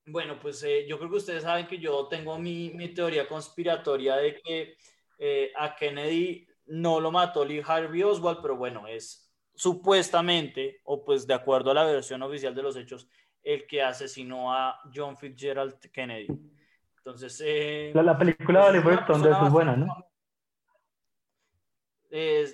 Bueno, 0.06 0.36
pues 0.40 0.62
eh, 0.64 0.84
yo 0.88 0.98
creo 0.98 1.10
que 1.10 1.16
ustedes 1.18 1.44
saben 1.44 1.68
que 1.68 1.78
yo 1.78 2.08
tengo 2.08 2.38
mi, 2.38 2.70
mi 2.74 2.88
teoría 2.88 3.28
conspiratoria 3.28 4.16
de 4.16 4.40
que 4.40 4.76
eh, 5.18 5.52
a 5.56 5.76
Kennedy 5.76 6.46
no 6.66 6.98
lo 6.98 7.12
mató 7.12 7.44
Lee 7.44 7.62
Harvey 7.64 8.02
Oswald, 8.02 8.40
pero 8.42 8.56
bueno, 8.56 8.86
es 8.88 9.32
supuestamente, 9.54 10.80
o 10.84 11.04
pues 11.04 11.26
de 11.26 11.34
acuerdo 11.34 11.70
a 11.70 11.74
la 11.74 11.84
versión 11.84 12.22
oficial 12.22 12.54
de 12.54 12.62
los 12.62 12.76
hechos, 12.76 13.08
el 13.44 13.66
que 13.66 13.82
asesinó 13.82 14.52
a 14.52 14.80
John 14.92 15.16
Fitzgerald 15.16 15.78
Kennedy. 15.92 16.26
Entonces, 16.96 17.42
eh, 17.44 17.92
la, 17.94 18.16
película 18.16 18.64
de 18.64 18.78
Oliver 18.78 19.00
Stone 19.00 19.30
es 19.30 19.52
buena, 19.52 19.76
¿no? 19.76 19.86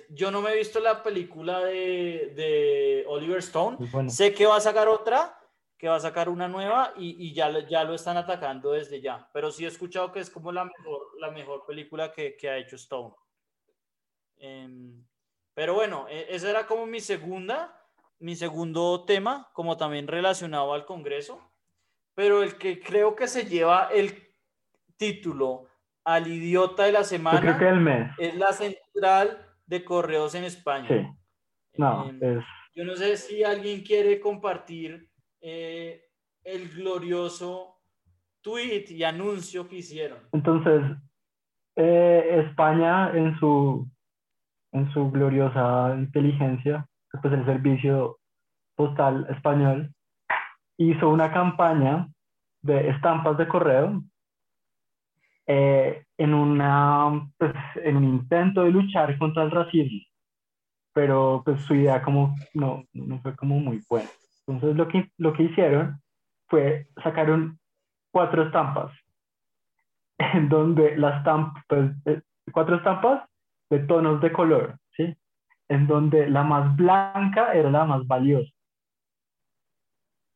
yo 0.09 0.31
no 0.31 0.41
me 0.41 0.51
he 0.51 0.57
visto 0.57 0.79
la 0.79 1.03
película 1.03 1.59
de, 1.59 2.33
de 2.35 3.05
Oliver 3.07 3.37
Stone. 3.37 3.77
Sé 4.09 4.33
que 4.33 4.47
va 4.47 4.57
a 4.57 4.61
sacar 4.61 4.87
otra, 4.87 5.37
que 5.77 5.87
va 5.87 5.97
a 5.97 5.99
sacar 5.99 6.29
una 6.29 6.47
nueva 6.47 6.93
y, 6.97 7.27
y, 7.27 7.33
ya, 7.33 7.67
ya 7.67 7.83
lo 7.83 7.93
están 7.93 8.17
atacando 8.17 8.71
desde 8.71 9.01
ya. 9.01 9.29
Pero 9.31 9.51
sí 9.51 9.63
he 9.63 9.67
escuchado 9.67 10.11
que 10.11 10.19
es 10.19 10.31
como 10.31 10.51
la 10.51 10.65
mejor, 10.65 11.19
la 11.19 11.29
mejor 11.29 11.63
película 11.67 12.11
que, 12.11 12.35
que 12.35 12.49
ha 12.49 12.57
hecho 12.57 12.75
Stone. 12.75 13.13
Em, 14.37 15.05
pero 15.53 15.75
bueno, 15.75 16.07
e, 16.09 16.25
esa 16.29 16.49
era 16.49 16.65
como 16.65 16.87
mi 16.87 16.99
segunda 16.99 17.80
mi 18.21 18.35
segundo 18.35 19.03
tema, 19.05 19.49
como 19.53 19.77
también 19.77 20.07
relacionado 20.07 20.73
al 20.73 20.85
Congreso, 20.85 21.41
pero 22.13 22.43
el 22.43 22.55
que 22.57 22.79
creo 22.79 23.15
que 23.15 23.27
se 23.27 23.45
lleva 23.45 23.89
el 23.91 24.13
título 24.95 25.67
al 26.03 26.27
idiota 26.27 26.83
de 26.83 26.91
la 26.91 27.03
semana 27.03 27.59
es 28.17 28.35
la 28.35 28.53
central 28.53 29.45
de 29.65 29.83
correos 29.83 30.35
en 30.35 30.43
España. 30.43 31.15
No, 31.77 32.09
em, 32.09 32.41
Yo 32.75 32.83
no 32.85 32.95
sé 32.95 33.17
si 33.17 33.43
alguien 33.43 33.81
quiere 33.81 34.19
compartir 34.19 35.09
eh, 35.41 36.03
el 36.43 36.69
glorioso 36.69 37.79
tweet 38.41 38.85
y 38.89 39.03
anuncio 39.03 39.67
que 39.67 39.77
hicieron. 39.77 40.19
Entonces, 40.31 40.81
eh, 41.75 42.45
España 42.47 43.11
en 43.15 43.37
su, 43.39 43.87
en 44.73 44.91
su 44.93 45.09
gloriosa 45.09 45.95
inteligencia 45.97 46.87
pues 47.21 47.33
el 47.33 47.45
Servicio 47.45 48.19
Postal 48.75 49.27
Español 49.29 49.93
hizo 50.77 51.09
una 51.09 51.31
campaña 51.31 52.07
de 52.61 52.89
estampas 52.89 53.37
de 53.37 53.47
correo 53.47 54.01
eh, 55.47 56.05
en, 56.17 56.33
una, 56.33 57.27
pues, 57.37 57.53
en 57.75 57.97
un 57.97 58.03
intento 58.03 58.63
de 58.63 58.71
luchar 58.71 59.17
contra 59.17 59.43
el 59.43 59.51
racismo, 59.51 59.99
pero 60.93 61.41
pues 61.43 61.61
su 61.61 61.75
idea 61.75 62.01
como 62.01 62.35
no, 62.53 62.83
no 62.93 63.19
fue 63.21 63.35
como 63.35 63.59
muy 63.59 63.81
buena. 63.89 64.09
Entonces 64.47 64.75
lo 64.75 64.87
que, 64.87 65.11
lo 65.17 65.33
que 65.33 65.43
hicieron 65.43 66.01
fue 66.47 66.87
sacaron 67.03 67.59
cuatro 68.11 68.43
estampas, 68.43 68.91
en 70.17 70.49
donde 70.49 70.95
las 70.97 71.17
estampas, 71.17 71.63
pues, 71.67 71.91
eh, 72.05 72.21
cuatro 72.51 72.77
estampas 72.77 73.27
de 73.69 73.79
tonos 73.79 74.21
de 74.21 74.31
color. 74.31 74.77
En 75.71 75.87
donde 75.87 76.29
la 76.29 76.43
más 76.43 76.75
blanca 76.75 77.53
era 77.53 77.71
la 77.71 77.85
más 77.85 78.05
valiosa. 78.05 78.51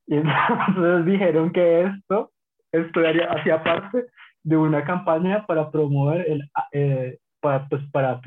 Y 0.08 0.16
entonces 0.16 1.06
dijeron 1.12 1.52
que 1.52 1.84
esto 1.84 2.32
esto 2.72 3.02
hacía 3.30 3.64
parte 3.64 4.06
de 4.44 4.58
una 4.58 4.84
campaña 4.84 5.46
para 5.46 5.72
promover 5.72 6.30
el, 6.30 6.50
eh, 6.72 7.18
para, 7.42 7.68
pues, 7.68 7.82
para, 7.92 8.22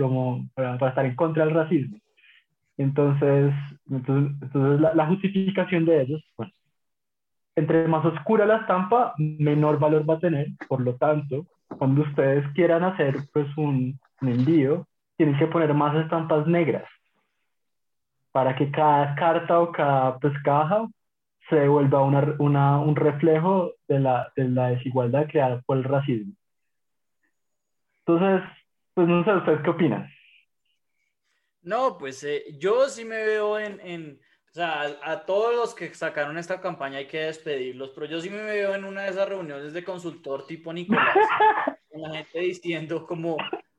para, 0.55 0.89
estar 0.89 1.07
en 1.07 1.17
contra 1.17 1.45
del 1.45 1.55
racismo. 1.55 1.99
Entonces, 2.77 3.55
entonces, 3.91 4.81
la, 4.81 5.07
justificación 5.07 5.85
de 5.85 6.03
ellos, 6.03 6.23
bueno, 6.37 6.53
entre 7.57 7.89
más 7.89 8.05
oscura 8.05 8.47
la 8.47 8.59
estampa, 8.59 9.15
menor 9.19 9.79
valor 9.79 10.09
va 10.09 10.15
a 10.15 10.21
tener. 10.21 10.49
Por 10.69 10.81
lo 10.81 10.95
tanto, 10.97 11.47
cuando 11.79 12.03
ustedes 12.03 12.47
quieran 12.55 12.85
hacer 12.85 13.17
pues, 13.33 13.47
un, 13.57 13.99
un 14.21 14.29
envío, 14.29 14.87
tienen 15.17 15.39
que 15.39 15.47
poner 15.47 15.75
más 15.75 15.97
estampas 15.97 16.47
negras 16.47 16.89
para 18.33 18.55
que 18.57 18.71
cada 18.71 19.15
carta 19.15 19.61
o 19.61 19.73
cada 19.73 20.19
pues, 20.19 20.35
caja 20.43 20.87
se 21.49 21.67
vuelva 21.67 22.03
una, 22.03 22.37
una, 22.39 22.79
un 22.81 22.95
reflejo 22.95 23.73
de 23.89 24.01
la, 24.01 24.33
de 24.37 24.49
la 24.49 24.69
desigualdad 24.71 25.27
creada 25.29 25.63
por 25.63 25.79
el 25.79 25.85
racismo. 25.85 26.35
Entonces, 28.07 28.49
pues 28.95 29.09
no 29.09 29.25
sé, 29.25 29.33
¿ustedes 29.33 29.61
qué 29.63 29.71
opinan? 29.71 30.11
No, 31.63 31.99
pues 31.99 32.23
eh, 32.25 32.45
yo 32.59 32.89
sí 32.89 33.05
me 33.05 33.25
veo 33.25 33.59
en, 33.59 33.81
en 33.81 34.21
o 34.51 34.55
sea, 34.55 34.99
a, 35.03 35.27
todos 35.27 35.55
los 35.55 35.75
que 35.75 35.93
sacaron 35.95 36.39
esta 36.39 36.61
campaña 36.61 36.99
hay 36.99 37.07
que 37.07 37.21
despedirlos, 37.21 37.91
pero 37.91 38.07
yo 38.07 38.21
sí 38.21 38.31
me 38.31 38.43
veo 38.43 38.75
en 38.75 38.85
una 38.85 39.03
de 39.03 39.11
esas 39.11 39.29
reuniones 39.29 39.73
de 39.73 39.85
consultor 39.85 40.47
tipo 40.47 40.73
Nicolás, 40.73 41.15
con 41.93 42.03
la 42.03 42.17
gente 42.17 42.41
diciendo 42.41 43.07
como, 43.07 43.37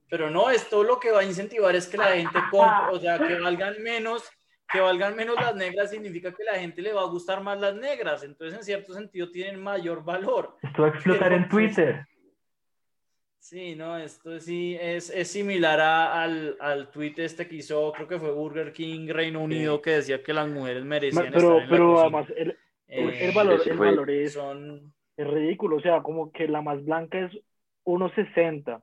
pero 0.10 0.30
no, 0.30 0.50
esto 0.50 0.84
lo 0.84 1.00
que 1.00 1.12
va 1.12 1.22
a 1.22 1.26
incentivar 1.26 1.76
es 1.76 1.88
que 1.88 1.98
la 1.98 2.12
gente 2.12 2.40
compre, 2.52 2.96
o 2.96 3.00
sea, 3.00 3.18
que 3.18 3.40
valgan 3.40 3.82
menos 3.82 4.30
que 4.72 4.80
valgan 4.80 5.16
menos 5.16 5.36
las 5.36 5.56
negras 5.56 5.90
significa 5.90 6.32
que 6.34 6.44
la 6.44 6.56
gente 6.56 6.82
le 6.82 6.94
va 6.94 7.02
a 7.02 7.08
gustar 7.08 7.42
más 7.42 7.60
las 7.60 7.76
negras. 7.76 8.24
Entonces, 8.24 8.58
en 8.58 8.64
cierto 8.64 8.94
sentido, 8.94 9.30
tienen 9.32 9.62
mayor 9.62 10.04
valor. 10.04 10.58
Esto 10.62 10.84
va 10.84 10.90
a 10.90 10.92
explotar 10.92 11.34
en 11.34 11.50
Twitter. 11.50 12.06
Sí, 13.40 13.74
no, 13.76 13.98
esto 13.98 14.40
sí 14.40 14.78
es, 14.80 15.10
es 15.10 15.32
similar 15.32 15.80
al, 15.80 16.56
al 16.60 16.92
tweet 16.92 17.14
este 17.18 17.48
que 17.48 17.56
hizo, 17.56 17.92
creo 17.94 18.08
que 18.08 18.20
fue 18.20 18.32
Burger 18.32 18.74
King 18.74 19.08
Reino 19.10 19.42
Unido, 19.42 19.82
que 19.82 19.92
decía 19.92 20.22
que 20.22 20.34
las 20.34 20.48
mujeres 20.50 20.84
merecían 20.84 21.32
pero, 21.32 21.56
estar 21.56 21.70
Pero 21.70 22.02
además, 22.02 22.28
el, 22.36 22.56
el, 22.88 23.32
valor, 23.32 23.62
el 23.66 23.78
valor 23.78 24.12
es, 24.12 24.34
son... 24.34 24.94
es 25.18 25.28
ridículo. 25.28 25.78
O 25.78 25.82
sea, 25.82 26.04
como 26.04 26.32
que 26.32 26.48
la 26.48 26.62
más 26.62 26.84
blanca 26.84 27.18
es 27.20 27.32
1.60. 27.86 28.82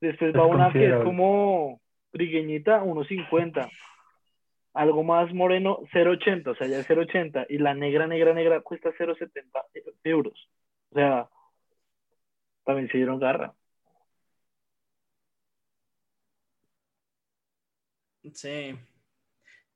Después 0.00 0.34
va 0.36 0.46
una 0.46 0.70
que 0.70 0.86
es 0.86 1.02
como 1.02 1.80
trigueñita, 2.12 2.84
1.50 2.84 3.68
algo 4.74 5.02
más 5.04 5.32
moreno 5.32 5.80
0.80, 5.92 6.50
o 6.50 6.54
sea, 6.56 6.66
ya 6.66 6.78
es 6.80 6.88
0.80, 6.88 7.46
y 7.48 7.58
la 7.58 7.74
negra, 7.74 8.06
negra, 8.06 8.34
negra 8.34 8.60
cuesta 8.60 8.90
0.70 8.98 9.64
euros. 10.04 10.50
O 10.90 10.94
sea, 10.96 11.28
también 12.64 12.88
se 12.88 12.98
dieron 12.98 13.18
garra. 13.18 13.54
Sí. 18.32 18.74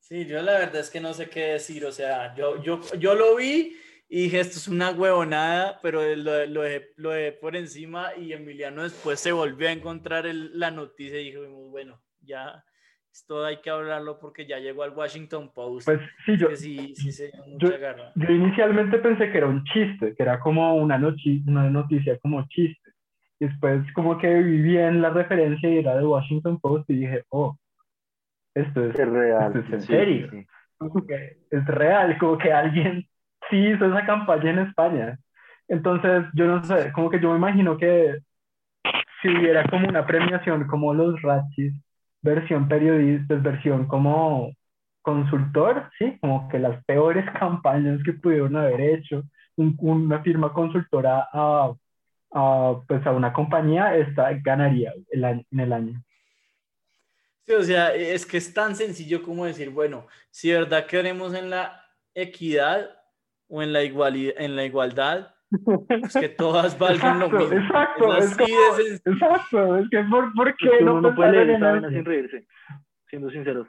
Sí, 0.00 0.26
yo 0.26 0.40
la 0.42 0.52
verdad 0.58 0.76
es 0.80 0.90
que 0.90 1.00
no 1.00 1.12
sé 1.12 1.28
qué 1.28 1.40
decir, 1.52 1.84
o 1.84 1.92
sea, 1.92 2.34
yo, 2.34 2.62
yo, 2.62 2.80
yo 2.98 3.14
lo 3.14 3.36
vi 3.36 3.76
y 4.08 4.22
dije, 4.24 4.40
esto 4.40 4.56
es 4.58 4.68
una 4.68 4.90
huevonada, 4.90 5.78
pero 5.82 6.02
lo, 6.16 6.46
lo, 6.46 6.62
dejé, 6.62 6.92
lo 6.96 7.10
por 7.40 7.56
encima 7.56 8.16
y 8.16 8.32
Emiliano 8.32 8.84
después 8.84 9.20
se 9.20 9.32
volvió 9.32 9.68
a 9.68 9.72
encontrar 9.72 10.24
la 10.24 10.70
noticia 10.70 11.20
y 11.20 11.30
dijo, 11.32 11.42
bueno, 11.68 12.00
ya, 12.22 12.64
esto 13.18 13.44
hay 13.44 13.56
que 13.56 13.70
hablarlo 13.70 14.18
porque 14.20 14.46
ya 14.46 14.58
llegó 14.58 14.84
al 14.84 14.94
Washington 14.96 15.50
Post. 15.52 15.86
Pues 15.86 16.00
sí, 16.24 16.36
yo, 16.36 16.48
yo, 17.58 18.32
inicialmente 18.32 18.98
pensé 18.98 19.30
que 19.30 19.38
era 19.38 19.48
un 19.48 19.64
chiste, 19.64 20.14
que 20.14 20.22
era 20.22 20.38
como 20.38 20.76
una, 20.76 20.96
una 20.96 21.70
noticia 21.70 22.18
como 22.20 22.46
chiste. 22.48 22.92
Y 23.40 23.46
después 23.46 23.84
como 23.92 24.18
que 24.18 24.32
viví 24.34 24.78
en 24.78 25.02
la 25.02 25.10
referencia 25.10 25.68
y 25.68 25.78
era 25.78 25.96
de 25.96 26.06
Washington 26.06 26.60
Post 26.60 26.88
y 26.90 27.00
dije, 27.00 27.24
oh, 27.30 27.56
esto 28.54 28.84
es, 28.84 28.94
real. 28.94 29.56
Esto 29.56 29.58
es 29.58 29.72
en 29.72 29.80
serio. 29.82 30.46
es 31.50 31.66
real, 31.66 32.18
como 32.18 32.38
que 32.38 32.52
alguien 32.52 33.04
sí 33.50 33.56
hizo 33.56 33.86
esa 33.86 34.06
campaña 34.06 34.50
en 34.50 34.58
España. 34.60 35.18
Entonces, 35.66 36.24
yo 36.34 36.46
no 36.46 36.62
sé, 36.62 36.92
como 36.92 37.10
que 37.10 37.20
yo 37.20 37.30
me 37.32 37.38
imagino 37.38 37.76
que 37.76 38.18
si 39.20 39.28
hubiera 39.28 39.64
como 39.64 39.88
una 39.88 40.06
premiación 40.06 40.66
como 40.68 40.94
los 40.94 41.20
Ratchis, 41.20 41.74
versión 42.22 42.68
periodista, 42.68 43.34
versión 43.36 43.86
como 43.86 44.52
consultor, 45.02 45.90
¿sí? 45.98 46.18
Como 46.20 46.48
que 46.48 46.58
las 46.58 46.84
peores 46.84 47.24
campañas 47.38 48.00
que 48.04 48.12
pudieron 48.12 48.56
haber 48.56 48.80
hecho, 48.80 49.24
una 49.56 50.22
firma 50.22 50.52
consultora 50.52 51.28
a, 51.32 51.72
a, 52.32 52.80
pues 52.86 53.04
a 53.06 53.10
una 53.10 53.32
compañía, 53.32 53.96
esta 53.96 54.32
ganaría 54.34 54.92
el 55.10 55.24
en 55.24 55.60
el 55.60 55.72
año. 55.72 56.02
Sí, 57.46 57.54
o 57.54 57.62
sea, 57.62 57.94
es 57.94 58.26
que 58.26 58.36
es 58.36 58.52
tan 58.52 58.76
sencillo 58.76 59.22
como 59.22 59.46
decir, 59.46 59.70
bueno, 59.70 60.06
si 60.30 60.52
verdad 60.52 60.86
queremos 60.86 61.32
en 61.32 61.48
la 61.48 61.82
equidad 62.14 62.90
o 63.48 63.62
en 63.62 63.72
la, 63.72 63.82
igualdad, 63.82 64.34
en 64.36 64.54
la 64.54 64.64
igualdad, 64.64 65.34
que 66.20 66.28
todas 66.30 66.76
valgan 66.78 67.20
lo 67.20 67.30
mismo. 67.30 67.56
Exacto, 67.56 68.16
es, 68.16 68.32
exacto, 69.04 69.78
es 69.78 69.88
que 69.90 70.02
por, 70.04 70.32
¿por 70.34 70.56
qué 70.56 70.80
no, 70.82 71.00
no 71.00 71.14
puede 71.14 71.32
leer 71.32 71.50
esta 71.50 71.88
sin 71.88 72.04
reírse, 72.04 72.46
siendo 73.08 73.30
sinceros. 73.30 73.68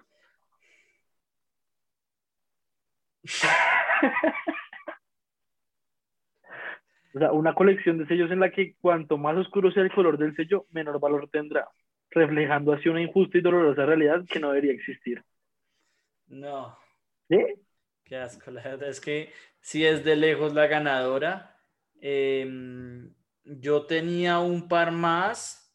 o 7.13 7.19
sea, 7.19 7.31
una 7.31 7.53
colección 7.53 7.97
de 7.97 8.07
sellos 8.07 8.31
en 8.31 8.39
la 8.39 8.51
que 8.51 8.75
cuanto 8.79 9.17
más 9.17 9.37
oscuro 9.37 9.71
sea 9.71 9.83
el 9.83 9.91
color 9.91 10.17
del 10.17 10.35
sello, 10.35 10.65
menor 10.71 10.99
valor 10.99 11.29
tendrá, 11.31 11.69
reflejando 12.11 12.73
así 12.73 12.89
una 12.89 13.01
injusta 13.01 13.37
y 13.37 13.41
dolorosa 13.41 13.85
realidad 13.85 14.23
que 14.29 14.39
no 14.39 14.49
debería 14.49 14.73
existir. 14.73 15.23
No. 16.27 16.77
¿Sí? 17.27 17.37
Qué 18.03 18.17
asco, 18.17 18.51
la 18.51 18.63
verdad 18.63 18.89
es 18.89 18.99
que 18.99 19.31
si 19.59 19.85
es 19.85 20.03
de 20.03 20.15
lejos 20.15 20.53
la 20.53 20.67
ganadora, 20.67 21.58
Em, 22.01 23.13
yo 23.43 23.85
tenía 23.85 24.39
un 24.39 24.67
par 24.67 24.91
más, 24.91 25.73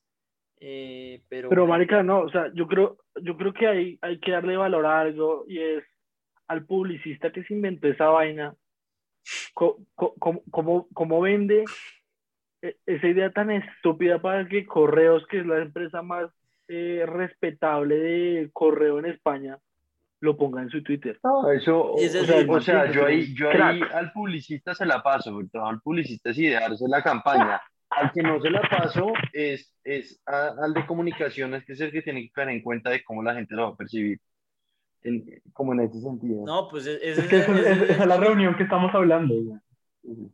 eh, 0.61 1.23
pero... 1.29 1.49
Pero, 1.49 1.67
marica, 1.67 2.03
no, 2.03 2.21
o 2.21 2.31
sea, 2.31 2.51
yo 2.55 2.67
creo, 2.67 2.99
yo 3.21 3.37
creo 3.37 3.53
que 3.53 3.67
hay, 3.67 3.99
hay 4.01 4.19
que 4.21 4.33
darle 4.33 4.57
valor 4.57 4.87
a 4.87 5.01
algo 5.01 5.45
y 5.47 5.59
es 5.59 5.85
al 6.49 6.65
publicista 6.65 7.33
que 7.33 7.45
se 7.45 7.55
inventó 7.55 7.89
esa 7.89 8.09
vaina, 8.09 8.55
¿cómo, 9.55 10.89
cómo, 10.93 11.21
vende 11.21 11.65
e, 12.63 12.77
esa 12.87 13.07
idea 13.07 13.31
tan 13.31 13.51
estúpida 13.51 14.21
para 14.21 14.47
que 14.47 14.67
Correos, 14.67 15.27
que 15.27 15.41
es 15.41 15.47
la 15.47 15.63
empresa 15.63 16.03
más 16.03 16.31
eh, 16.69 17.05
respetable 17.07 17.97
de 17.97 18.51
correo 18.53 18.99
en 18.99 19.07
España, 19.07 19.59
lo 20.25 20.37
ponga 20.37 20.63
en 20.63 20.71
su 20.71 20.83
Twitter. 20.83 21.21
eso, 21.55 21.93
o, 21.93 22.61
sea, 22.61 22.91
yo 22.91 23.07
ahí, 23.07 23.35
yo 23.35 23.51
ahí 23.51 23.81
al 23.93 24.11
publicista 24.13 24.75
se 24.75 24.87
la 24.87 25.03
paso, 25.03 25.39
el 25.39 25.51
trabajo 25.51 25.73
al 25.73 25.81
publicista 25.81 26.31
es 26.31 26.39
idearse 26.39 26.89
la 26.89 27.03
campaña. 27.03 27.61
Al 27.91 28.11
que 28.11 28.23
no 28.23 28.41
se 28.41 28.51
la 28.51 28.63
paso 28.63 29.13
es, 29.33 29.73
es 29.85 30.21
al 30.27 30.73
de 30.75 30.87
comunicaciones, 30.87 31.65
que 31.65 31.75
es 31.75 31.81
el 31.81 31.93
que 31.93 32.03
tiene 32.03 32.23
que 32.23 32.33
tener 32.35 32.57
en 32.57 32.63
cuenta 32.63 32.91
de 32.91 33.05
cómo 33.05 33.23
la 33.23 33.35
gente 33.35 33.55
lo 33.55 33.65
va 33.65 33.69
a 33.69 33.77
percibir. 33.77 34.19
como 35.53 35.75
en 35.75 35.81
ese 35.81 36.01
sentido. 36.01 36.45
No, 36.45 36.67
pues 36.69 36.87
es, 36.87 37.19
es, 37.19 37.33
es, 37.33 38.07
la 38.07 38.17
reunión 38.17 38.57
que 38.57 38.65
estamos 38.65 38.93
hablando. 38.95 39.35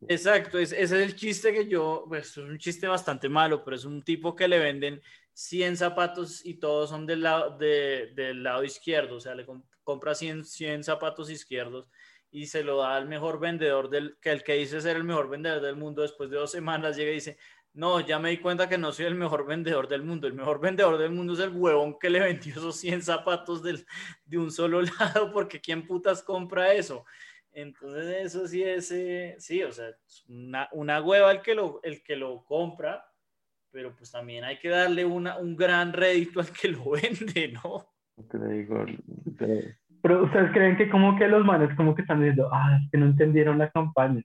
Exacto, 0.08 0.58
ese 0.58 0.80
es 0.80 0.90
el 0.92 1.14
chiste 1.14 1.52
que 1.52 1.68
yo, 1.68 2.04
pues 2.08 2.30
es 2.30 2.36
un 2.38 2.58
chiste 2.58 2.88
bastante 2.88 3.28
malo, 3.28 3.62
pero 3.62 3.76
es 3.76 3.84
un 3.84 4.02
tipo 4.02 4.34
que 4.34 4.48
le 4.48 4.58
venden 4.58 5.00
100 5.32 5.76
zapatos 5.76 6.44
y 6.44 6.54
todos 6.54 6.90
son 6.90 7.06
del 7.06 7.22
lado, 7.22 7.56
de, 7.56 8.12
del 8.14 8.42
lado 8.42 8.64
izquierdo, 8.64 9.16
o 9.16 9.20
sea, 9.20 9.34
le, 9.34 9.46
compra 9.84 10.14
100, 10.14 10.44
100 10.44 10.84
zapatos 10.84 11.30
izquierdos 11.30 11.88
y 12.30 12.46
se 12.46 12.62
lo 12.62 12.78
da 12.78 12.96
al 12.96 13.08
mejor 13.08 13.40
vendedor 13.40 13.90
del 13.90 14.16
que 14.20 14.30
el 14.30 14.44
que 14.44 14.54
dice 14.54 14.80
ser 14.80 14.96
el 14.96 15.04
mejor 15.04 15.28
vendedor 15.28 15.60
del 15.60 15.76
mundo 15.76 16.02
después 16.02 16.30
de 16.30 16.36
dos 16.36 16.52
semanas 16.52 16.96
llega 16.96 17.10
y 17.10 17.14
dice 17.14 17.38
no, 17.72 18.00
ya 18.00 18.18
me 18.18 18.30
di 18.30 18.38
cuenta 18.38 18.68
que 18.68 18.78
no 18.78 18.92
soy 18.92 19.06
el 19.06 19.14
mejor 19.14 19.46
vendedor 19.46 19.86
del 19.88 20.02
mundo. 20.02 20.26
El 20.26 20.34
mejor 20.34 20.60
vendedor 20.60 20.98
del 20.98 21.12
mundo 21.12 21.34
es 21.34 21.40
el 21.40 21.50
huevón 21.50 21.98
que 21.98 22.10
le 22.10 22.20
vendió 22.20 22.52
esos 22.52 22.76
100 22.76 23.02
zapatos 23.02 23.62
del, 23.62 23.86
de 24.24 24.38
un 24.38 24.50
solo 24.50 24.82
lado, 24.98 25.32
porque 25.32 25.60
¿quién 25.60 25.86
putas 25.86 26.22
compra 26.22 26.72
eso? 26.74 27.04
Entonces, 27.52 28.26
eso 28.26 28.46
sí 28.46 28.62
es, 28.62 28.90
eh, 28.92 29.36
sí, 29.38 29.62
o 29.62 29.72
sea, 29.72 29.90
una, 30.28 30.68
una 30.72 31.00
hueva 31.00 31.32
el 31.32 31.42
que, 31.42 31.54
lo, 31.54 31.80
el 31.82 32.02
que 32.02 32.16
lo 32.16 32.44
compra, 32.44 33.04
pero 33.70 33.94
pues 33.94 34.10
también 34.10 34.44
hay 34.44 34.58
que 34.58 34.68
darle 34.68 35.04
una, 35.04 35.38
un 35.38 35.56
gran 35.56 35.92
rédito 35.92 36.40
al 36.40 36.52
que 36.52 36.68
lo 36.68 36.90
vende, 36.90 37.48
¿no? 37.48 37.92
Pero 40.02 40.24
ustedes 40.24 40.50
creen 40.52 40.76
que 40.76 40.88
como 40.88 41.16
que 41.18 41.28
los 41.28 41.44
manes 41.44 41.74
como 41.76 41.94
que 41.94 42.02
están 42.02 42.20
diciendo, 42.20 42.48
ah, 42.52 42.78
es 42.82 42.90
que 42.90 42.98
no 42.98 43.06
entendieron 43.06 43.58
la 43.58 43.70
campaña. 43.70 44.22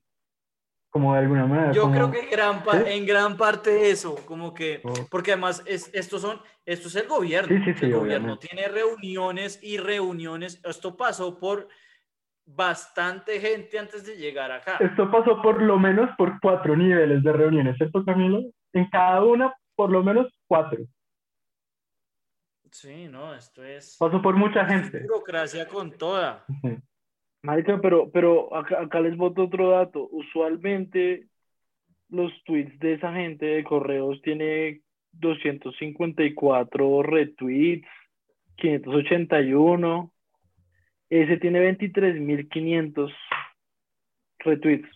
Como 0.90 1.12
de 1.12 1.18
alguna 1.18 1.46
manera. 1.46 1.72
Yo 1.72 1.90
creo 1.90 2.10
que 2.10 2.26
gran 2.26 2.62
en 2.86 3.04
gran 3.04 3.36
parte 3.36 3.90
eso, 3.90 4.16
como 4.24 4.54
que, 4.54 4.80
oh. 4.82 4.94
porque 5.10 5.32
además 5.32 5.62
es, 5.66 5.90
estos 5.92 6.22
son, 6.22 6.40
esto 6.64 6.88
es 6.88 6.96
el 6.96 7.06
gobierno. 7.06 7.54
el 7.54 7.92
gobierno 7.92 8.38
tiene 8.38 8.66
reuniones 8.68 9.60
y 9.62 9.76
reuniones. 9.76 10.58
Esto 10.64 10.96
pasó 10.96 11.38
por, 11.38 11.68
bastante 12.46 13.40
gente 13.40 13.78
antes 13.78 14.06
de 14.06 14.16
llegar 14.16 14.52
acá. 14.52 14.76
Esto 14.80 15.10
pasó 15.10 15.42
por 15.42 15.60
lo 15.60 15.78
menos 15.78 16.08
por 16.16 16.38
cuatro 16.40 16.76
niveles 16.76 17.22
de 17.22 17.32
reuniones, 17.32 17.76
¿cierto, 17.76 18.04
Camilo? 18.04 18.42
En 18.72 18.88
cada 18.88 19.24
una, 19.24 19.52
por 19.74 19.90
lo 19.90 20.02
menos 20.02 20.28
cuatro. 20.46 20.78
Sí, 22.78 23.08
no, 23.08 23.34
esto 23.34 23.64
es... 23.64 23.96
Pasó 23.98 24.20
por 24.20 24.36
mucha 24.36 24.66
gente. 24.66 25.00
burocracia 25.00 25.66
con 25.66 25.92
toda. 25.92 26.44
Marica, 27.42 27.80
pero, 27.80 28.10
pero 28.10 28.54
acá, 28.54 28.82
acá 28.82 29.00
les 29.00 29.16
voto 29.16 29.44
otro 29.44 29.70
dato. 29.70 30.06
Usualmente 30.12 31.26
los 32.10 32.30
tweets 32.44 32.78
de 32.78 32.92
esa 32.92 33.14
gente 33.14 33.46
de 33.46 33.64
correos 33.64 34.20
tiene 34.20 34.82
254 35.12 37.02
retweets, 37.02 37.88
581. 38.56 40.12
Ese 41.08 41.38
tiene 41.38 41.78
23.500 41.78 43.10
retweets. 44.40 44.88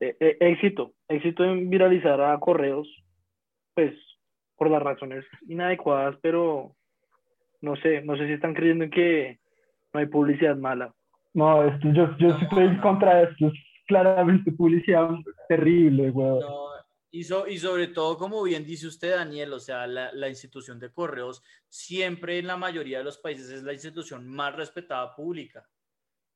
E, 0.00 0.16
e, 0.18 0.36
éxito, 0.40 0.92
éxito 1.06 1.44
en 1.44 1.70
viralizar 1.70 2.20
a 2.20 2.36
correos, 2.40 2.88
pues 3.74 3.94
por 4.56 4.70
las 4.70 4.82
razones 4.82 5.24
inadecuadas, 5.48 6.16
pero 6.22 6.74
no 7.60 7.76
sé, 7.76 8.02
no 8.02 8.16
sé 8.16 8.26
si 8.26 8.32
están 8.34 8.54
creyendo 8.54 8.84
en 8.84 8.90
que 8.90 9.38
no 9.92 10.00
hay 10.00 10.06
publicidad 10.06 10.56
mala. 10.56 10.94
No, 11.32 11.64
esto, 11.64 11.88
yo, 11.92 12.16
yo 12.18 12.28
estoy 12.28 12.64
en 12.64 12.80
contra 12.80 13.16
de 13.16 13.24
esto, 13.24 13.46
es 13.48 13.54
claramente 13.86 14.52
publicidad 14.52 15.10
terrible, 15.48 16.10
güey. 16.10 16.40
No, 16.40 16.68
y, 17.10 17.20
y, 17.20 17.58
sobre 17.58 17.88
todo, 17.88 18.18
como 18.18 18.42
bien 18.42 18.64
dice 18.64 18.86
usted, 18.86 19.14
Daniel, 19.14 19.52
o 19.52 19.60
sea, 19.60 19.86
la, 19.86 20.12
la, 20.12 20.28
institución 20.28 20.80
de 20.80 20.92
correos 20.92 21.42
siempre 21.68 22.38
en 22.38 22.46
la 22.48 22.56
mayoría 22.56 22.98
de 22.98 23.04
los 23.04 23.18
países 23.18 23.50
es 23.50 23.62
la 23.62 23.72
institución 23.72 24.28
más 24.28 24.54
respetada 24.54 25.14
pública. 25.14 25.68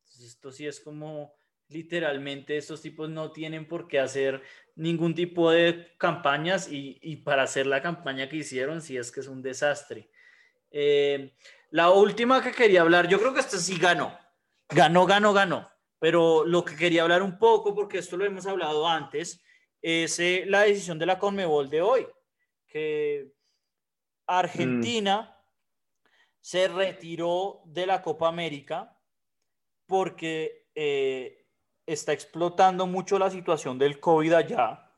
Entonces, 0.04 0.34
esto 0.34 0.52
sí 0.52 0.66
es 0.66 0.80
como 0.80 1.34
literalmente 1.68 2.56
estos 2.56 2.80
tipos 2.80 3.08
no 3.10 3.30
tienen 3.30 3.66
por 3.66 3.88
qué 3.88 4.00
hacer 4.00 4.42
ningún 4.74 5.14
tipo 5.14 5.50
de 5.50 5.94
campañas 5.98 6.70
y, 6.70 6.98
y 7.02 7.16
para 7.16 7.42
hacer 7.42 7.66
la 7.66 7.82
campaña 7.82 8.28
que 8.28 8.36
hicieron, 8.36 8.80
sí 8.80 8.96
es 8.96 9.12
que 9.12 9.20
es 9.20 9.28
un 9.28 9.42
desastre. 9.42 10.10
Eh, 10.70 11.34
la 11.70 11.90
última 11.90 12.42
que 12.42 12.52
quería 12.52 12.82
hablar, 12.82 13.08
yo 13.08 13.18
creo 13.18 13.34
que 13.34 13.40
esta 13.40 13.58
sí 13.58 13.78
ganó, 13.78 14.16
ganó, 14.68 15.06
ganó, 15.06 15.32
ganó, 15.32 15.70
pero 15.98 16.44
lo 16.44 16.64
que 16.64 16.76
quería 16.76 17.02
hablar 17.02 17.22
un 17.22 17.38
poco, 17.38 17.74
porque 17.74 17.98
esto 17.98 18.16
lo 18.16 18.24
hemos 18.24 18.46
hablado 18.46 18.86
antes, 18.86 19.42
es 19.82 20.18
eh, 20.18 20.44
la 20.46 20.62
decisión 20.62 20.98
de 20.98 21.06
la 21.06 21.18
Conmebol 21.18 21.68
de 21.68 21.82
hoy, 21.82 22.06
que 22.66 23.32
Argentina 24.26 25.22
mm. 25.22 26.08
se 26.40 26.68
retiró 26.68 27.62
de 27.66 27.86
la 27.86 28.02
Copa 28.02 28.28
América 28.28 28.94
porque 29.86 30.66
eh, 30.74 31.37
está 31.88 32.12
explotando 32.12 32.86
mucho 32.86 33.18
la 33.18 33.30
situación 33.30 33.78
del 33.78 33.98
COVID 33.98 34.32
allá. 34.34 34.90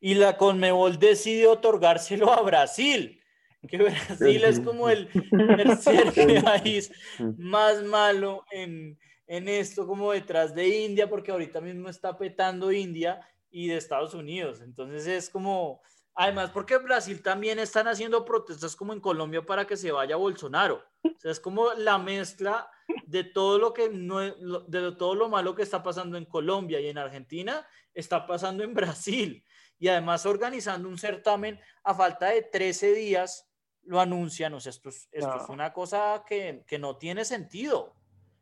Y 0.00 0.14
la 0.14 0.36
Conmebol 0.36 0.98
decide 0.98 1.46
otorgárselo 1.46 2.32
a 2.32 2.40
Brasil, 2.42 3.20
que 3.68 3.78
Brasil 3.78 4.44
es 4.44 4.60
como 4.60 4.88
el 4.88 5.08
tercer 5.10 6.12
país 6.44 6.92
más 7.38 7.82
malo 7.82 8.44
en, 8.52 8.98
en 9.26 9.48
esto, 9.48 9.86
como 9.86 10.12
detrás 10.12 10.54
de 10.54 10.84
India, 10.84 11.08
porque 11.08 11.32
ahorita 11.32 11.60
mismo 11.60 11.88
está 11.88 12.16
petando 12.16 12.70
India 12.70 13.20
y 13.50 13.66
de 13.68 13.76
Estados 13.76 14.14
Unidos. 14.14 14.60
Entonces 14.60 15.06
es 15.06 15.28
como, 15.28 15.80
además 16.16 16.50
porque 16.50 16.78
Brasil 16.78 17.22
también 17.22 17.58
están 17.58 17.86
haciendo 17.86 18.24
protestas 18.24 18.74
como 18.74 18.92
en 18.92 19.00
Colombia 19.00 19.42
para 19.44 19.66
que 19.66 19.76
se 19.76 19.92
vaya 19.92 20.16
Bolsonaro. 20.16 20.82
O 21.04 21.20
sea, 21.20 21.30
es 21.30 21.38
como 21.38 21.72
la 21.74 21.98
mezcla 21.98 22.68
de 23.06 23.22
todo 23.22 23.58
lo 23.58 23.72
que 23.72 23.90
no 23.90 24.18
de 24.20 24.92
todo 24.92 25.14
lo 25.14 25.28
malo 25.28 25.54
que 25.54 25.62
está 25.62 25.82
pasando 25.82 26.16
en 26.16 26.24
Colombia 26.24 26.80
y 26.80 26.88
en 26.88 26.98
Argentina 26.98 27.66
está 27.94 28.26
pasando 28.26 28.64
en 28.64 28.74
Brasil 28.74 29.44
y 29.78 29.88
además 29.88 30.24
organizando 30.26 30.88
un 30.88 30.98
certamen 30.98 31.60
a 31.84 31.94
falta 31.94 32.30
de 32.30 32.42
13 32.42 32.94
días 32.94 33.48
lo 33.84 34.00
anuncian, 34.00 34.52
o 34.52 34.58
sea, 34.58 34.70
esto 34.70 34.88
es, 34.88 35.08
esto 35.12 35.36
es 35.36 35.48
una 35.48 35.72
cosa 35.72 36.24
que, 36.26 36.64
que, 36.66 36.76
no 36.76 36.96
tiene 36.96 37.24
sentido, 37.24 37.94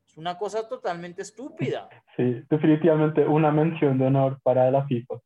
es 0.07 0.17
una 0.17 0.39
cosa 0.39 0.67
totalmente 0.67 1.21
estúpida. 1.21 1.87
Sí, 2.17 2.43
definitivamente 2.49 3.27
una 3.27 3.51
mención 3.51 3.99
de 3.99 4.07
honor 4.07 4.41
para 4.43 4.71
la 4.71 4.87
FIFA. 4.87 5.17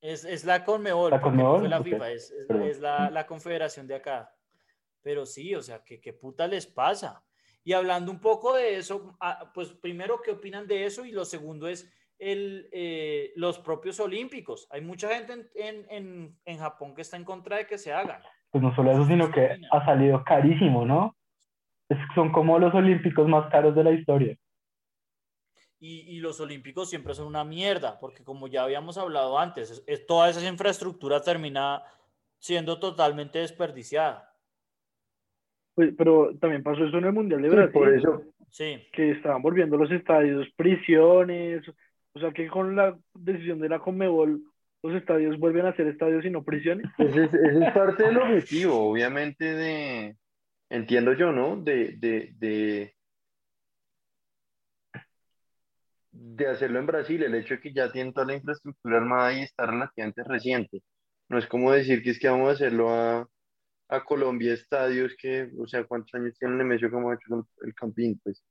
Es, 0.00 0.24
es 0.24 0.44
la 0.44 0.64
Conmebol, 0.64 1.10
la, 1.10 1.20
Conmebol? 1.20 1.68
la 1.68 1.82
FIFA, 1.82 2.10
es, 2.10 2.30
es 2.30 2.80
la, 2.80 3.10
la, 3.10 3.26
confederación 3.26 3.86
de 3.86 3.96
acá. 3.96 4.32
Pero 5.02 5.26
sí, 5.26 5.54
o 5.54 5.62
sea, 5.62 5.82
¿qué, 5.84 6.00
qué 6.00 6.12
puta 6.12 6.46
les 6.46 6.66
pasa? 6.66 7.24
Y 7.64 7.72
hablando 7.72 8.12
un 8.12 8.20
poco 8.20 8.54
de 8.54 8.76
eso, 8.76 9.16
ah, 9.20 9.50
pues 9.52 9.72
primero, 9.72 10.20
¿qué 10.22 10.30
opinan 10.30 10.66
de 10.66 10.86
eso? 10.86 11.04
Y 11.04 11.12
lo 11.12 11.24
segundo 11.24 11.68
es 11.68 11.92
el, 12.18 12.68
eh, 12.72 13.32
los 13.36 13.58
propios 13.58 13.98
olímpicos. 14.00 14.66
Hay 14.70 14.80
mucha 14.80 15.08
gente 15.08 15.50
en, 15.54 15.86
en, 15.90 16.36
en, 16.44 16.58
Japón 16.58 16.94
que 16.94 17.02
está 17.02 17.16
en 17.16 17.24
contra 17.24 17.56
de 17.56 17.66
que 17.66 17.78
se 17.78 17.92
hagan. 17.92 18.22
Pues 18.50 18.62
no 18.62 18.74
solo 18.74 18.92
eso, 18.92 19.06
sino 19.06 19.30
que 19.30 19.60
ha 19.70 19.84
salido 19.84 20.22
carísimo, 20.24 20.84
¿no? 20.84 21.16
Es, 21.88 21.98
son 22.14 22.32
como 22.32 22.58
los 22.58 22.74
olímpicos 22.74 23.28
más 23.28 23.50
caros 23.50 23.74
de 23.74 23.84
la 23.84 23.90
historia. 23.92 24.36
Y, 25.80 26.16
y, 26.16 26.18
los 26.18 26.40
olímpicos 26.40 26.90
siempre 26.90 27.14
son 27.14 27.28
una 27.28 27.44
mierda, 27.44 28.00
porque 28.00 28.24
como 28.24 28.48
ya 28.48 28.64
habíamos 28.64 28.98
hablado 28.98 29.38
antes, 29.38 29.84
es, 29.86 30.06
toda 30.06 30.28
esa 30.28 30.44
infraestructura 30.48 31.22
termina 31.22 31.84
siendo 32.38 32.80
totalmente 32.80 33.38
desperdiciada. 33.38 34.34
Pues, 35.74 35.94
pero 35.96 36.36
también 36.40 36.64
pasó 36.64 36.84
eso 36.84 36.98
en 36.98 37.04
el 37.04 37.12
Mundial 37.12 37.42
de 37.42 37.48
Brasil. 37.48 37.72
por 37.72 37.94
eso. 37.94 38.22
Sí. 38.50 38.82
Que 38.92 39.12
estaban 39.12 39.40
volviendo 39.40 39.76
los 39.76 39.90
estadios 39.92 40.48
prisiones. 40.56 41.62
O 42.14 42.18
sea 42.18 42.32
que 42.32 42.48
con 42.48 42.74
la 42.74 42.98
decisión 43.14 43.60
de 43.60 43.68
la 43.68 43.78
Conmebol, 43.78 44.42
los 44.82 44.94
estadios 44.94 45.38
vuelven 45.38 45.66
a 45.66 45.76
ser 45.76 45.86
estadios 45.86 46.24
y 46.24 46.30
no 46.30 46.42
prisiones. 46.42 46.86
Ese 46.98 47.24
es, 47.24 47.34
ese 47.34 47.64
es 47.64 47.72
parte 47.72 48.04
del 48.04 48.18
objetivo, 48.18 48.90
obviamente, 48.90 49.44
de. 49.44 50.16
Entiendo 50.70 51.12
yo, 51.14 51.32
¿no? 51.32 51.56
De, 51.56 51.96
de, 51.96 52.34
de, 52.38 52.94
de 56.20 56.46
hacerlo 56.46 56.78
en 56.78 56.86
Brasil. 56.86 57.22
El 57.22 57.34
hecho 57.34 57.54
de 57.54 57.60
que 57.60 57.72
ya 57.72 57.90
tienen 57.92 58.12
toda 58.12 58.26
la 58.26 58.34
infraestructura 58.34 58.98
armada 58.98 59.32
y 59.32 59.42
está 59.42 59.66
relativamente 59.66 60.24
reciente. 60.24 60.82
No 61.28 61.38
es 61.38 61.46
como 61.46 61.72
decir 61.72 62.02
que 62.02 62.10
es 62.10 62.18
que 62.18 62.28
vamos 62.28 62.48
a 62.48 62.52
hacerlo 62.52 62.90
a 62.90 63.28
a 63.88 64.04
Colombia 64.04 64.52
estadios 64.52 65.14
que, 65.18 65.50
o 65.58 65.66
sea, 65.66 65.84
¿cuántos 65.84 66.14
años 66.14 66.36
tiene 66.38 66.56
Nemesio 66.56 66.90
como 66.90 67.10
ha 67.10 67.14
hecho 67.14 67.48
el 67.62 67.74
Campín? 67.74 68.20
Pues. 68.22 68.44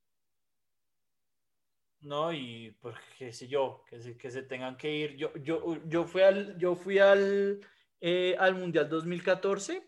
No, 2.01 2.31
y 2.33 2.75
pues 2.81 2.95
qué 3.17 3.31
sé 3.31 3.47
yo, 3.47 3.83
que 3.89 4.01
se, 4.01 4.17
que 4.17 4.31
se 4.31 4.43
tengan 4.43 4.77
que 4.77 4.91
ir. 4.91 5.15
Yo, 5.15 5.33
yo, 5.37 5.77
yo 5.85 6.05
fui 6.05 6.21
al, 6.21 6.57
yo 6.57 6.75
fui 6.75 6.99
al, 6.99 7.59
eh, 8.01 8.35
al 8.39 8.55
Mundial 8.55 8.89
2014 8.89 9.87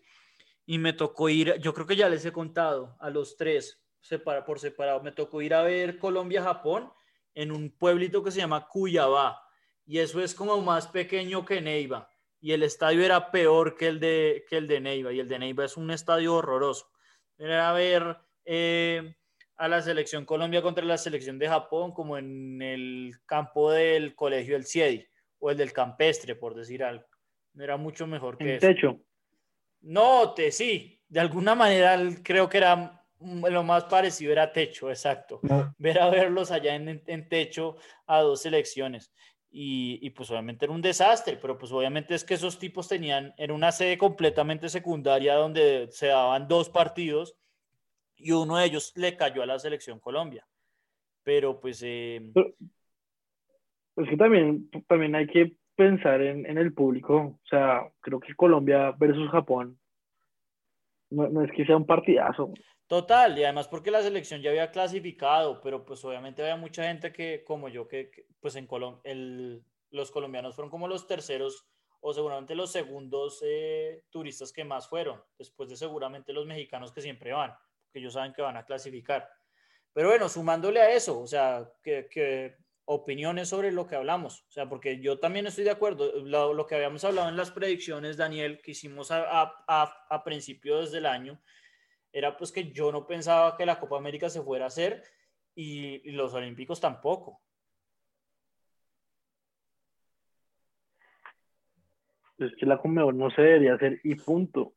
y 0.66 0.78
me 0.78 0.92
tocó 0.92 1.28
ir, 1.28 1.56
yo 1.60 1.74
creo 1.74 1.86
que 1.86 1.96
ya 1.96 2.08
les 2.08 2.24
he 2.24 2.32
contado 2.32 2.96
a 3.00 3.10
los 3.10 3.36
tres 3.36 3.82
separa, 4.00 4.44
por 4.44 4.60
separado, 4.60 5.02
me 5.02 5.12
tocó 5.12 5.42
ir 5.42 5.52
a 5.52 5.62
ver 5.62 5.98
Colombia-Japón 5.98 6.92
en 7.34 7.52
un 7.52 7.70
pueblito 7.70 8.22
que 8.22 8.30
se 8.30 8.38
llama 8.38 8.66
Cuyabá 8.68 9.42
y 9.86 9.98
eso 9.98 10.22
es 10.22 10.34
como 10.34 10.60
más 10.60 10.86
pequeño 10.86 11.44
que 11.44 11.60
Neiva 11.60 12.10
y 12.40 12.52
el 12.52 12.62
estadio 12.62 13.04
era 13.04 13.30
peor 13.30 13.76
que 13.76 13.88
el 13.88 14.00
de, 14.00 14.44
que 14.48 14.56
el 14.56 14.66
de 14.66 14.80
Neiva, 14.80 15.12
y 15.12 15.20
el 15.20 15.28
de 15.28 15.38
Neiva 15.38 15.64
es 15.64 15.76
un 15.76 15.90
estadio 15.90 16.34
horroroso. 16.34 16.90
Era 17.36 17.72
ver 17.72 18.16
eh, 18.44 19.14
a 19.56 19.68
la 19.68 19.82
selección 19.82 20.24
Colombia 20.24 20.62
contra 20.62 20.84
la 20.84 20.96
selección 20.96 21.38
de 21.38 21.48
Japón 21.48 21.92
como 21.92 22.16
en 22.16 22.62
el 22.62 23.14
campo 23.26 23.70
del 23.70 24.14
colegio 24.14 24.54
del 24.54 24.66
CIEDI 24.66 25.06
o 25.38 25.50
el 25.50 25.56
del 25.56 25.72
campestre, 25.72 26.34
por 26.34 26.54
decir 26.54 26.82
algo. 26.82 27.04
Era 27.58 27.76
mucho 27.76 28.06
mejor 28.06 28.38
que 28.38 28.54
¿En 28.54 28.60
techo? 28.60 29.00
No, 29.82 30.32
te, 30.32 30.50
sí, 30.50 31.02
de 31.08 31.20
alguna 31.20 31.54
manera 31.54 31.98
creo 32.22 32.48
que 32.48 32.58
era 32.58 32.99
lo 33.20 33.62
más 33.62 33.84
parecido 33.84 34.32
era 34.32 34.52
techo, 34.52 34.88
exacto. 34.88 35.40
Ver 35.78 36.00
a 36.00 36.10
verlos 36.10 36.50
allá 36.50 36.74
en, 36.74 37.02
en 37.06 37.28
techo 37.28 37.76
a 38.06 38.20
dos 38.20 38.42
selecciones 38.42 39.12
y, 39.52 40.10
pues 40.10 40.30
obviamente 40.30 40.64
era 40.64 40.74
un 40.74 40.82
desastre, 40.82 41.36
pero 41.36 41.58
pues 41.58 41.72
obviamente 41.72 42.14
es 42.14 42.24
que 42.24 42.34
esos 42.34 42.58
tipos 42.58 42.88
tenían, 42.88 43.34
era 43.36 43.52
una 43.52 43.72
sede 43.72 43.98
completamente 43.98 44.68
secundaria 44.68 45.34
donde 45.34 45.88
se 45.90 46.06
daban 46.06 46.46
dos 46.46 46.70
partidos 46.70 47.36
y 48.16 48.30
uno 48.32 48.56
de 48.56 48.66
ellos 48.66 48.92
le 48.96 49.16
cayó 49.16 49.42
a 49.42 49.46
la 49.46 49.58
selección 49.58 49.98
Colombia. 49.98 50.46
Pero 51.24 51.58
pues... 51.58 51.82
Eh... 51.84 52.30
Es 53.96 54.08
que 54.08 54.16
también, 54.16 54.70
también 54.86 55.14
hay 55.16 55.26
que 55.26 55.56
pensar 55.74 56.22
en, 56.22 56.46
en, 56.46 56.56
el 56.56 56.72
público, 56.72 57.38
o 57.42 57.48
sea, 57.48 57.90
creo 58.00 58.20
que 58.20 58.34
Colombia 58.34 58.92
versus 58.92 59.28
Japón 59.30 59.78
no, 61.10 61.28
no 61.28 61.42
es 61.42 61.50
que 61.52 61.66
sea 61.66 61.76
un 61.76 61.86
partidazo. 61.86 62.52
Total, 62.90 63.38
y 63.38 63.44
además 63.44 63.68
porque 63.68 63.92
la 63.92 64.02
selección 64.02 64.42
ya 64.42 64.50
había 64.50 64.72
clasificado, 64.72 65.60
pero 65.60 65.86
pues 65.86 66.04
obviamente 66.04 66.42
había 66.42 66.56
mucha 66.56 66.82
gente 66.82 67.12
que, 67.12 67.44
como 67.44 67.68
yo, 67.68 67.86
que, 67.86 68.26
pues 68.40 68.56
en 68.56 68.66
Colombia, 68.66 69.00
los 69.92 70.10
colombianos 70.10 70.56
fueron 70.56 70.72
como 70.72 70.88
los 70.88 71.06
terceros 71.06 71.68
o 72.00 72.12
seguramente 72.12 72.56
los 72.56 72.72
segundos 72.72 73.44
eh, 73.46 74.02
turistas 74.10 74.52
que 74.52 74.64
más 74.64 74.88
fueron, 74.88 75.22
después 75.38 75.68
de 75.68 75.76
seguramente 75.76 76.32
los 76.32 76.46
mexicanos 76.46 76.90
que 76.90 77.00
siempre 77.00 77.32
van, 77.32 77.54
porque 77.84 78.00
ellos 78.00 78.14
saben 78.14 78.32
que 78.32 78.42
van 78.42 78.56
a 78.56 78.64
clasificar. 78.64 79.30
Pero 79.92 80.08
bueno, 80.08 80.28
sumándole 80.28 80.80
a 80.80 80.90
eso, 80.90 81.20
o 81.20 81.28
sea, 81.28 81.70
que, 81.84 82.56
opiniones 82.86 83.48
sobre 83.48 83.70
lo 83.70 83.86
que 83.86 83.94
hablamos, 83.94 84.44
o 84.48 84.50
sea, 84.50 84.68
porque 84.68 85.00
yo 85.00 85.20
también 85.20 85.46
estoy 85.46 85.62
de 85.62 85.70
acuerdo, 85.70 86.10
lo, 86.24 86.66
que 86.66 86.74
habíamos 86.74 87.04
hablado 87.04 87.28
en 87.28 87.36
las 87.36 87.52
predicciones, 87.52 88.16
Daniel, 88.16 88.60
que 88.60 88.72
hicimos 88.72 89.12
a, 89.12 89.42
a, 89.68 90.06
a 90.10 90.24
principios 90.24 90.90
del 90.90 91.06
año, 91.06 91.40
era 92.12 92.36
pues 92.36 92.52
que 92.52 92.72
yo 92.72 92.90
no 92.92 93.06
pensaba 93.06 93.56
que 93.56 93.66
la 93.66 93.78
Copa 93.78 93.96
América 93.96 94.28
se 94.28 94.42
fuera 94.42 94.64
a 94.64 94.68
hacer 94.68 95.02
y, 95.54 96.10
los 96.12 96.34
Olímpicos 96.34 96.80
tampoco. 96.80 97.40
Es 102.38 102.54
que 102.56 102.66
la 102.66 102.78
Conmebol 102.78 103.16
no 103.18 103.30
se 103.30 103.42
debería 103.42 103.74
hacer 103.74 104.00
y 104.02 104.14
punto. 104.14 104.72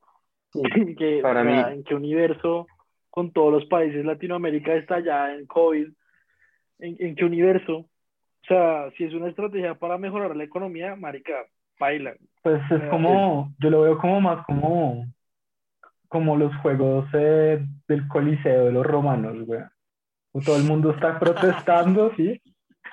para 1.22 1.44
mí. 1.44 1.54
¿En 1.54 1.84
qué 1.84 1.96
universo 1.96 2.68
con 3.10 3.32
todos 3.32 3.54
los 3.54 3.66
países 3.66 4.06
Latinoamérica 4.06 4.76
está 4.76 5.00
ya 5.00 5.34
en 5.34 5.46
COVID? 5.46 5.88
¿En, 6.80 7.16
qué 7.16 7.24
universo? 7.24 7.78
O 7.78 8.46
sea, 8.46 8.92
si 8.98 9.06
es 9.06 9.14
una 9.14 9.30
estrategia 9.30 9.76
para 9.76 9.98
mejorar 9.98 10.36
la 10.36 10.44
economía, 10.44 10.96
marica, 10.98 11.46
baila. 11.80 12.14
Pues 12.42 12.62
es 12.70 12.90
como, 12.90 13.54
yo 13.60 13.70
lo 13.70 13.82
veo 13.84 13.98
como 13.98 14.20
más 14.20 14.46
como 14.46 15.06
como 16.14 16.38
los 16.38 16.55
juegos 16.57 17.07
eh, 17.14 17.59
del 17.88 18.07
Coliseo 18.07 18.66
de 18.66 18.72
los 18.72 18.86
romanos, 18.86 19.36
güey. 19.47 19.61
Todo 20.45 20.57
el 20.57 20.64
mundo 20.64 20.91
está 20.91 21.20
protestando, 21.20 22.11
¿sí? 22.18 22.39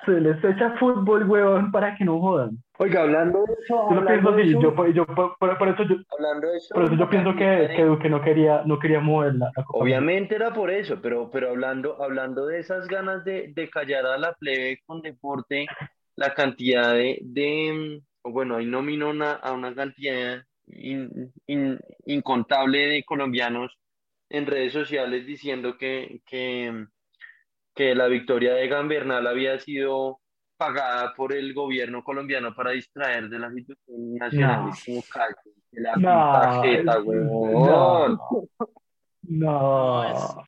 Se 0.05 0.19
les 0.19 0.43
echa 0.43 0.75
fútbol, 0.79 1.29
weón, 1.29 1.71
para 1.71 1.95
que 1.95 2.03
no 2.03 2.19
jodan. 2.19 2.57
Oiga, 2.79 3.03
hablando 3.03 3.45
de 3.45 3.53
eso. 3.63 3.87
Yo 3.91 4.01
lo 4.01 4.07
pienso 4.07 4.29
así, 4.29 4.53
yo, 4.53 4.87
yo, 4.87 5.05
por, 5.05 5.37
por, 5.37 5.69
eso 5.69 5.83
yo, 5.83 5.97
hablando 6.17 6.47
de 6.47 6.57
eso, 6.57 6.73
por 6.73 6.83
eso 6.85 6.95
yo 6.95 7.07
pienso 7.07 7.35
que, 7.35 7.69
que 7.75 7.85
Duque 7.85 8.09
no 8.09 8.21
quería, 8.23 8.63
no 8.65 8.79
quería 8.79 8.99
moverla. 8.99 9.51
Obviamente 9.67 10.33
era 10.33 10.51
por 10.51 10.71
eso, 10.71 10.99
pero, 10.99 11.29
pero 11.29 11.51
hablando, 11.51 12.01
hablando 12.01 12.47
de 12.47 12.57
esas 12.57 12.87
ganas 12.87 13.23
de, 13.23 13.53
de 13.53 13.69
callar 13.69 14.07
a 14.07 14.17
la 14.17 14.33
plebe 14.33 14.79
con 14.87 15.03
deporte, 15.03 15.67
la 16.15 16.33
cantidad 16.33 16.93
de, 16.95 17.19
de 17.21 18.01
bueno, 18.23 18.55
ahí 18.55 18.65
nominó 18.65 19.11
una, 19.11 19.33
a 19.33 19.51
una 19.51 19.75
cantidad 19.75 20.41
incontable 22.05 22.87
de 22.87 23.03
colombianos 23.03 23.77
en 24.29 24.45
redes 24.45 24.73
sociales 24.73 25.25
diciendo 25.25 25.77
que, 25.77 26.21
que, 26.25 26.85
que 27.75 27.95
la 27.95 28.07
victoria 28.07 28.53
de 28.53 28.67
Gambernal 28.67 29.27
había 29.27 29.59
sido 29.59 30.21
pagada 30.61 31.13
por 31.15 31.33
el 31.33 31.53
gobierno 31.53 32.03
colombiano 32.03 32.53
para 32.53 32.71
distraer 32.71 33.27
de 33.29 33.39
la 33.39 33.51
situación 33.51 34.15
nacional. 34.15 34.69
No. 37.53 38.19
no. 39.23 40.45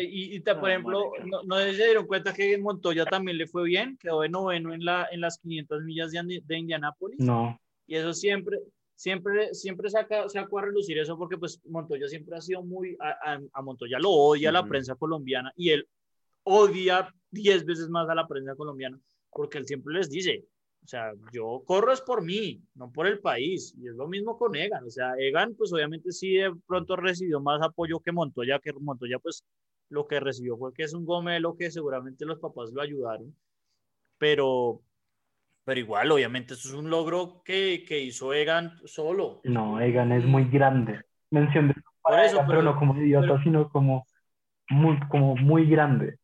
y, 0.00 0.40
por 0.40 0.70
ejemplo, 0.70 1.12
no, 1.26 1.42
no, 1.44 1.56
se 1.58 1.72
dieron 1.72 2.06
cuenta 2.06 2.32
que 2.32 2.56
Montoya 2.56 3.04
también 3.04 3.36
le 3.36 3.46
fue 3.46 3.64
bien, 3.64 3.98
quedó 3.98 4.22
de 4.22 4.30
noveno 4.30 4.72
en, 4.72 4.84
la, 4.84 5.08
en 5.12 5.20
las 5.20 5.38
500 5.38 5.82
millas 5.82 6.12
de, 6.12 6.42
de 6.42 6.58
Indianápolis. 6.58 7.20
No. 7.20 7.60
Y 7.86 7.96
eso 7.96 8.14
siempre, 8.14 8.58
siempre, 8.94 9.54
siempre 9.54 9.90
saca, 9.90 10.28
saca 10.28 10.58
a 10.58 10.62
relucir 10.62 10.98
eso 10.98 11.16
porque 11.16 11.38
pues 11.38 11.60
Montoya 11.66 12.08
siempre 12.08 12.36
ha 12.36 12.40
sido 12.40 12.62
muy, 12.62 12.96
a, 13.00 13.38
a, 13.52 13.62
Montoya 13.62 13.98
lo 13.98 14.10
odia 14.10 14.52
la 14.52 14.64
prensa 14.64 14.94
colombiana 14.94 15.52
y 15.56 15.70
él 15.70 15.88
odia 16.42 17.12
diez 17.30 17.64
veces 17.64 17.88
más 17.88 18.08
a 18.08 18.14
la 18.14 18.26
prensa 18.26 18.54
colombiana 18.54 18.98
porque 19.30 19.58
él 19.58 19.66
siempre 19.66 19.94
les 19.94 20.08
dice, 20.08 20.46
o 20.84 20.86
sea, 20.86 21.12
yo 21.32 21.62
corro 21.66 21.92
es 21.92 22.02
por 22.02 22.22
mí, 22.22 22.62
no 22.74 22.92
por 22.92 23.06
el 23.06 23.18
país. 23.18 23.74
Y 23.78 23.88
es 23.88 23.94
lo 23.94 24.06
mismo 24.06 24.38
con 24.38 24.54
Egan. 24.54 24.84
O 24.84 24.90
sea, 24.90 25.14
Egan, 25.18 25.54
pues 25.54 25.72
obviamente 25.72 26.12
sí 26.12 26.34
de 26.34 26.52
pronto 26.66 26.94
recibió 26.96 27.40
más 27.40 27.62
apoyo 27.62 28.00
que 28.00 28.12
Montoya, 28.12 28.58
que 28.58 28.72
Montoya, 28.74 29.18
pues 29.18 29.44
lo 29.88 30.06
que 30.06 30.20
recibió 30.20 30.56
fue 30.58 30.74
que 30.74 30.82
es 30.82 30.92
un 30.92 31.06
gomelo 31.06 31.56
que 31.56 31.70
seguramente 31.70 32.26
los 32.26 32.38
papás 32.38 32.70
lo 32.72 32.82
ayudaron. 32.82 33.34
Pero, 34.18 34.82
pero 35.64 35.80
igual, 35.80 36.12
obviamente, 36.12 36.54
eso 36.54 36.68
es 36.68 36.74
un 36.74 36.90
logro 36.90 37.42
que, 37.42 37.84
que 37.88 38.00
hizo 38.00 38.34
Egan 38.34 38.78
solo. 38.84 39.40
No, 39.44 39.80
Egan 39.80 40.12
es 40.12 40.24
muy 40.24 40.44
grande. 40.44 41.00
Mención 41.30 41.68
de 41.68 41.74
Por 42.02 42.20
eso, 42.20 42.44
pero, 42.46 42.62
no 42.62 42.78
como 42.78 42.96
idiota, 43.00 43.42
sino 43.42 43.68
como 43.70 44.06
muy, 44.68 44.98
como 45.08 45.36
muy 45.36 45.68
grande. 45.68 46.18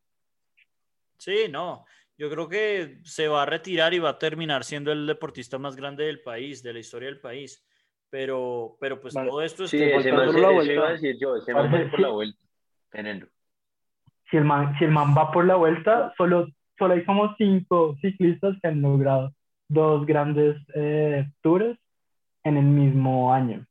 Sí, 1.17 1.47
no. 1.51 1.85
Yo 2.19 2.29
creo 2.29 2.49
que 2.51 2.99
se 3.03 3.29
va 3.29 3.43
a 3.43 3.47
retirar 3.47 3.95
y 3.95 3.99
va 3.99 4.11
a 4.11 4.19
terminar 4.19 4.63
siendo 4.63 4.93
el 4.93 5.07
deportista 5.07 5.59
más 5.59 5.75
grande 5.75 6.05
del 6.05 6.23
país, 6.23 6.63
de 6.63 6.75
la 6.75 6.81
historia 6.81 7.09
del 7.09 7.21
país. 7.21 7.67
Pero, 8.11 8.77
pero 8.79 9.01
pues 9.01 9.15
todo 9.15 9.41
esto 9.41 9.65
es... 9.65 9.71
Sí, 9.71 9.83
ese 9.83 10.13
man, 10.13 10.39
la 10.39 10.51
vuelta. 10.51 10.73
iba 10.73 10.89
a 10.89 10.93
decir 10.93 11.17
yo, 11.19 11.37
ese 11.37 11.55
man 11.55 11.73
va 11.73 11.91
por 11.91 12.01
la 12.01 12.09
vuelta. 12.09 12.39
Si 14.31 14.37
el, 14.37 14.45
man, 14.45 14.75
si 14.79 14.85
el 14.85 14.91
man 14.91 15.15
va 15.17 15.33
por 15.33 15.47
la 15.47 15.57
vuelta, 15.57 16.13
solo 16.17 16.47
solo 16.81 16.95
hay 16.95 17.05
como 17.05 17.37
cinco 17.37 17.95
ciclistas 18.01 18.57
que 18.61 18.69
han 18.69 18.81
logrado 18.83 19.33
dos 19.69 20.05
grandes 20.07 20.57
eh, 20.75 21.31
tours 21.43 21.79
en 22.43 22.57
el 22.57 22.65
mismo 22.65 23.33
año. 23.33 23.65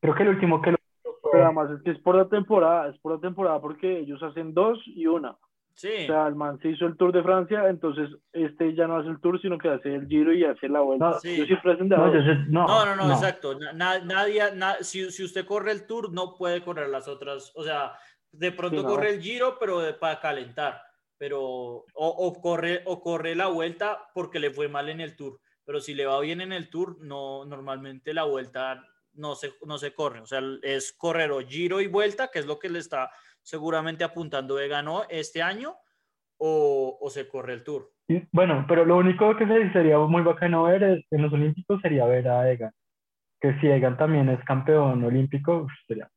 Creo 0.00 0.14
que 0.14 0.22
el 0.22 0.30
último 0.30 0.62
que 0.62 0.70
lo 0.70 0.78
Pero 1.32 1.44
además 1.44 1.70
es 1.72 1.82
que 1.82 1.90
es 1.90 1.98
por 1.98 2.14
la 2.14 2.28
temporada, 2.28 2.88
es 2.88 2.98
por 3.00 3.12
la 3.12 3.20
temporada 3.20 3.60
porque 3.60 3.98
ellos 3.98 4.22
hacen 4.22 4.54
dos 4.54 4.78
y 4.86 5.06
una. 5.06 5.36
Sí. 5.74 6.04
O 6.04 6.06
sea, 6.06 6.26
el 6.28 6.36
man 6.36 6.58
se 6.60 6.70
hizo 6.70 6.86
el 6.86 6.96
Tour 6.96 7.12
de 7.12 7.22
Francia, 7.22 7.68
entonces 7.68 8.08
este 8.32 8.74
ya 8.74 8.86
no 8.86 8.96
hace 8.96 9.10
el 9.10 9.20
Tour, 9.20 9.38
sino 9.42 9.58
que 9.58 9.68
hace 9.68 9.94
el 9.94 10.06
Giro 10.06 10.32
y 10.32 10.44
hace 10.44 10.70
la 10.70 10.80
vuelta. 10.80 11.10
No, 11.10 11.20
sí. 11.20 11.44
no, 12.48 12.66
no, 12.66 12.86
no, 12.86 12.96
no, 12.96 13.12
exacto. 13.12 13.58
nadie, 13.74 14.42
si, 14.80 15.10
si, 15.10 15.24
usted 15.24 15.44
corre 15.44 15.72
el 15.72 15.86
Tour, 15.86 16.12
no 16.14 16.34
puede 16.34 16.62
correr 16.62 16.88
las 16.88 17.08
otras. 17.08 17.52
O 17.56 17.62
sea, 17.62 17.92
de 18.32 18.52
pronto 18.52 18.84
corre 18.84 19.10
el 19.10 19.20
Giro, 19.20 19.58
pero 19.60 19.82
para 20.00 20.18
calentar 20.18 20.85
pero 21.18 21.84
o, 21.94 22.40
corre, 22.40 22.82
o 22.84 23.00
corre 23.00 23.34
la 23.34 23.46
vuelta 23.46 24.08
porque 24.14 24.38
le 24.38 24.50
fue 24.50 24.68
mal 24.68 24.88
en 24.88 25.00
el 25.00 25.16
tour, 25.16 25.40
pero 25.64 25.80
si 25.80 25.94
le 25.94 26.06
va 26.06 26.20
bien 26.20 26.40
en 26.40 26.52
el 26.52 26.68
tour, 26.68 26.98
no, 27.00 27.44
normalmente 27.44 28.14
la 28.14 28.24
vuelta 28.24 28.82
no 29.14 29.34
se, 29.34 29.52
no 29.66 29.78
se 29.78 29.94
corre, 29.94 30.20
o 30.20 30.26
sea, 30.26 30.40
es 30.62 30.92
correr 30.92 31.30
o 31.32 31.40
giro 31.40 31.80
y 31.80 31.86
vuelta, 31.86 32.28
que 32.32 32.38
es 32.38 32.46
lo 32.46 32.58
que 32.58 32.68
le 32.68 32.78
está 32.78 33.10
seguramente 33.42 34.04
apuntando 34.04 34.56
de 34.56 34.68
ganó 34.68 35.04
este 35.08 35.42
año, 35.42 35.76
o, 36.38 36.98
o, 37.00 37.08
se 37.08 37.26
corre 37.28 37.54
el 37.54 37.64
tour. 37.64 37.90
Bueno, 38.30 38.66
pero 38.68 38.84
lo 38.84 38.98
único 38.98 39.34
que 39.36 39.46
sería 39.72 39.98
muy 39.98 40.22
bacano 40.22 40.64
ver 40.64 40.82
es, 40.82 41.04
en 41.10 41.22
los 41.22 41.32
Olímpicos 41.32 41.80
sería 41.80 42.04
ver 42.04 42.28
a 42.28 42.50
Egan, 42.52 42.72
que 43.40 43.58
si 43.60 43.68
Egan 43.68 43.96
también 43.96 44.28
es 44.28 44.44
campeón 44.44 45.02
olímpico, 45.02 45.66
sería 45.86 46.10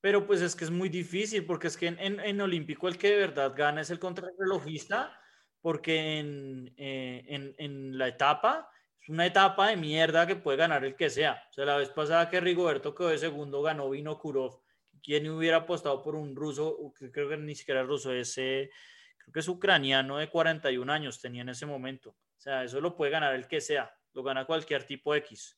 pero 0.00 0.26
pues 0.26 0.40
es 0.40 0.54
que 0.54 0.64
es 0.64 0.70
muy 0.70 0.88
difícil, 0.88 1.44
porque 1.44 1.66
es 1.66 1.76
que 1.76 1.88
en, 1.88 1.98
en, 1.98 2.40
Olímpico 2.40 2.88
el 2.88 2.98
que 2.98 3.10
de 3.10 3.16
verdad 3.16 3.54
gana 3.56 3.80
es 3.80 3.90
el 3.90 3.98
contrarrelojista, 3.98 5.20
porque 5.60 6.18
en, 6.18 6.72
eh, 6.76 7.24
en, 7.26 7.54
en, 7.58 7.98
la 7.98 8.08
etapa 8.08 8.70
es 9.00 9.08
una 9.08 9.26
etapa 9.26 9.68
de 9.68 9.76
mierda 9.76 10.26
que 10.26 10.36
puede 10.36 10.56
ganar 10.56 10.84
el 10.84 10.94
que 10.94 11.10
sea. 11.10 11.42
O 11.50 11.52
sea, 11.52 11.64
la 11.64 11.76
vez 11.76 11.88
pasada 11.90 12.28
que 12.28 12.40
Rigoberto 12.40 12.94
quedó 12.94 13.08
de 13.08 13.18
segundo, 13.18 13.60
ganó 13.62 13.90
Vino 13.90 14.18
Kurov. 14.18 14.60
¿Quién 15.02 15.28
hubiera 15.30 15.58
apostado 15.58 16.02
por 16.02 16.14
un 16.14 16.36
ruso? 16.36 16.92
Creo 17.12 17.28
que 17.28 17.36
ni 17.36 17.54
siquiera 17.54 17.82
es 17.82 17.86
ruso, 17.86 18.12
ese, 18.12 18.70
creo 19.18 19.32
que 19.32 19.40
es 19.40 19.48
ucraniano 19.48 20.18
de 20.18 20.28
41 20.28 20.92
años 20.92 21.20
tenía 21.20 21.42
en 21.42 21.48
ese 21.48 21.66
momento. 21.66 22.10
O 22.10 22.40
sea, 22.40 22.62
eso 22.62 22.80
lo 22.80 22.96
puede 22.96 23.10
ganar 23.10 23.34
el 23.34 23.48
que 23.48 23.60
sea, 23.60 23.92
lo 24.12 24.22
gana 24.22 24.44
cualquier 24.44 24.84
tipo 24.84 25.14
X. 25.14 25.57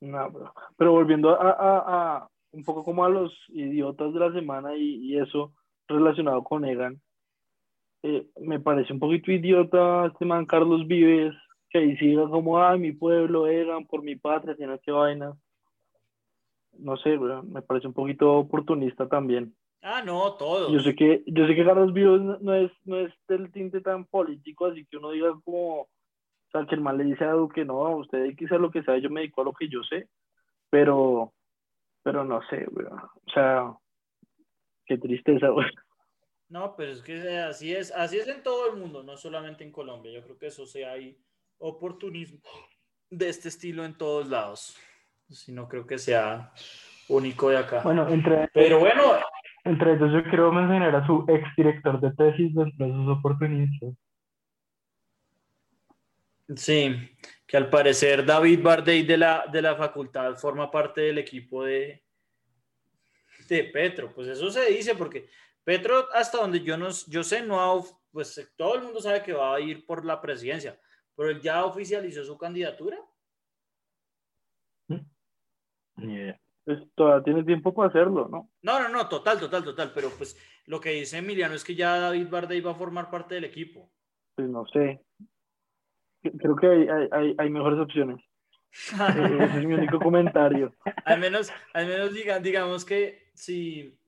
No, 0.00 0.32
pero, 0.76 0.92
volviendo 0.92 1.30
a, 1.40 2.28
un 2.52 2.64
poco 2.64 2.84
como 2.84 3.04
a 3.04 3.08
los 3.08 3.32
idiotas 3.48 4.12
de 4.12 4.20
la 4.20 4.32
semana 4.32 4.76
y, 4.76 5.16
eso 5.16 5.52
relacionado 5.88 6.42
con 6.42 6.64
Egan, 6.64 7.00
eh, 8.02 8.26
me 8.40 8.60
parece 8.60 8.92
un 8.92 8.98
poquito 8.98 9.30
idiota 9.30 10.06
este 10.06 10.24
man 10.24 10.46
Carlos 10.46 10.86
Vives, 10.86 11.34
que 11.70 11.78
ahí 11.78 11.96
siga 11.96 12.28
como, 12.28 12.62
ay, 12.62 12.78
mi 12.78 12.92
pueblo, 12.92 13.46
Egan, 13.46 13.86
por 13.86 14.02
mi 14.02 14.16
patria, 14.16 14.56
tiene 14.56 14.78
que 14.80 14.90
vaina. 14.90 15.36
No 16.78 16.96
sé, 16.96 17.18
me 17.18 17.62
parece 17.62 17.86
un 17.86 17.92
poquito 17.92 18.32
oportunista 18.32 19.06
también. 19.08 19.54
Ah, 19.82 20.02
no, 20.04 20.34
todo. 20.34 20.72
Yo 20.72 20.80
sé 20.80 20.94
que, 20.94 21.22
yo 21.26 21.46
sé 21.46 21.54
que 21.54 21.64
Carlos 21.64 21.92
Vives 21.92 22.20
no 22.40 22.54
es, 22.54 22.70
no 22.84 22.98
es 22.98 23.12
del 23.26 23.50
tinte 23.50 23.80
tan 23.80 24.04
político, 24.04 24.66
así 24.66 24.84
que 24.86 24.96
uno 24.96 25.10
diga 25.10 25.32
como, 25.44 25.88
o 26.52 26.58
sea, 26.58 26.66
que 26.66 26.74
el 26.74 26.82
mal 26.82 26.98
le 26.98 27.04
dice 27.04 27.24
a 27.24 27.32
Duque, 27.32 27.64
no, 27.64 27.96
usted 27.96 28.36
quizás 28.36 28.60
lo 28.60 28.70
que 28.70 28.82
sea, 28.82 28.98
yo 28.98 29.08
me 29.08 29.20
dedico 29.20 29.40
a 29.40 29.44
lo 29.44 29.54
que 29.54 29.68
yo 29.68 29.82
sé, 29.82 30.08
pero, 30.68 31.32
pero 32.02 32.24
no 32.24 32.40
sé, 32.48 32.66
O 32.66 33.30
sea, 33.32 33.72
qué 34.84 34.98
tristeza, 34.98 35.48
güey. 35.48 35.66
No, 36.48 36.76
pero 36.76 36.92
es 36.92 37.00
que 37.00 37.38
así 37.38 37.74
es, 37.74 37.90
así 37.92 38.18
es 38.18 38.28
en 38.28 38.42
todo 38.42 38.70
el 38.70 38.78
mundo, 38.78 39.02
no 39.02 39.16
solamente 39.16 39.64
en 39.64 39.72
Colombia. 39.72 40.12
Yo 40.12 40.22
creo 40.22 40.38
que 40.38 40.48
eso 40.48 40.66
sea 40.66 40.92
hay 40.92 41.18
oportunismo 41.56 42.40
de 43.08 43.30
este 43.30 43.48
estilo 43.48 43.86
en 43.86 43.96
todos 43.96 44.28
lados. 44.28 44.76
Si 45.30 45.52
no 45.52 45.66
creo 45.66 45.86
que 45.86 45.96
sea 45.96 46.52
único 47.08 47.48
de 47.48 47.56
acá. 47.56 47.80
Bueno, 47.82 48.06
entre, 48.08 48.48
pero 48.52 48.80
bueno. 48.80 49.02
Entre 49.64 49.94
ellos 49.94 50.12
yo 50.12 50.24
quiero 50.24 50.52
mencionar 50.52 50.94
a 50.94 51.06
su 51.06 51.24
ex 51.28 51.48
director 51.56 52.00
de 52.00 52.10
tesis 52.12 52.54
de 52.54 52.70
sus 52.76 53.08
oportunistas. 53.08 53.94
Sí, 56.56 56.94
que 57.46 57.56
al 57.56 57.70
parecer 57.70 58.24
David 58.24 58.60
Bardey 58.62 59.04
de 59.04 59.16
la, 59.16 59.46
de 59.50 59.62
la 59.62 59.76
facultad 59.76 60.36
forma 60.36 60.70
parte 60.70 61.02
del 61.02 61.18
equipo 61.18 61.64
de, 61.64 62.04
de 63.48 63.64
Petro. 63.64 64.12
Pues 64.14 64.28
eso 64.28 64.50
se 64.50 64.70
dice 64.70 64.94
porque 64.94 65.28
Petro, 65.64 66.08
hasta 66.12 66.38
donde 66.38 66.60
yo, 66.60 66.76
no, 66.76 66.88
yo 67.08 67.22
sé, 67.22 67.42
no 67.42 67.60
ha, 67.60 67.82
pues 68.10 68.52
todo 68.56 68.74
el 68.74 68.82
mundo 68.82 69.00
sabe 69.00 69.22
que 69.22 69.32
va 69.32 69.54
a 69.54 69.60
ir 69.60 69.86
por 69.86 70.04
la 70.04 70.20
presidencia, 70.20 70.78
pero 71.14 71.30
él 71.30 71.40
ya 71.40 71.64
oficializó 71.64 72.24
su 72.24 72.36
candidatura. 72.36 72.98
Pues 76.64 76.78
todavía 76.94 77.24
tiene 77.24 77.44
tiempo 77.44 77.74
para 77.74 77.88
hacerlo, 77.88 78.28
¿no? 78.28 78.50
No, 78.62 78.80
no, 78.80 78.88
no, 78.88 79.08
total, 79.08 79.38
total, 79.38 79.64
total, 79.64 79.92
pero 79.94 80.10
pues 80.10 80.36
lo 80.66 80.80
que 80.80 80.90
dice 80.90 81.18
Emiliano 81.18 81.54
es 81.54 81.64
que 81.64 81.74
ya 81.74 81.98
David 81.98 82.28
Barday 82.28 82.60
va 82.60 82.72
a 82.72 82.76
formar 82.76 83.10
parte 83.10 83.34
del 83.34 83.44
equipo. 83.44 83.90
Pues 84.34 84.48
no 84.48 84.64
sé. 84.66 85.04
Creo 86.22 86.56
que 86.56 86.66
hay, 86.66 87.08
hay, 87.10 87.34
hay 87.36 87.50
mejores 87.50 87.78
opciones. 87.78 88.20
Ese 88.72 89.58
es 89.58 89.66
mi 89.66 89.74
único 89.74 89.98
comentario. 89.98 90.74
al 91.04 91.20
menos, 91.20 91.52
al 91.74 91.86
menos 91.86 92.14
digan, 92.14 92.42
digamos 92.42 92.84
que 92.84 93.30
si, 93.34 93.98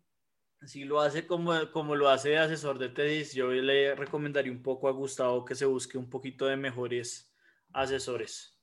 si 0.63 0.85
lo 0.85 1.01
hace 1.01 1.27
como, 1.27 1.53
como 1.71 1.95
lo 1.97 2.09
hace 2.09 2.31
de 2.31 2.39
asesor 2.39 2.79
de 2.79 2.89
TEDx, 2.89 3.35
yo 3.35 3.51
le 3.51 3.95
recomendaría 3.95 4.53
un 4.53 4.63
poco 4.63 4.89
a 4.89 4.93
Gustavo 4.93 5.45
que 5.45 5.55
se 5.55 5.67
busque 5.67 5.99
un 5.99 6.09
poquito 6.09 6.47
de 6.47 6.57
mejores 6.57 7.31
asesores. 7.73 8.59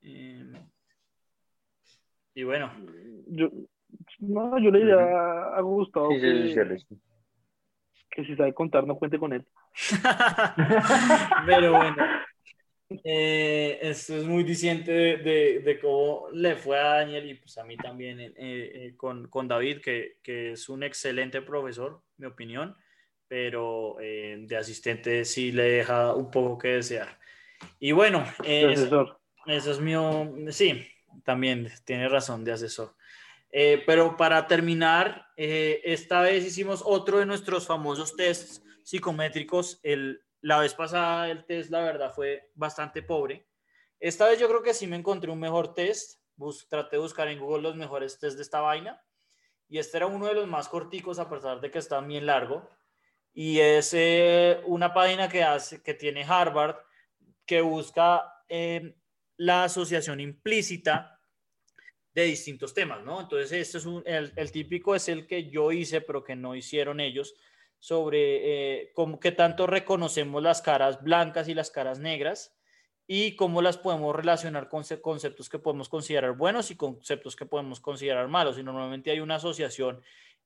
Em, 0.00 0.52
y 2.34 2.42
bueno. 2.42 2.72
Yo, 3.26 3.50
no, 4.20 4.58
yo 4.58 4.70
le 4.70 4.78
diría 4.80 5.54
a 5.54 5.60
Gustavo 5.60 6.08
que, 6.08 6.78
que 8.10 8.24
si 8.24 8.36
sabe 8.36 8.54
contar 8.54 8.86
no 8.86 8.96
cuente 8.96 9.18
con 9.18 9.32
él. 9.32 9.46
Pero 11.46 11.72
bueno, 11.72 11.96
eh, 13.04 13.78
esto 13.82 14.16
es 14.16 14.24
muy 14.24 14.44
diciente 14.44 14.92
de, 14.92 15.60
de, 15.64 15.80
cómo 15.80 16.28
le 16.32 16.56
fue 16.56 16.78
a 16.78 16.96
Daniel 16.96 17.30
y 17.30 17.34
pues 17.34 17.56
a 17.58 17.64
mí 17.64 17.76
también 17.76 18.20
eh, 18.20 18.32
eh, 18.36 18.94
con, 18.96 19.28
con, 19.28 19.48
David, 19.48 19.80
que, 19.80 20.18
que, 20.22 20.52
es 20.52 20.68
un 20.68 20.82
excelente 20.82 21.42
profesor, 21.42 22.02
mi 22.16 22.26
opinión, 22.26 22.76
pero 23.28 23.96
de 23.98 24.56
asistente 24.58 25.24
sí 25.24 25.52
le 25.52 25.62
deja 25.62 26.14
un 26.14 26.30
poco 26.30 26.58
que 26.58 26.68
desear. 26.68 27.18
Y 27.78 27.92
bueno, 27.92 28.24
eso, 28.44 29.20
eso, 29.46 29.70
es 29.70 29.80
mío, 29.80 30.34
sí, 30.50 30.86
también 31.24 31.70
tiene 31.84 32.08
razón 32.08 32.44
de 32.44 32.52
asesor. 32.52 32.94
pero 33.50 34.16
para 34.18 34.46
terminar, 34.46 35.26
esta 35.36 36.20
vez 36.20 36.44
hicimos 36.44 36.82
otro 36.84 37.20
de 37.20 37.26
nuestros 37.26 37.66
famosos 37.66 38.14
tests 38.16 38.62
psicométricos, 38.82 39.80
el 39.82 40.22
la 40.42 40.58
vez 40.58 40.74
pasada 40.74 41.30
el 41.30 41.44
test, 41.44 41.70
la 41.70 41.80
verdad, 41.80 42.12
fue 42.12 42.50
bastante 42.54 43.02
pobre. 43.02 43.46
Esta 43.98 44.28
vez 44.28 44.38
yo 44.38 44.48
creo 44.48 44.62
que 44.62 44.74
sí 44.74 44.86
me 44.86 44.96
encontré 44.96 45.30
un 45.30 45.40
mejor 45.40 45.74
test. 45.74 46.20
traté 46.68 46.96
de 46.96 47.02
buscar 47.02 47.28
en 47.28 47.38
Google 47.38 47.62
los 47.62 47.76
mejores 47.76 48.18
tests 48.18 48.36
de 48.36 48.42
esta 48.42 48.60
vaina. 48.60 49.00
Y 49.68 49.78
este 49.78 49.96
era 49.96 50.06
uno 50.06 50.26
de 50.26 50.34
los 50.34 50.48
más 50.48 50.68
corticos, 50.68 51.18
a 51.18 51.30
pesar 51.30 51.60
de 51.60 51.70
que 51.70 51.78
está 51.78 52.00
bien 52.00 52.26
largo. 52.26 52.68
Y 53.32 53.60
es 53.60 53.94
eh, 53.94 54.60
una 54.66 54.92
página 54.92 55.28
que, 55.28 55.44
hace, 55.44 55.80
que 55.82 55.94
tiene 55.94 56.24
Harvard, 56.24 56.76
que 57.46 57.60
busca 57.60 58.24
em, 58.48 58.92
la 59.36 59.64
asociación 59.64 60.20
implícita 60.20 61.20
de 62.12 62.24
distintos 62.24 62.74
temas, 62.74 63.02
¿no? 63.04 63.20
Entonces, 63.20 63.52
este 63.52 63.78
es 63.78 64.32
el 64.36 64.52
típico 64.52 64.94
es 64.94 65.08
el 65.08 65.26
que 65.26 65.48
yo 65.48 65.72
hice, 65.72 66.00
pero 66.02 66.22
que 66.22 66.36
no 66.36 66.54
hicieron 66.54 67.00
ellos, 67.00 67.34
sobre 67.82 68.82
eh, 68.82 68.92
cómo, 68.94 69.18
qué 69.18 69.32
tanto 69.32 69.66
reconocemos 69.66 70.40
las 70.40 70.62
caras 70.62 71.02
blancas 71.02 71.48
y 71.48 71.54
las 71.54 71.72
caras 71.72 71.98
negras 71.98 72.56
y 73.08 73.34
cómo 73.34 73.60
las 73.60 73.76
podemos 73.76 74.14
relacionar 74.14 74.68
con 74.68 74.84
conceptos 75.02 75.48
que 75.48 75.58
podemos 75.58 75.88
considerar 75.88 76.36
buenos 76.36 76.70
y 76.70 76.76
conceptos 76.76 77.34
que 77.34 77.44
podemos 77.44 77.80
considerar 77.80 78.28
malos. 78.28 78.56
Y 78.56 78.62
normalmente 78.62 79.10
hay 79.10 79.18
una 79.18 79.34
asociación 79.34 80.00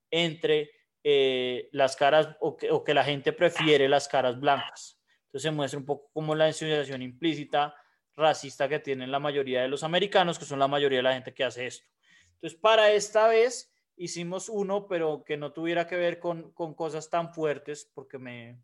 entre 0.09 0.71
eh, 1.03 1.69
las 1.73 1.95
caras 1.95 2.29
o 2.39 2.57
que, 2.57 2.71
o 2.71 2.83
que, 2.83 2.95
la 2.95 3.03
gente 3.03 3.31
prefiere 3.33 3.87
las 3.87 4.07
caras 4.07 4.39
blancas. 4.39 4.99
Entonces 5.27 5.43
se 5.43 5.51
muestra 5.51 5.79
un 5.79 5.85
poco 5.85 6.09
como 6.13 6.33
la 6.33 6.45
asociación 6.45 7.03
implícita 7.03 7.75
racista 8.15 8.67
que 8.67 8.79
tienen 8.79 9.11
la 9.11 9.19
mayoría 9.19 9.61
de 9.61 9.67
los 9.67 9.83
americanos, 9.83 10.39
que 10.39 10.45
son 10.45 10.57
la 10.57 10.67
mayoría 10.67 10.97
de 10.97 11.03
la 11.03 11.13
gente 11.13 11.35
que 11.35 11.43
hace 11.43 11.67
esto. 11.67 11.85
Entonces, 12.33 12.59
para 12.59 12.91
esta 12.91 13.27
vez 13.27 13.71
hicimos 13.97 14.47
uno, 14.47 14.87
pero 14.87 15.23
que 15.25 15.37
no 15.37 15.51
tuviera 15.51 15.87
que 15.87 15.97
ver 15.97 16.19
con, 16.19 16.51
cosas 16.53 17.09
tan 17.09 17.33
fuertes, 17.33 17.91
porque 17.93 18.17
me, 18.17 18.59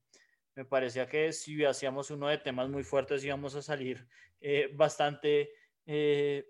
parecía 0.69 1.07
que 1.07 1.33
si 1.33 1.65
hacíamos 1.65 2.11
uno 2.11 2.27
de 2.27 2.37
temas 2.37 2.69
muy 2.69 2.83
fuertes 2.83 3.25
íbamos 3.25 3.55
a 3.55 3.61
salir 3.61 4.07
eh, 4.39 4.69
bastante 4.73 5.51
eh, 5.85 6.47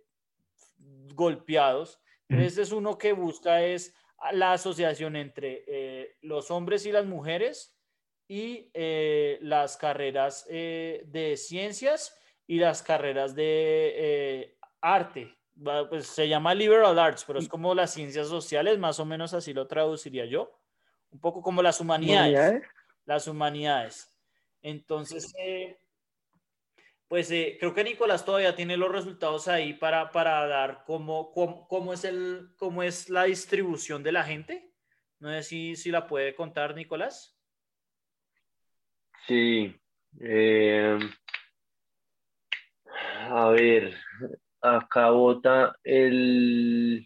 golpeados. 1.15 2.01
Este 2.27 2.61
es 2.63 2.71
uno 2.71 2.97
que 2.97 3.13
busca 3.13 3.63
es 3.63 3.95
la 4.31 4.53
asociación 4.53 5.15
entre 5.15 5.63
eh, 5.67 6.17
los 6.21 6.51
hombres 6.51 6.85
y 6.85 6.91
las 6.91 7.05
mujeres 7.05 7.77
y 8.27 8.71
las 9.41 9.77
carreras 9.77 10.45
de 10.47 11.35
ciencias 11.37 12.17
y 12.47 12.57
las 12.57 12.81
carreras 12.81 13.35
de 13.35 14.57
arte, 14.81 15.37
pues 15.89 16.07
se 16.07 16.27
llama 16.27 16.53
liberal 16.53 16.97
arts, 16.97 17.23
pero 17.25 17.39
es 17.39 17.47
como 17.47 17.75
las 17.75 17.93
ciencias 17.93 18.27
sociales, 18.27 18.79
más 18.79 18.99
o 18.99 19.05
menos 19.05 19.33
así 19.33 19.53
lo 19.53 19.67
traduciría 19.67 20.25
yo. 20.25 20.59
Un 21.11 21.19
poco 21.19 21.41
como 21.41 21.61
las 21.61 21.79
humanidades. 21.79 22.63
Las 23.05 23.27
humanidades. 23.27 24.11
Entonces, 24.61 25.33
eh, 25.37 25.77
pues 27.07 27.29
eh, 27.31 27.57
creo 27.59 27.73
que 27.73 27.83
Nicolás 27.83 28.25
todavía 28.25 28.55
tiene 28.55 28.77
los 28.77 28.91
resultados 28.91 29.47
ahí 29.47 29.73
para, 29.73 30.11
para 30.11 30.47
dar 30.47 30.83
cómo, 30.85 31.31
cómo, 31.31 31.93
es 31.93 32.03
el, 32.05 32.49
cómo 32.57 32.81
es 32.81 33.09
la 33.09 33.25
distribución 33.25 34.01
de 34.01 34.11
la 34.11 34.23
gente. 34.23 34.71
No 35.19 35.29
sé 35.29 35.43
si, 35.43 35.75
si 35.75 35.91
la 35.91 36.07
puede 36.07 36.33
contar, 36.33 36.73
Nicolás. 36.73 37.37
Sí. 39.27 39.75
Eh, 40.19 40.97
a 43.29 43.49
ver, 43.49 43.95
acá 44.63 45.09
vota 45.09 45.75
el, 45.83 47.05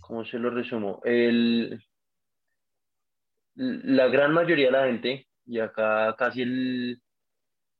¿cómo 0.00 0.24
se 0.24 0.38
lo 0.38 0.50
resumo? 0.50 1.00
El, 1.04 1.80
la 3.54 4.08
gran 4.08 4.32
mayoría 4.32 4.66
de 4.66 4.72
la 4.72 4.86
gente, 4.86 5.28
y 5.46 5.60
acá 5.60 6.16
casi 6.16 6.42
el, 6.42 7.02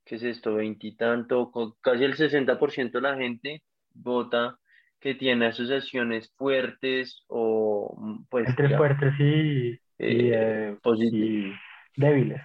¿qué 0.05 0.17
es 0.17 0.23
esto? 0.23 0.55
Veintitanto, 0.55 1.51
casi 1.81 2.05
el 2.05 2.15
60% 2.15 2.93
de 2.93 3.01
la 3.01 3.17
gente 3.17 3.63
vota 3.95 4.59
que 5.01 5.15
tiene 5.15 5.47
asociaciones 5.47 6.33
fuertes 6.37 7.25
o 7.27 8.25
pues... 8.29 8.49
Entre 8.49 8.77
fuertes 8.77 9.15
y, 9.19 9.79
eh, 9.99 10.77
y 10.85 11.53
débiles. 11.97 12.43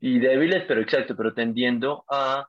Y 0.00 0.18
débiles, 0.18 0.64
pero 0.66 0.80
exacto, 0.80 1.14
pero 1.14 1.34
tendiendo 1.34 2.04
a 2.08 2.48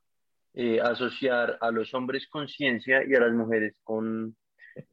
eh, 0.54 0.80
asociar 0.82 1.58
a 1.62 1.72
los 1.72 1.94
hombres 1.94 2.28
con 2.28 2.48
ciencia 2.48 3.04
y 3.08 3.16
a 3.16 3.22
las 3.22 3.34
mujeres 3.34 3.76
con, 3.84 4.36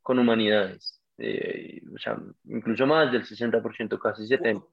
con 0.02 0.18
humanidades. 0.18 1.02
Eh, 1.18 1.80
o 1.92 1.98
sea, 1.98 2.16
incluso 2.44 2.86
más 2.86 3.10
del 3.10 3.24
60%, 3.24 3.98
casi 3.98 4.22
70%. 4.22 4.64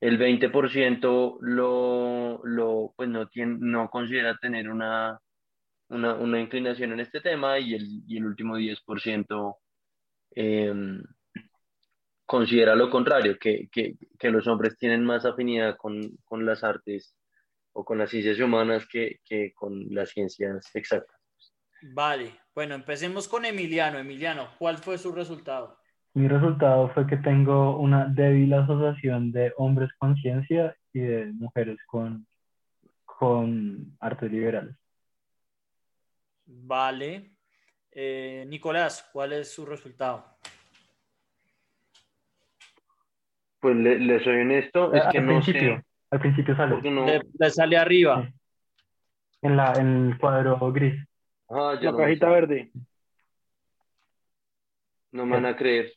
El 0.00 0.18
20% 0.18 1.38
lo, 1.42 2.40
lo, 2.44 2.92
pues 2.96 3.08
no, 3.08 3.28
tiene, 3.28 3.56
no 3.60 3.88
considera 3.88 4.36
tener 4.36 4.68
una, 4.68 5.20
una, 5.88 6.14
una, 6.14 6.40
inclinación 6.40 6.92
en 6.92 7.00
este 7.00 7.20
tema 7.20 7.58
y 7.60 7.74
el, 7.74 8.02
y 8.08 8.16
el 8.16 8.26
último 8.26 8.58
10% 8.58 9.56
em, 10.34 11.02
considera 12.26 12.74
lo 12.74 12.90
contrario, 12.90 13.38
que, 13.38 13.68
que, 13.70 13.94
que, 14.18 14.30
los 14.30 14.46
hombres 14.48 14.76
tienen 14.76 15.04
más 15.04 15.24
afinidad 15.24 15.76
con, 15.76 16.00
con 16.24 16.44
las 16.46 16.64
artes 16.64 17.14
o 17.72 17.84
con 17.84 17.98
las 17.98 18.10
ciencias 18.10 18.38
humanas 18.40 18.86
que, 18.86 19.20
que 19.24 19.52
con 19.54 19.94
las 19.94 20.10
ciencias 20.10 20.70
exactas. 20.74 21.18
Vale, 21.82 22.32
bueno, 22.54 22.74
empecemos 22.74 23.26
con 23.26 23.44
Emiliano. 23.44 23.98
Emiliano, 23.98 24.48
¿cuál 24.58 24.78
fue 24.78 24.98
su 24.98 25.12
resultado? 25.12 25.78
Mi 26.14 26.28
resultado 26.28 26.90
fue 26.90 27.06
que 27.06 27.16
tengo 27.16 27.78
una 27.78 28.06
débil 28.06 28.52
asociación 28.52 29.32
de 29.32 29.52
hombres 29.56 29.90
con 29.98 30.14
ciencia 30.16 30.76
y 30.92 31.00
de 31.00 31.32
mujeres 31.32 31.78
con, 31.86 32.26
con 33.04 33.96
artes 33.98 34.30
liberales. 34.30 34.76
Vale. 36.44 37.32
Eh, 37.90 38.44
Nicolás, 38.46 39.08
¿cuál 39.12 39.32
es 39.32 39.52
su 39.52 39.64
resultado? 39.64 40.36
Pues 43.60 43.76
le, 43.76 44.22
soy 44.24 44.40
honesto, 44.40 44.92
es 44.92 45.04
que 45.12 45.20
no 45.20 45.42
sé. 45.42 45.82
Al 46.12 46.20
principio 46.20 46.54
sale. 46.54 46.78
Le, 46.82 47.50
sale 47.50 47.76
arriba. 47.78 48.30
En, 49.40 49.56
la, 49.56 49.72
en 49.72 50.10
el 50.10 50.18
cuadro 50.18 50.70
gris. 50.70 51.02
Ah, 51.48 51.74
la 51.80 51.96
cajita 51.96 52.28
verde. 52.28 52.70
No 55.10 55.24
me 55.24 55.36
van 55.36 55.46
a 55.46 55.56
creer. 55.56 55.90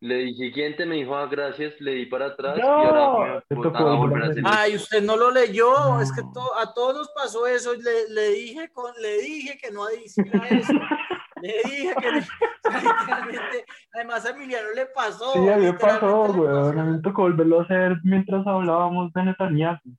Le 0.00 0.16
dije, 0.18 0.44
siguiente 0.44 0.84
me 0.84 0.96
dijo, 0.96 1.16
ah, 1.16 1.26
gracias, 1.26 1.80
le 1.80 1.92
di 1.92 2.06
para 2.06 2.26
atrás 2.26 2.56
y 2.56 2.60
ahora 2.60 3.42
me 3.50 3.56
volver 3.56 4.22
a 4.22 4.26
hacer 4.26 4.42
Ay, 4.46 4.76
usted 4.76 5.02
no 5.02 5.16
lo 5.16 5.30
leyó, 5.32 6.00
es 6.00 6.12
que 6.12 6.20
a 6.20 6.72
todos 6.72 6.94
nos 6.94 7.08
pasó 7.08 7.46
eso, 7.48 7.74
le, 7.74 8.08
le, 8.10 8.28
dije, 8.28 8.70
con, 8.72 8.92
le 9.00 9.18
dije 9.18 9.58
que 9.58 9.72
no 9.72 9.90
hiciera 9.90 10.46
eso. 10.46 10.72
Le 11.42 11.54
dije 11.64 11.94
que 12.00 12.10
literalmente, 12.70 13.64
además 13.92 14.26
a 14.26 14.30
Emiliano 14.30 14.70
le 14.74 14.86
pasó. 14.86 15.32
Sí, 15.32 15.48
a 15.48 15.56
mí 15.56 15.64
me 15.64 15.72
pasó, 15.74 16.24
weón. 16.32 16.78
A 16.78 16.84
mí 16.84 16.96
me 16.96 17.02
tocó 17.02 17.22
volverlo 17.22 17.60
a 17.60 17.64
hacer 17.64 17.96
mientras 18.04 18.46
hablábamos 18.46 19.12
de 19.12 19.22
Netanyahu. 19.24 19.96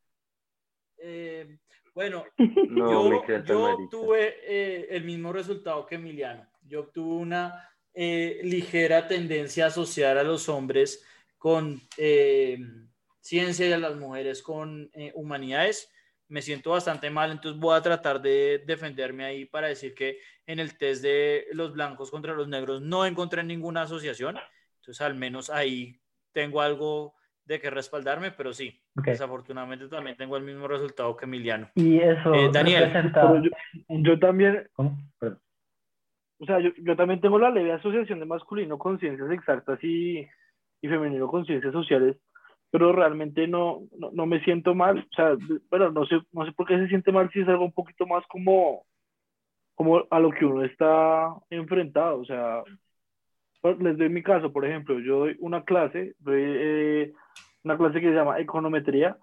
Eh, 0.98 1.58
bueno, 1.94 2.24
yo, 2.38 3.24
yo 3.44 3.74
obtuve 3.74 4.36
eh, 4.44 4.88
el 4.92 5.04
mismo 5.04 5.32
resultado 5.32 5.86
que 5.86 5.96
Emiliano. 5.96 6.46
Yo 6.62 6.82
obtuve 6.82 7.16
una 7.22 7.70
eh, 7.94 8.40
ligera 8.44 9.08
tendencia 9.08 9.66
a 9.66 9.68
asociar 9.68 10.18
a 10.18 10.24
los 10.24 10.50
hombres 10.50 11.06
con 11.38 11.82
ciencia 13.22 13.68
y 13.68 13.72
a 13.72 13.78
las 13.78 13.96
mujeres 13.96 14.44
con 14.44 14.92
humanidades 15.14 15.90
me 16.30 16.42
siento 16.42 16.72
bastante 16.72 17.10
mal, 17.10 17.32
entonces 17.32 17.60
voy 17.60 17.76
a 17.76 17.82
tratar 17.82 18.22
de 18.22 18.64
defenderme 18.66 19.26
ahí 19.26 19.46
para 19.46 19.68
decir 19.68 19.94
que 19.96 20.20
en 20.46 20.60
el 20.60 20.78
test 20.78 21.04
de 21.04 21.48
los 21.54 21.74
blancos 21.74 22.12
contra 22.12 22.34
los 22.34 22.48
negros 22.48 22.82
no 22.82 23.06
encontré 23.06 23.44
ninguna 23.44 23.82
asociación, 23.82 24.38
entonces 24.80 25.02
al 25.02 25.16
menos 25.16 25.50
ahí 25.50 26.00
tengo 26.32 26.62
algo 26.62 27.16
de 27.46 27.60
que 27.60 27.72
respaldarme, 27.72 28.30
pero 28.30 28.54
sí, 28.54 28.80
desafortunadamente 28.94 29.88
también 29.88 30.16
tengo 30.16 30.38
el 30.38 30.44
mismo 30.44 30.68
resultado 30.68 31.18
que 31.18 31.26
Emiliano. 31.26 31.68
Y 31.74 31.98
eso, 31.98 32.32
eh, 32.34 32.50
Daniel. 32.54 32.92
Yo, 33.88 34.20
también, 34.20 34.70
o 34.78 36.46
sea, 36.46 36.60
yo, 36.60 36.96
también 36.96 37.20
tengo 37.20 37.40
la 37.40 37.50
leve 37.50 37.74
asociación 37.74 38.20
de 38.20 38.28
masculino 38.28 38.78
con 38.78 39.00
ciencias 39.00 39.32
exactas 39.32 39.84
y, 39.84 40.20
y 40.80 40.88
femenino 40.88 41.28
con 41.28 41.44
ciencias 41.44 41.74
sociales, 41.74 42.18
pero 42.72 42.92
realmente 42.92 43.48
no, 43.48 43.82
no, 44.14 44.26
me 44.26 44.44
siento 44.44 44.76
mal. 44.76 45.00
O 45.00 45.16
sea, 45.16 45.36
bueno, 45.70 45.92
no 45.92 46.06
sé, 46.06 46.20
no 46.32 46.46
sé 46.46 46.52
por 46.52 46.68
qué 46.68 46.78
se 46.78 46.88
siente 46.88 47.12
mal 47.12 47.30
si 47.32 47.42
es 47.42 47.48
algo 47.48 47.66
un 47.66 47.72
poquito 47.72 48.06
más 48.06 48.24
como, 48.28 48.86
como 49.76 50.04
a 50.10 50.20
lo 50.20 50.32
que 50.32 50.46
uno 50.46 50.64
está 50.64 51.34
enfrentado. 51.50 52.20
O 52.20 52.26
sea, 52.26 52.64
pues, 53.62 53.80
les 53.80 53.98
doy 53.98 54.10
mi 54.10 54.22
caso, 54.22 54.52
por 54.54 54.66
ejemplo, 54.66 55.00
yo 55.00 55.20
doy 55.20 55.36
una 55.40 55.64
clase, 55.64 56.14
doy 56.20 56.42
eh, 56.44 57.14
una 57.64 57.78
clase 57.78 58.00
que 58.00 58.10
se 58.10 58.16
llama 58.16 58.40
econometría, 58.40 59.18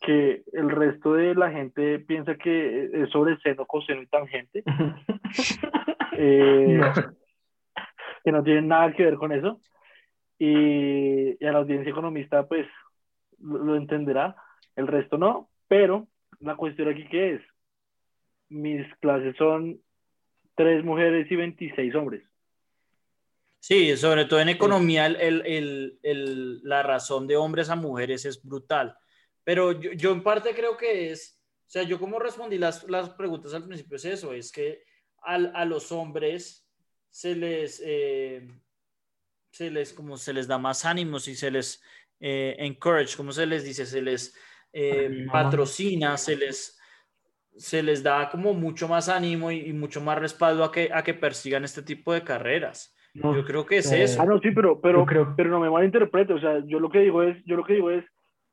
que 0.00 0.42
el 0.52 0.70
resto 0.70 1.14
de 1.14 1.34
la 1.34 1.50
gente 1.50 1.98
piensa 2.00 2.36
que 2.36 2.90
es 2.92 3.10
sobre 3.10 3.36
seno, 3.38 3.66
coseno 3.66 4.02
y 4.02 4.06
tangente. 4.06 4.62
Eh, 6.24 6.78
que 8.22 8.30
no 8.30 8.44
tiene 8.44 8.60
nada 8.62 8.92
que 8.92 9.02
ver 9.02 9.14
con 9.14 9.32
eso. 9.32 9.60
Y, 10.38 11.42
y, 11.42 11.46
a 11.46 11.52
la 11.52 11.58
audiencia 11.58 11.90
economista, 11.90 12.46
pues 12.46 12.66
lo, 13.42 13.76
entenderá, 13.76 14.36
el 14.76 14.86
resto 14.86 15.18
no, 15.18 15.50
pero 15.68 16.08
la 16.40 16.56
cuestión 16.56 16.88
aquí 16.88 17.06
que 17.08 17.34
es, 17.34 17.42
mis 18.48 18.86
clases 18.96 19.36
son 19.36 19.80
tres 20.54 20.84
mujeres 20.84 21.30
y 21.30 21.36
26 21.36 21.94
hombres. 21.94 22.22
Sí, 23.58 23.96
sobre 23.96 24.24
todo 24.24 24.40
en 24.40 24.48
economía 24.48 25.06
el, 25.06 25.46
el, 25.46 25.98
el, 26.02 26.62
la 26.64 26.82
razón 26.82 27.26
de 27.26 27.36
hombres 27.36 27.70
a 27.70 27.76
mujeres 27.76 28.24
es 28.24 28.42
brutal. 28.42 28.96
Pero 29.44 29.72
yo, 29.72 29.92
yo, 29.92 30.12
en 30.12 30.22
parte 30.22 30.54
creo 30.54 30.76
que 30.76 31.12
es, 31.12 31.40
o 31.66 31.70
sea, 31.70 31.82
yo 31.84 31.98
como 31.98 32.18
respondí 32.18 32.58
las, 32.58 32.88
las 32.90 33.10
preguntas 33.10 33.54
al 33.54 33.64
principio 33.64 33.96
es 33.96 34.04
eso, 34.04 34.32
es 34.32 34.50
que 34.50 34.82
al, 35.22 35.52
a 35.54 35.64
los 35.64 35.92
hombres 35.92 36.66
se 37.08 37.36
les, 37.36 37.80
eh, 37.84 38.48
se 39.50 39.70
les, 39.70 39.92
como 39.92 40.16
se 40.16 40.32
les 40.32 40.48
da 40.48 40.58
más 40.58 40.84
ánimos 40.84 41.28
y 41.28 41.36
se 41.36 41.50
les, 41.50 41.82
eh, 42.24 42.54
encourage, 42.60 43.16
como 43.16 43.32
se 43.32 43.46
les 43.46 43.64
dice? 43.64 43.84
Se 43.84 44.00
les 44.00 44.38
eh, 44.72 45.26
patrocina, 45.30 46.16
se 46.16 46.36
les, 46.36 46.80
se 47.56 47.82
les 47.82 48.00
da 48.04 48.30
como 48.30 48.54
mucho 48.54 48.86
más 48.86 49.08
ánimo 49.08 49.50
y, 49.50 49.72
mucho 49.72 50.00
más 50.00 50.20
respaldo 50.20 50.62
a 50.62 50.70
que, 50.70 50.88
a 50.92 51.02
que 51.02 51.14
persigan 51.14 51.64
este 51.64 51.82
tipo 51.82 52.12
de 52.12 52.22
carreras. 52.22 52.96
yo 53.12 53.44
creo 53.44 53.66
que 53.66 53.78
es 53.78 53.90
eh, 53.90 54.04
eso. 54.04 54.22
Ah, 54.22 54.24
no, 54.24 54.38
sí, 54.38 54.52
pero, 54.52 54.80
pero, 54.80 55.04
pero 55.36 55.50
no 55.50 55.58
me 55.58 55.68
malinterprete. 55.68 56.32
O 56.32 56.40
sea, 56.40 56.64
yo 56.64 56.78
lo 56.78 56.90
que 56.90 57.00
digo 57.00 57.24
es, 57.24 57.44
yo 57.44 57.56
lo 57.56 57.64
que 57.64 57.74
digo 57.74 57.90
es, 57.90 58.04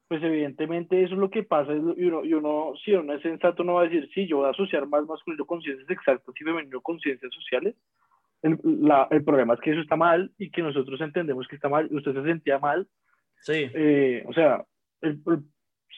pues 0.07 0.23
evidentemente 0.23 1.03
eso 1.03 1.13
es 1.13 1.19
lo 1.19 1.29
que 1.29 1.43
pasa. 1.43 1.71
Y 1.71 1.77
uno, 1.77 2.25
y 2.25 2.33
uno 2.33 2.73
si 2.83 2.93
uno 2.93 3.13
es 3.13 3.21
sensato, 3.21 3.63
no 3.63 3.75
va 3.75 3.81
a 3.81 3.87
decir, 3.87 4.09
sí, 4.15 4.25
yo 4.25 4.37
voy 4.37 4.47
a 4.47 4.49
asociar 4.49 4.87
más 4.87 5.05
masculino 5.05 5.45
con 5.45 5.61
ciencias 5.61 5.91
exactas 5.91 6.33
y 6.41 6.43
femenino 6.43 6.81
con 6.81 6.99
ciencias 6.99 7.31
sociales. 7.31 7.75
El, 8.41 8.57
la, 8.63 9.07
el 9.11 9.23
problema 9.23 9.53
es 9.53 9.59
que 9.59 9.71
eso 9.71 9.81
está 9.81 9.95
mal 9.95 10.31
y 10.39 10.49
que 10.49 10.63
nosotros 10.63 10.99
entendemos 11.01 11.47
que 11.47 11.55
está 11.55 11.69
mal. 11.69 11.87
y 11.91 11.95
Usted 11.97 12.13
se 12.13 12.23
sentía 12.23 12.57
mal 12.57 12.87
Sí. 13.41 13.69
Eh, 13.73 14.23
o 14.27 14.33
sea, 14.33 14.65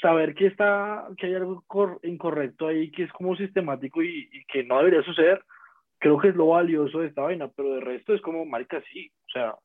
saber 0.02 0.34
que, 0.34 0.48
está, 0.48 1.08
que 1.18 1.28
hay 1.28 1.36
algo 1.36 1.64
incorrecto 2.04 2.68
ahí, 2.68 2.92
que 2.92 3.04
es 3.04 3.12
como 3.12 3.36
sistemático 3.36 4.02
y, 4.02 4.30
que 4.52 4.64
no 4.64 4.78
debería 4.78 5.04
suceder, 5.04 5.44
creo 6.00 6.18
que 6.20 6.30
es 6.30 6.36
lo 6.36 6.48
valioso 6.48 7.00
de 7.00 7.08
esta 7.08 7.22
vaina, 7.22 7.50
pero 7.56 7.76
de 7.76 7.82
resto 7.82 8.14
es 8.14 8.22
como, 8.22 8.46
marica, 8.46 8.82
sí, 8.92 9.12
o 9.28 9.30
sea, 9.32 9.56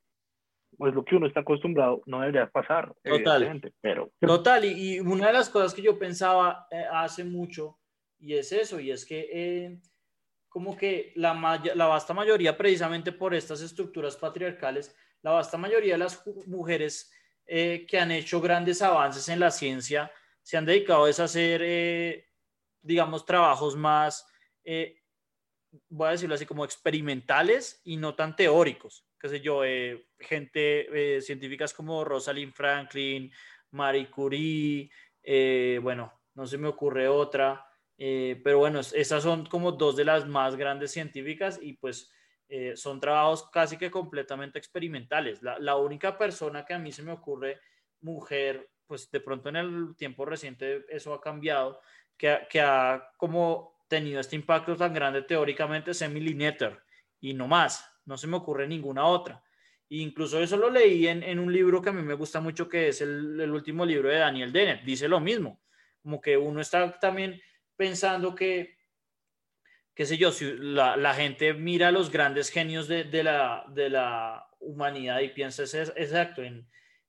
es 0.87 0.95
lo 0.95 1.05
que 1.05 1.16
uno 1.16 1.27
está 1.27 1.41
acostumbrado, 1.41 2.03
no 2.07 2.20
debería 2.20 2.49
pasar. 2.49 2.95
Total. 3.03 3.72
Pero... 3.81 4.11
Total, 4.20 4.64
y, 4.64 5.01
una 5.01 5.29
de 5.29 5.33
las 5.33 5.49
cosas 5.49 5.72
que 5.72 5.83
yo 5.83 5.99
pensaba 5.99 6.66
eh, 6.70 6.85
hace 6.93 7.24
mucho, 7.24 7.79
y 8.18 8.35
es 8.35 8.53
eso, 8.53 8.79
y 8.79 8.91
es 8.91 9.07
que 9.07 9.29
eh, 9.33 9.79
como 10.49 10.77
que 10.77 11.12
la, 11.16 11.61
la 11.74 11.87
vasta 11.87 12.12
mayoría, 12.12 12.57
precisamente 12.57 13.12
por 13.12 13.35
estas 13.35 13.62
estructuras 13.62 14.16
patriarcales, 14.16 14.95
la 15.22 15.33
vasta 15.33 15.57
mayoría 15.57 15.95
de 15.95 15.99
las 15.99 16.22
mujeres 16.47 17.11
eh, 17.49 17.86
que 17.88 18.01
han 18.01 18.11
hecho 18.11 18.40
grandes 18.40 18.82
avances 18.82 19.28
en 19.28 19.38
la 19.38 19.53
ciencia 19.53 20.11
se 20.42 20.57
han 20.57 20.64
dedicado 20.64 21.05
a 21.05 21.11
hacer, 21.11 21.61
eh, 21.64 22.28
digamos, 22.82 23.24
trabajos 23.24 23.76
más, 23.76 24.26
eh, 24.64 25.01
voy 25.88 26.09
a 26.09 26.11
decirlo 26.12 26.34
así, 26.34 26.44
como 26.44 26.64
experimentales 26.64 27.80
y 27.84 27.97
no 27.97 28.14
tan 28.14 28.34
teóricos. 28.34 29.07
Qué 29.18 29.28
sé 29.28 29.40
yo, 29.40 29.62
gente, 30.18 31.20
científicas 31.20 31.72
como 31.72 32.05
Rosalind 32.05 32.53
Franklin, 32.53 33.32
Marie 33.70 34.11
Curie, 34.11 34.90
bueno, 35.80 36.12
no 36.34 36.47
se 36.47 36.59
me 36.59 36.68
ocurre 36.68 37.09
otra, 37.09 37.66
pero 37.97 38.59
bueno, 38.59 38.80
esas 38.80 39.22
son 39.22 39.47
como 39.47 39.72
dos 39.72 39.97
de 39.97 40.05
las 40.05 40.28
más 40.28 40.55
grandes 40.55 40.92
científicas 40.92 41.59
y 41.61 41.72
pues 41.72 42.12
eh, 42.49 42.76
son 42.76 43.01
trabajos 43.01 43.49
casi 43.51 43.76
que 43.76 43.90
completamente 43.90 44.59
experimentales. 44.59 45.42
La, 45.42 45.76
única 45.76 46.16
persona 46.16 46.64
que 46.64 46.74
a 46.74 46.78
mí 46.78 46.92
se 46.92 47.03
me 47.03 47.12
ocurre, 47.12 47.61
mujer, 48.01 48.70
pues 48.86 49.11
de 49.11 49.20
pronto 49.20 49.49
en 49.49 49.57
el 49.57 49.97
tiempo 49.97 50.24
reciente 50.24 50.84
eso 50.88 51.12
ha 51.12 51.20
cambiado, 51.20 51.80
que, 52.16 52.47
que 52.49 52.61
ha 52.61 53.11
como 53.16 53.76
tenido 53.88 54.20
este 54.20 54.36
impacto 54.36 54.76
tan 54.76 54.94
grande 54.94 55.22
teóricamente 55.22 55.90
es 55.90 56.03
Emily 56.03 56.34
Netter 56.34 56.82
y 57.20 57.34
no 57.34 57.47
más, 57.47 57.88
no 58.05 58.16
se 58.16 58.26
me 58.26 58.36
ocurre 58.36 58.66
ninguna 58.66 59.07
otra. 59.07 59.42
E 59.88 59.97
incluso 59.97 60.40
eso 60.40 60.57
lo 60.57 60.70
leí 60.70 61.07
en, 61.07 61.22
en, 61.22 61.38
un 61.38 61.53
libro 61.53 61.80
que 61.80 61.90
a 61.90 61.92
mí 61.92 62.03
me 62.03 62.14
gusta 62.14 62.40
mucho, 62.40 62.68
que 62.68 62.88
es 62.88 63.01
el, 63.01 63.40
el 63.40 63.51
último 63.51 63.84
libro 63.84 64.09
de 64.09 64.18
Daniel 64.18 64.53
Dennett, 64.53 64.84
dice 64.84 65.09
lo 65.09 65.20
mismo, 65.20 65.61
como 66.03 66.20
que 66.20 66.36
uno 66.36 66.61
está 66.61 66.99
también 66.99 67.40
pensando 67.76 68.34
que 68.34 68.76
qué 69.97 70.05
sé 70.05 70.18
yo, 70.18 70.30
si 70.30 70.53
la, 70.59 70.94
la 70.97 71.14
gente 71.14 71.55
mira 71.55 71.88
a 71.88 71.90
los 71.90 72.11
grandes 72.11 72.51
genios 72.51 72.86
de, 72.86 73.05
de, 73.05 73.24
la, 73.24 73.64
de 73.68 73.88
la 73.88 74.47
humanidad 74.61 75.20
y 75.20 75.30
piensa 75.30 75.62
exacto 75.62 76.42
en, 76.42 76.68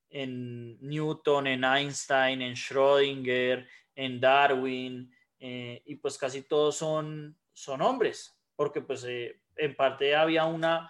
en 0.09 0.79
Newton, 0.79 1.47
en 1.47 1.65
Einstein, 1.65 2.41
en 2.41 2.53
Schrödinger, 2.55 3.67
en 3.93 4.21
Darwin, 4.21 5.13
eh, 5.37 5.81
y 5.85 5.95
pues 5.95 6.17
casi 6.17 6.43
todos 6.43 6.77
son, 6.77 7.37
son 7.51 7.81
hombres, 7.81 8.41
porque 8.55 8.79
pues 8.79 9.03
eh, 9.03 9.41
en 9.57 9.75
parte 9.75 10.15
había 10.15 10.45
una, 10.45 10.89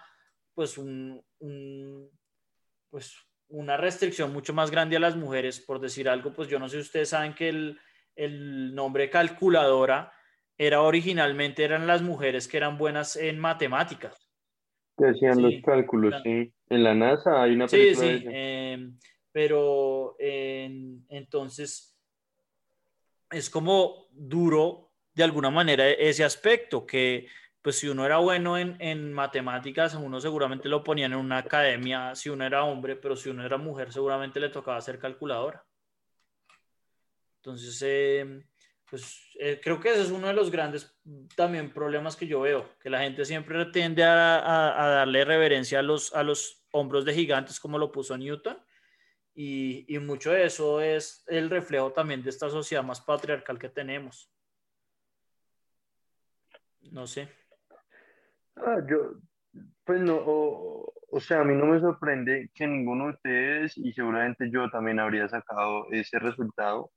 pues 0.54 0.78
un, 0.78 1.20
un, 1.40 2.08
pues 2.90 3.16
una 3.48 3.76
restricción 3.76 4.32
mucho 4.32 4.54
más 4.54 4.70
grande 4.70 4.96
a 4.96 5.00
las 5.00 5.16
mujeres, 5.16 5.58
por 5.58 5.80
decir 5.80 6.08
algo, 6.08 6.32
pues 6.32 6.48
yo 6.48 6.60
no 6.60 6.68
sé 6.68 6.76
si 6.76 6.82
ustedes 6.82 7.08
saben 7.08 7.34
que 7.34 7.48
el, 7.48 7.80
el 8.14 8.72
nombre 8.72 9.10
calculadora 9.10 10.12
era 10.58 10.82
originalmente 10.82 11.62
eran 11.62 11.86
las 11.86 12.02
mujeres 12.02 12.48
que 12.48 12.56
eran 12.56 12.76
buenas 12.76 13.14
en 13.16 13.38
matemáticas. 13.38 14.28
Que 14.96 15.06
hacían 15.06 15.40
los 15.40 15.54
cálculos, 15.64 16.14
sí. 16.24 16.52
En 16.68 16.82
la 16.82 16.94
NASA 16.94 17.40
hay 17.42 17.52
una 17.52 17.68
película 17.68 18.08
Sí, 18.08 18.18
sí, 18.18 18.24
em, 18.28 18.98
pero 19.30 20.16
entonces 20.18 21.96
es 23.30 23.48
como 23.48 24.08
duro 24.10 24.90
de 25.14 25.22
alguna 25.22 25.50
manera 25.50 25.88
ese 25.88 26.24
aspecto, 26.24 26.84
que 26.84 27.28
pues 27.62 27.78
si 27.78 27.88
uno 27.88 28.04
era 28.04 28.18
bueno 28.18 28.58
en, 28.58 28.76
en, 28.80 29.12
matemáticas, 29.12 29.94
uno 29.94 30.20
seguramente 30.20 30.68
lo 30.68 30.82
ponían 30.82 31.12
en 31.12 31.18
una 31.18 31.38
academia 31.38 32.14
si 32.14 32.30
uno 32.30 32.44
era 32.44 32.64
hombre, 32.64 32.96
pero 32.96 33.14
si 33.14 33.28
uno 33.28 33.44
era 33.44 33.58
mujer 33.58 33.92
seguramente 33.92 34.40
le 34.40 34.48
tocaba 34.48 34.80
ser 34.80 34.98
calculadora. 34.98 35.64
Entonces, 37.36 37.80
eh, 37.86 38.42
pues 38.90 39.36
eh, 39.38 39.60
creo 39.62 39.80
que 39.80 39.90
ese 39.90 40.02
es 40.02 40.10
uno 40.10 40.28
de 40.28 40.32
los 40.32 40.50
grandes 40.50 40.98
también 41.36 41.72
problemas 41.72 42.16
que 42.16 42.26
yo 42.26 42.40
veo, 42.40 42.68
que 42.80 42.90
la 42.90 43.00
gente 43.00 43.24
siempre 43.24 43.66
tiende 43.66 44.02
a, 44.04 44.84
a, 44.84 44.88
darle 44.88 45.24
reverencia 45.24 45.80
a 45.80 45.82
los, 45.82 46.14
a 46.14 46.22
los 46.22 46.66
hombros 46.72 47.04
de 47.04 47.14
gigantes 47.14 47.60
como 47.60 47.78
lo 47.78 47.92
puso 47.92 48.16
Newton. 48.16 48.58
Y, 49.34 49.84
y, 49.94 49.98
mucho 50.00 50.32
de 50.32 50.46
eso 50.46 50.80
es 50.80 51.24
el 51.28 51.48
reflejo 51.48 51.92
también 51.92 52.22
de 52.22 52.30
esta 52.30 52.50
sociedad 52.50 52.82
más 52.82 53.00
patriarcal 53.00 53.56
que 53.56 53.68
tenemos. 53.68 54.32
No 56.90 57.06
sé. 57.06 57.28
Ah, 58.56 58.78
yo, 58.88 59.20
Pues 59.84 60.00
no, 60.00 60.16
o, 60.16 60.92
o 61.10 61.20
sea, 61.20 61.40
a 61.40 61.44
mí 61.44 61.54
no 61.54 61.66
me 61.66 61.78
sorprende 61.78 62.50
que 62.52 62.66
ninguno 62.66 63.04
de 63.04 63.10
ustedes, 63.10 63.78
y 63.78 63.92
seguramente 63.92 64.50
yo 64.50 64.68
también 64.70 64.98
habría 64.98 65.28
sacado 65.28 65.86
ese 65.92 66.18
resultado, 66.18 66.90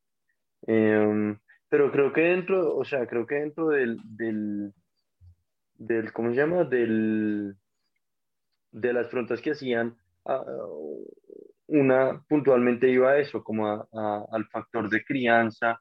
Em, 0.67 1.37
pero 1.71 1.89
creo 1.89 2.11
que 2.11 2.19
dentro, 2.19 2.75
o 2.75 2.83
sea, 2.83 3.07
creo 3.07 3.25
que 3.25 3.35
dentro 3.35 3.69
del, 3.69 3.97
del, 4.03 4.73
del 5.75 6.11
¿cómo 6.11 6.31
se 6.31 6.35
llama? 6.35 6.65
Del, 6.65 7.55
de 8.73 8.91
las 8.91 9.07
preguntas 9.07 9.39
que 9.39 9.51
hacían, 9.51 9.95
ah, 10.25 10.43
una 11.67 12.21
puntualmente 12.27 12.89
iba 12.89 13.11
a 13.11 13.19
eso, 13.19 13.41
como 13.41 13.87
al 13.93 14.45
factor 14.51 14.89
de 14.89 15.01
crianza, 15.05 15.79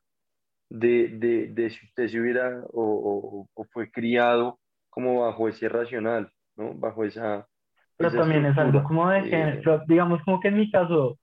de, 0.69 1.09
de, 1.09 1.49
de, 1.49 1.71
si 1.71 1.85
usted 1.87 2.07
se 2.07 2.21
hubiera 2.21 2.63
o, 2.69 3.49
o, 3.53 3.65
fue 3.73 3.91
criado 3.91 4.61
como 4.91 5.23
bajo 5.23 5.49
ese 5.49 5.69
racional, 5.69 6.31
¿no? 6.55 6.73
Bajo 6.75 7.03
esa... 7.03 7.49
Pero 7.97 8.13
también 8.13 8.47
es 8.47 8.57
algo 8.57 8.85
como 8.85 9.11
de 9.11 9.29
que, 9.29 9.61
digamos 9.89 10.23
como 10.23 10.39
que 10.39 10.49
en 10.49 10.57
mi 10.57 10.71
caso, 10.71 11.19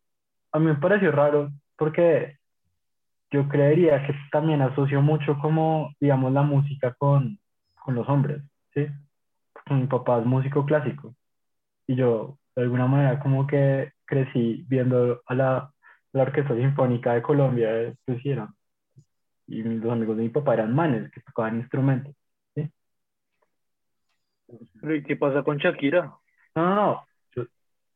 a 0.51 0.59
mí 0.59 0.65
me 0.65 0.75
pareció 0.75 1.09
raro, 1.13 1.51
porque 1.77 2.35
yo 3.31 3.47
creería 3.49 4.05
que 4.05 4.13
también 4.31 4.61
asocio 4.61 5.01
mucho 5.01 5.37
como, 5.39 5.93
digamos, 5.99 6.33
la 6.33 6.43
música 6.43 6.93
con, 6.97 7.39
con 7.75 7.95
los 7.95 8.07
hombres, 8.09 8.43
¿sí? 8.73 8.87
Mi 9.69 9.87
papá 9.87 10.19
es 10.19 10.25
músico 10.25 10.65
clásico 10.65 11.15
y 11.87 11.95
yo, 11.95 12.39
de 12.55 12.63
alguna 12.63 12.87
manera, 12.87 13.19
como 13.19 13.47
que 13.47 13.93
crecí 14.05 14.65
viendo 14.67 15.21
a 15.27 15.35
la, 15.35 15.73
la 16.13 16.23
Orquesta 16.23 16.55
Sinfónica 16.55 17.13
de 17.13 17.21
Colombia, 17.21 17.93
pues 18.05 18.21
Y 19.47 19.63
los 19.63 19.91
amigos 19.91 20.17
de 20.17 20.23
mi 20.23 20.29
papá 20.29 20.53
eran 20.55 20.75
manes 20.75 21.11
que 21.11 21.21
tocaban 21.21 21.57
instrumentos, 21.57 22.15
¿sí? 22.55 22.69
¿Y 24.83 25.03
qué 25.03 25.15
pasa 25.15 25.43
con 25.43 25.57
Shakira? 25.57 26.13
No, 26.55 26.65
no, 26.69 26.75
no. 26.75 27.06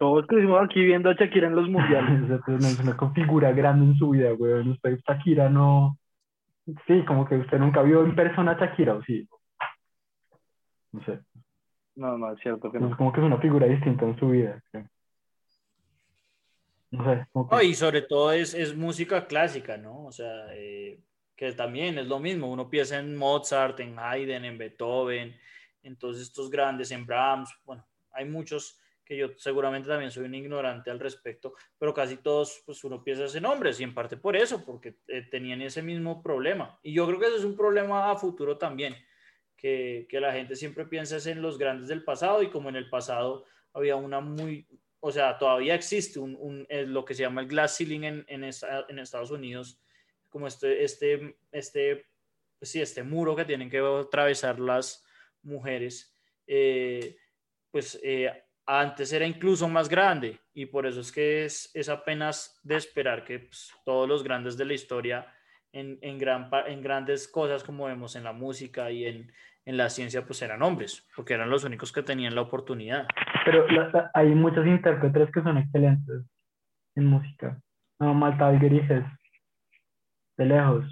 Todos 0.02 0.26
crecimos 0.26 0.60
aquí 0.64 0.84
viendo 0.84 1.12
a 1.12 1.14
Shakira 1.14 1.46
en 1.46 1.54
los 1.54 1.70
mundiales. 1.70 2.42
es 2.48 2.80
una 2.80 2.98
configura 2.98 3.52
grande 3.52 3.86
en 3.86 3.96
su 4.00 4.10
vida, 4.10 4.32
güey. 4.32 4.68
Usted, 4.68 5.00
Shakira 5.08 5.48
no. 5.48 5.96
Sí, 6.88 7.06
como 7.06 7.28
que 7.28 7.36
usted 7.36 7.60
nunca 7.60 7.84
vio 7.84 8.04
en 8.04 8.16
persona 8.16 8.54
a 8.54 8.60
Shakira, 8.60 8.96
¿o 8.96 9.04
sí? 9.04 9.30
No 10.92 11.06
sé. 11.06 11.20
No, 11.94 12.18
no, 12.18 12.34
es 12.34 12.40
cierto 12.40 12.72
que 12.72 12.80
no. 12.80 12.90
Es 12.90 12.96
como 12.96 13.14
que 13.14 13.20
es 13.20 13.26
una 13.28 13.38
figura 13.38 13.68
distinta 13.68 14.06
en 14.06 14.18
su 14.18 14.30
vida. 14.30 14.60
No 16.90 17.04
sé. 17.04 17.68
Y 17.68 17.76
sobre 17.76 18.02
todo 18.02 18.32
es, 18.32 18.56
es, 18.56 18.76
música 18.76 19.28
clásica, 19.28 19.78
¿no? 19.78 20.08
O 20.08 20.12
sea, 20.12 20.48
eh, 20.54 21.00
que 21.36 21.52
también 21.52 22.00
es 22.00 22.08
lo 22.08 22.18
mismo. 22.18 22.52
Uno 22.52 22.68
piensa 22.72 22.98
en 22.98 23.16
Mozart, 23.16 23.80
en 23.82 24.00
Haydn, 24.00 24.46
en 24.46 24.58
Beethoven, 24.58 25.36
en 25.84 25.96
todos 25.96 26.20
estos 26.20 26.50
grandes, 26.50 26.90
en 26.90 27.06
Brahms. 27.06 27.56
Bueno, 27.66 27.86
hay 28.12 28.26
muchos 28.26 28.81
que 29.12 29.18
yo 29.18 29.28
seguramente 29.36 29.90
también 29.90 30.10
soy 30.10 30.24
un 30.24 30.36
ignorante 30.36 30.90
al 30.90 30.98
respecto, 30.98 31.54
pero 31.78 31.94
casi 31.94 32.16
todos, 32.16 32.64
pues 32.66 32.82
uno 32.86 33.04
piensa 33.04 33.26
en 33.38 33.44
nombres 33.44 33.78
y 33.82 33.84
en 33.84 33.94
parte 33.94 34.16
por 34.16 34.38
eso, 34.38 34.64
porque 34.64 35.00
eh, 35.10 35.24
tenían 35.30 35.62
ese 35.62 35.82
mismo 35.82 36.24
problema. 36.24 36.80
Y 36.82 36.94
yo 36.94 37.06
creo 37.06 37.20
que 37.20 37.26
eso 37.26 37.36
es 37.36 37.44
un 37.44 37.58
problema 37.58 38.10
a 38.10 38.16
futuro 38.16 38.58
también, 38.58 38.96
que, 39.58 40.08
que 40.08 40.22
la 40.22 40.32
gente 40.32 40.56
siempre 40.56 40.86
piensa 40.86 41.18
en 41.30 41.42
los 41.42 41.58
grandes 41.58 41.90
del 41.90 42.06
pasado 42.06 42.42
y 42.42 42.50
como 42.50 42.70
en 42.70 42.78
el 42.78 42.90
pasado 42.90 43.44
había 43.74 43.98
una 43.98 44.22
muy, 44.22 44.66
o 45.02 45.12
sea, 45.12 45.38
todavía 45.38 45.76
existe 45.76 46.18
un, 46.18 46.38
un 46.40 46.66
lo 46.70 47.04
que 47.04 47.14
se 47.14 47.24
llama 47.24 47.42
el 47.42 47.48
glass 47.50 47.76
ceiling 47.80 48.04
en, 48.04 48.26
en, 48.30 48.46
en 48.46 49.00
Estados 49.00 49.32
Unidos, 49.32 49.78
como 50.30 50.48
este, 50.48 50.86
este, 50.86 51.36
este, 51.52 52.06
sí, 52.62 52.80
este 52.80 53.04
muro 53.04 53.36
que 53.36 53.44
tienen 53.44 53.70
que 53.70 53.80
atravesar 53.80 54.58
las 54.58 55.04
mujeres. 55.44 56.16
Eh, 56.48 57.18
pues 57.72 58.00
eh, 58.04 58.46
antes 58.80 59.12
era 59.12 59.26
incluso 59.26 59.68
más 59.68 59.90
grande 59.90 60.40
y 60.54 60.66
por 60.66 60.86
eso 60.86 61.02
es 61.02 61.12
que 61.12 61.44
es, 61.44 61.70
es 61.74 61.90
apenas 61.90 62.58
de 62.64 62.78
esperar 62.78 63.26
que 63.26 63.40
pues, 63.40 63.74
todos 63.84 64.08
los 64.08 64.24
grandes 64.24 64.56
de 64.58 64.64
la 64.64 64.74
historia 64.74 65.28
en, 65.74 66.00
en, 66.02 66.18
gran, 66.18 66.50
en 66.68 66.82
grandes 66.82 67.28
cosas 67.28 67.66
como 67.66 67.86
vemos 67.86 68.16
en 68.16 68.24
la 68.24 68.32
música 68.32 68.90
y 68.90 69.06
en, 69.06 69.32
en, 69.66 69.78
la 69.78 69.90
ciencia 69.90 70.26
pues 70.26 70.42
eran 70.42 70.62
hombres, 70.62 71.06
porque 71.16 71.34
eran 71.34 71.50
los 71.50 71.66
únicos 71.66 71.92
que 71.92 72.02
tenían 72.02 72.34
la 72.34 72.42
oportunidad. 72.42 73.08
Pero 73.44 73.66
hay 74.14 74.30
muchos 74.30 74.66
intérpretes 74.66 75.30
que 75.32 75.42
son 75.42 75.58
excelentes 75.58 76.24
en 76.96 77.06
música. 77.06 77.60
No, 78.00 78.14
Malta 78.14 78.48
Algueriges, 78.48 79.04
de 80.38 80.46
lejos, 80.46 80.86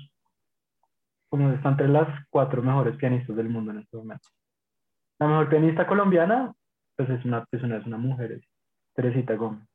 como 1.30 1.52
está 1.52 1.70
entre 1.70 1.88
las 1.88 2.08
cuatro 2.30 2.62
mejores 2.62 2.98
pianistas 2.98 3.38
del 3.38 3.48
mundo 3.48 3.72
en 3.72 3.80
este 3.80 3.96
momento. 3.96 4.28
La 5.20 5.28
mejor 5.28 5.50
pianista 5.50 5.88
colombiana 5.88 6.54
pues 7.00 7.12
es 7.12 7.24
una 7.24 7.46
persona, 7.46 7.78
es 7.78 7.86
una 7.86 7.98
mujer, 7.98 8.42
Teresita 8.94 9.34
Gómez. 9.36 9.66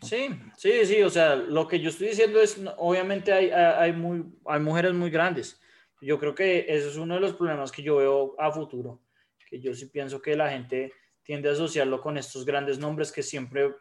Sí, 0.00 0.30
sí, 0.56 0.86
sí, 0.86 1.02
o 1.02 1.10
sea, 1.10 1.36
lo 1.36 1.68
que 1.68 1.80
yo 1.80 1.90
estoy 1.90 2.08
diciendo 2.08 2.40
es, 2.40 2.58
obviamente 2.78 3.30
hay, 3.30 3.50
hay, 3.50 3.92
muy, 3.92 4.24
hay 4.46 4.58
mujeres 4.58 4.94
muy 4.94 5.10
grandes. 5.10 5.60
Yo 6.00 6.18
creo 6.18 6.34
que 6.34 6.60
ese 6.60 6.88
es 6.88 6.96
uno 6.96 7.12
de 7.12 7.20
los 7.20 7.34
problemas 7.34 7.70
que 7.70 7.82
yo 7.82 7.96
veo 7.96 8.34
a 8.38 8.50
futuro, 8.50 9.02
que 9.50 9.60
yo 9.60 9.74
sí 9.74 9.84
pienso 9.84 10.22
que 10.22 10.34
la 10.34 10.48
gente 10.48 10.94
tiende 11.22 11.50
a 11.50 11.52
asociarlo 11.52 12.00
con 12.00 12.16
estos 12.16 12.46
grandes 12.46 12.78
nombres 12.78 13.12
que 13.12 13.22
siempre, 13.22 13.74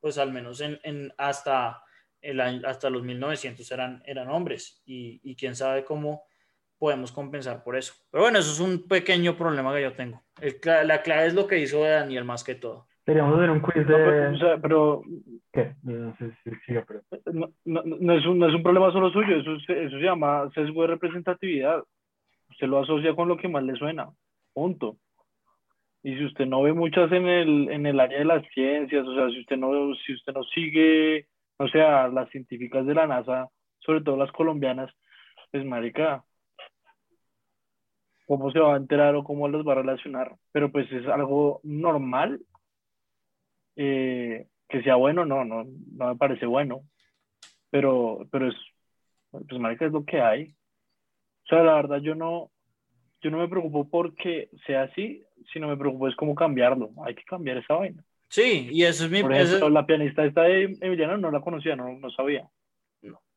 pues 0.00 0.18
al 0.18 0.32
menos 0.32 0.60
en, 0.60 0.80
en 0.82 1.14
hasta, 1.18 1.84
el 2.20 2.40
hasta 2.40 2.90
los 2.90 3.04
1900 3.04 3.70
eran, 3.70 4.02
eran 4.06 4.28
hombres 4.28 4.82
y, 4.84 5.20
y 5.22 5.36
quién 5.36 5.54
sabe 5.54 5.84
cómo 5.84 6.24
podemos 6.82 7.12
compensar 7.12 7.62
por 7.62 7.76
eso. 7.76 7.94
Pero 8.10 8.24
bueno, 8.24 8.40
eso 8.40 8.50
es 8.50 8.58
un 8.58 8.88
pequeño 8.88 9.36
problema 9.36 9.72
que 9.72 9.82
yo 9.82 9.92
tengo. 9.92 10.20
la 10.64 11.00
clave 11.02 11.28
es 11.28 11.34
lo 11.34 11.46
que 11.46 11.60
hizo 11.60 11.84
Daniel 11.84 12.24
más 12.24 12.42
que 12.42 12.56
todo. 12.56 12.88
Deberíamos 13.06 13.38
hacer 13.38 13.50
un 13.50 13.60
quiz 13.60 13.86
de... 13.86 14.58
pero... 14.60 15.04
¿Qué? 15.52 15.76
No, 15.84 16.12
sé 16.16 16.32
si 16.42 16.50
siga, 16.66 16.84
pero... 16.84 17.02
No, 17.32 17.52
no, 17.84 18.14
es 18.18 18.26
un, 18.26 18.40
no 18.40 18.48
es 18.48 18.54
un 18.56 18.64
problema 18.64 18.90
solo 18.90 19.12
suyo, 19.12 19.36
eso, 19.36 19.54
eso 19.54 19.96
se 19.96 20.02
llama 20.02 20.50
sesgo 20.56 20.82
de 20.82 20.88
representatividad. 20.88 21.84
Usted 22.50 22.66
lo 22.66 22.80
asocia 22.80 23.14
con 23.14 23.28
lo 23.28 23.36
que 23.36 23.46
más 23.46 23.62
le 23.62 23.76
suena. 23.76 24.10
Punto. 24.52 24.96
Y 26.02 26.16
si 26.16 26.24
usted 26.24 26.46
no 26.46 26.62
ve 26.62 26.72
muchas 26.72 27.12
en 27.12 27.28
el, 27.28 27.70
en 27.70 27.86
el 27.86 28.00
área 28.00 28.18
de 28.18 28.24
las 28.24 28.44
ciencias, 28.54 29.06
o 29.06 29.14
sea, 29.14 29.30
si 29.30 29.38
usted 29.38 29.56
no, 29.56 29.94
si 30.04 30.14
usted 30.14 30.32
no 30.32 30.42
sigue, 30.52 31.28
o 31.58 31.68
sea, 31.68 32.08
las 32.08 32.28
científicas 32.30 32.84
de 32.86 32.94
la 32.94 33.06
NASA, 33.06 33.50
sobre 33.78 34.00
todo 34.00 34.16
las 34.16 34.32
colombianas, 34.32 34.90
pues 35.52 35.64
marica, 35.64 36.24
cómo 38.38 38.50
se 38.50 38.58
va 38.60 38.74
a 38.74 38.78
enterar 38.78 39.14
o 39.14 39.24
cómo 39.24 39.46
los 39.46 39.66
va 39.66 39.72
a 39.72 39.76
relacionar, 39.76 40.36
pero 40.52 40.72
pues 40.72 40.90
es 40.90 41.06
algo 41.06 41.60
normal. 41.64 42.40
Eh, 43.76 44.46
que 44.68 44.82
sea 44.82 44.94
bueno, 44.94 45.26
no, 45.26 45.44
no, 45.44 45.64
no 45.64 46.08
me 46.08 46.16
parece 46.16 46.46
bueno, 46.46 46.80
pero, 47.70 48.26
pero 48.30 48.48
es, 48.48 48.54
pues 49.30 49.60
marica, 49.60 49.84
es 49.84 49.92
lo 49.92 50.06
que 50.06 50.20
hay. 50.22 50.54
O 51.44 51.46
sea, 51.48 51.62
la 51.62 51.74
verdad 51.74 51.98
yo 51.98 52.14
no, 52.14 52.50
yo 53.20 53.30
no 53.30 53.36
me 53.36 53.48
preocupo 53.48 53.90
porque 53.90 54.48
sea 54.66 54.84
así, 54.84 55.22
sino 55.52 55.68
me 55.68 55.76
preocupo 55.76 56.08
es 56.08 56.16
cómo 56.16 56.34
cambiarlo. 56.34 56.90
Hay 57.04 57.14
que 57.14 57.24
cambiar 57.24 57.58
esa 57.58 57.74
vaina. 57.74 58.02
Sí, 58.28 58.70
y 58.72 58.84
eso 58.84 59.04
es 59.04 59.10
mi... 59.10 59.20
Por 59.20 59.34
ejemplo, 59.34 59.68
la 59.68 59.84
pianista 59.84 60.24
esta 60.24 60.44
de 60.44 60.74
Emiliano 60.80 61.18
no 61.18 61.30
la 61.30 61.42
conocía, 61.42 61.76
no, 61.76 61.92
no 61.98 62.10
sabía. 62.10 62.48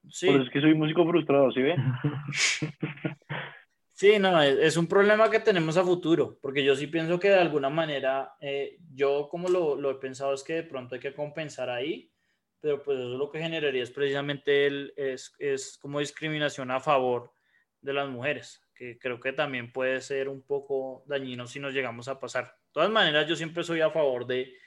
Sí. 0.09 0.27
Por 0.27 0.35
eso 0.35 0.45
es 0.45 0.49
que 0.51 0.61
soy 0.61 0.73
músico 0.73 1.05
frustrado, 1.05 1.51
¿sí 1.51 1.61
ve? 1.61 1.75
Sí, 3.95 4.19
no, 4.19 4.41
es, 4.41 4.75
un 4.75 4.87
problema 4.87 5.31
que 5.31 5.39
tenemos 5.39 5.77
a 5.77 5.83
futuro, 5.85 6.37
porque 6.41 6.65
yo 6.65 6.75
sí 6.75 6.87
pienso 6.87 7.17
que 7.17 7.29
de 7.29 7.39
alguna 7.39 7.69
manera, 7.69 8.35
eh, 8.41 8.77
yo 8.93 9.29
como 9.31 9.47
lo, 9.47 9.77
lo, 9.77 9.89
he 9.89 9.95
pensado 9.95 10.33
es 10.33 10.43
que 10.43 10.55
de 10.55 10.63
pronto 10.63 10.95
hay 10.95 10.99
que 10.99 11.13
compensar 11.13 11.69
ahí, 11.69 12.11
pero 12.59 12.83
pues 12.83 12.99
eso 12.99 13.17
lo 13.17 13.31
que 13.31 13.39
generaría 13.39 13.83
es 13.83 13.91
precisamente 13.91 14.67
el, 14.67 14.93
es, 14.97 15.33
es 15.39 15.77
como 15.77 16.01
discriminación 16.01 16.71
a 16.71 16.81
favor 16.81 17.31
de 17.79 17.93
las 17.93 18.09
mujeres, 18.09 18.61
que 18.75 18.99
creo 18.99 19.21
que 19.21 19.31
también 19.31 19.71
puede 19.71 20.01
ser 20.01 20.27
un 20.27 20.41
poco 20.41 21.05
dañino 21.07 21.47
si 21.47 21.61
nos 21.61 21.73
llegamos 21.73 22.09
a 22.09 22.19
pasar. 22.19 22.47
De 22.47 22.73
todas 22.73 22.89
maneras, 22.89 23.29
yo 23.29 23.37
siempre 23.37 23.63
soy 23.63 23.79
a 23.79 23.91
favor 23.91 24.27
de, 24.27 24.57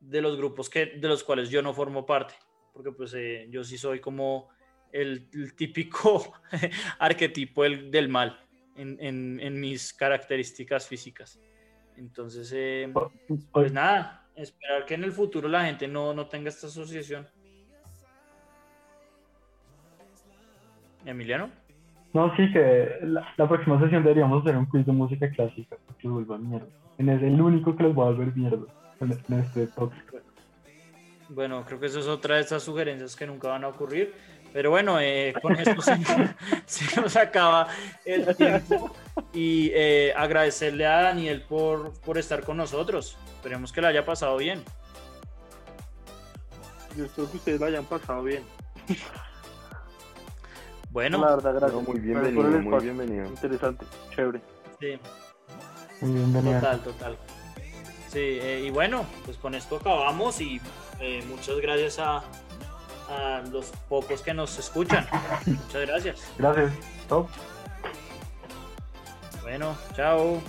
de 0.00 0.20
los 0.20 0.36
grupos 0.36 0.68
que, 0.68 0.86
de 0.86 1.06
los 1.06 1.22
cuales 1.22 1.48
yo 1.48 1.62
no 1.62 1.74
formo 1.74 2.04
parte, 2.04 2.34
porque 2.72 2.90
pues 2.90 3.14
eh, 3.14 3.46
yo 3.50 3.62
sí 3.62 3.78
soy 3.78 4.00
como 4.00 4.48
el, 4.90 5.28
típico 5.54 6.32
arquetipo 6.98 7.62
del, 7.62 7.92
del 7.92 8.08
mal 8.08 8.43
en, 8.76 9.40
en, 9.40 9.60
mis 9.60 9.92
características 9.92 10.86
físicas. 10.86 11.40
Entonces, 11.96 12.52
eh, 12.54 12.92
pues 13.52 13.72
nada, 13.72 14.26
esperar 14.34 14.84
que 14.84 14.94
en 14.94 15.04
el 15.04 15.12
futuro 15.12 15.48
la 15.48 15.64
gente 15.64 15.86
no, 15.86 16.12
no 16.12 16.26
tenga 16.26 16.48
esta 16.48 16.66
asociación. 16.66 17.26
¿Emiliano? 21.04 21.50
No, 22.12 22.34
sí, 22.36 22.50
que 22.52 22.98
la, 23.02 23.26
la, 23.36 23.48
próxima 23.48 23.80
sesión 23.80 24.02
deberíamos 24.02 24.42
hacer 24.42 24.56
un 24.56 24.66
quiz 24.66 24.86
de 24.86 24.92
música 24.92 25.28
clásica, 25.30 25.76
que 25.98 26.08
vuelva 26.08 26.38
mierda. 26.38 26.66
Es 26.96 27.22
el 27.22 27.40
único 27.40 27.76
que 27.76 27.82
los 27.82 27.98
va 27.98 28.04
a 28.04 28.10
volver 28.10 28.34
mierda 28.36 28.66
en 29.00 29.38
este 29.40 29.68
Bueno, 31.28 31.64
creo 31.66 31.80
que 31.80 31.86
eso 31.86 31.98
es 31.98 32.06
otra 32.06 32.36
de 32.36 32.42
esas 32.42 32.62
sugerencias 32.62 33.16
que 33.16 33.26
nunca 33.26 33.48
van 33.48 33.64
a 33.64 33.68
ocurrir. 33.68 34.14
Pero 34.54 34.70
bueno, 34.70 35.00
eh, 35.00 35.34
con 35.42 35.56
esto 35.56 35.82
se, 36.66 37.00
nos 37.00 37.16
acaba 37.16 37.66
el 38.04 38.36
tiempo 38.36 38.94
y 39.32 39.72
eh, 39.74 40.14
agradecerle 40.16 40.86
a 40.86 41.02
Daniel 41.02 41.42
por, 41.42 41.92
por 42.02 42.18
estar 42.18 42.44
con 42.44 42.58
nosotros. 42.58 43.18
Esperemos 43.34 43.72
que 43.72 43.80
lo 43.80 43.88
haya 43.88 44.06
pasado 44.06 44.36
bien. 44.36 44.62
Yo 46.96 47.06
espero 47.06 47.28
que 47.32 47.38
ustedes 47.38 47.58
lo 47.58 47.66
hayan 47.66 47.84
pasado 47.84 48.22
bien. 48.22 48.44
Bueno, 50.90 51.18
la 51.18 51.34
verdad, 51.34 51.54
gracias. 51.56 51.82
muy 51.82 51.98
bienvenido, 51.98 52.60
muy 52.60 52.80
bienvenido. 52.80 53.26
Interesante, 53.26 53.84
chévere. 54.14 54.40
Sí. 54.78 55.00
Muy 56.00 56.12
bienvenido. 56.12 56.60
Total, 56.60 56.80
total. 56.80 57.18
Sí, 58.06 58.20
eh, 58.20 58.62
y 58.66 58.70
bueno, 58.70 59.04
pues 59.24 59.36
con 59.36 59.56
esto 59.56 59.78
acabamos 59.78 60.40
y 60.40 60.60
muchas 61.28 61.58
gracias 61.58 61.98
a, 61.98 62.22
a 63.08 63.42
los 63.50 63.66
pocos 63.88 64.22
que 64.22 64.34
nos 64.34 64.58
escuchan. 64.58 65.06
Muchas 65.46 65.86
gracias. 65.86 66.22
Gracias. 66.38 66.72
Top. 67.08 67.28
Bueno, 69.42 69.76
chao. 69.94 70.40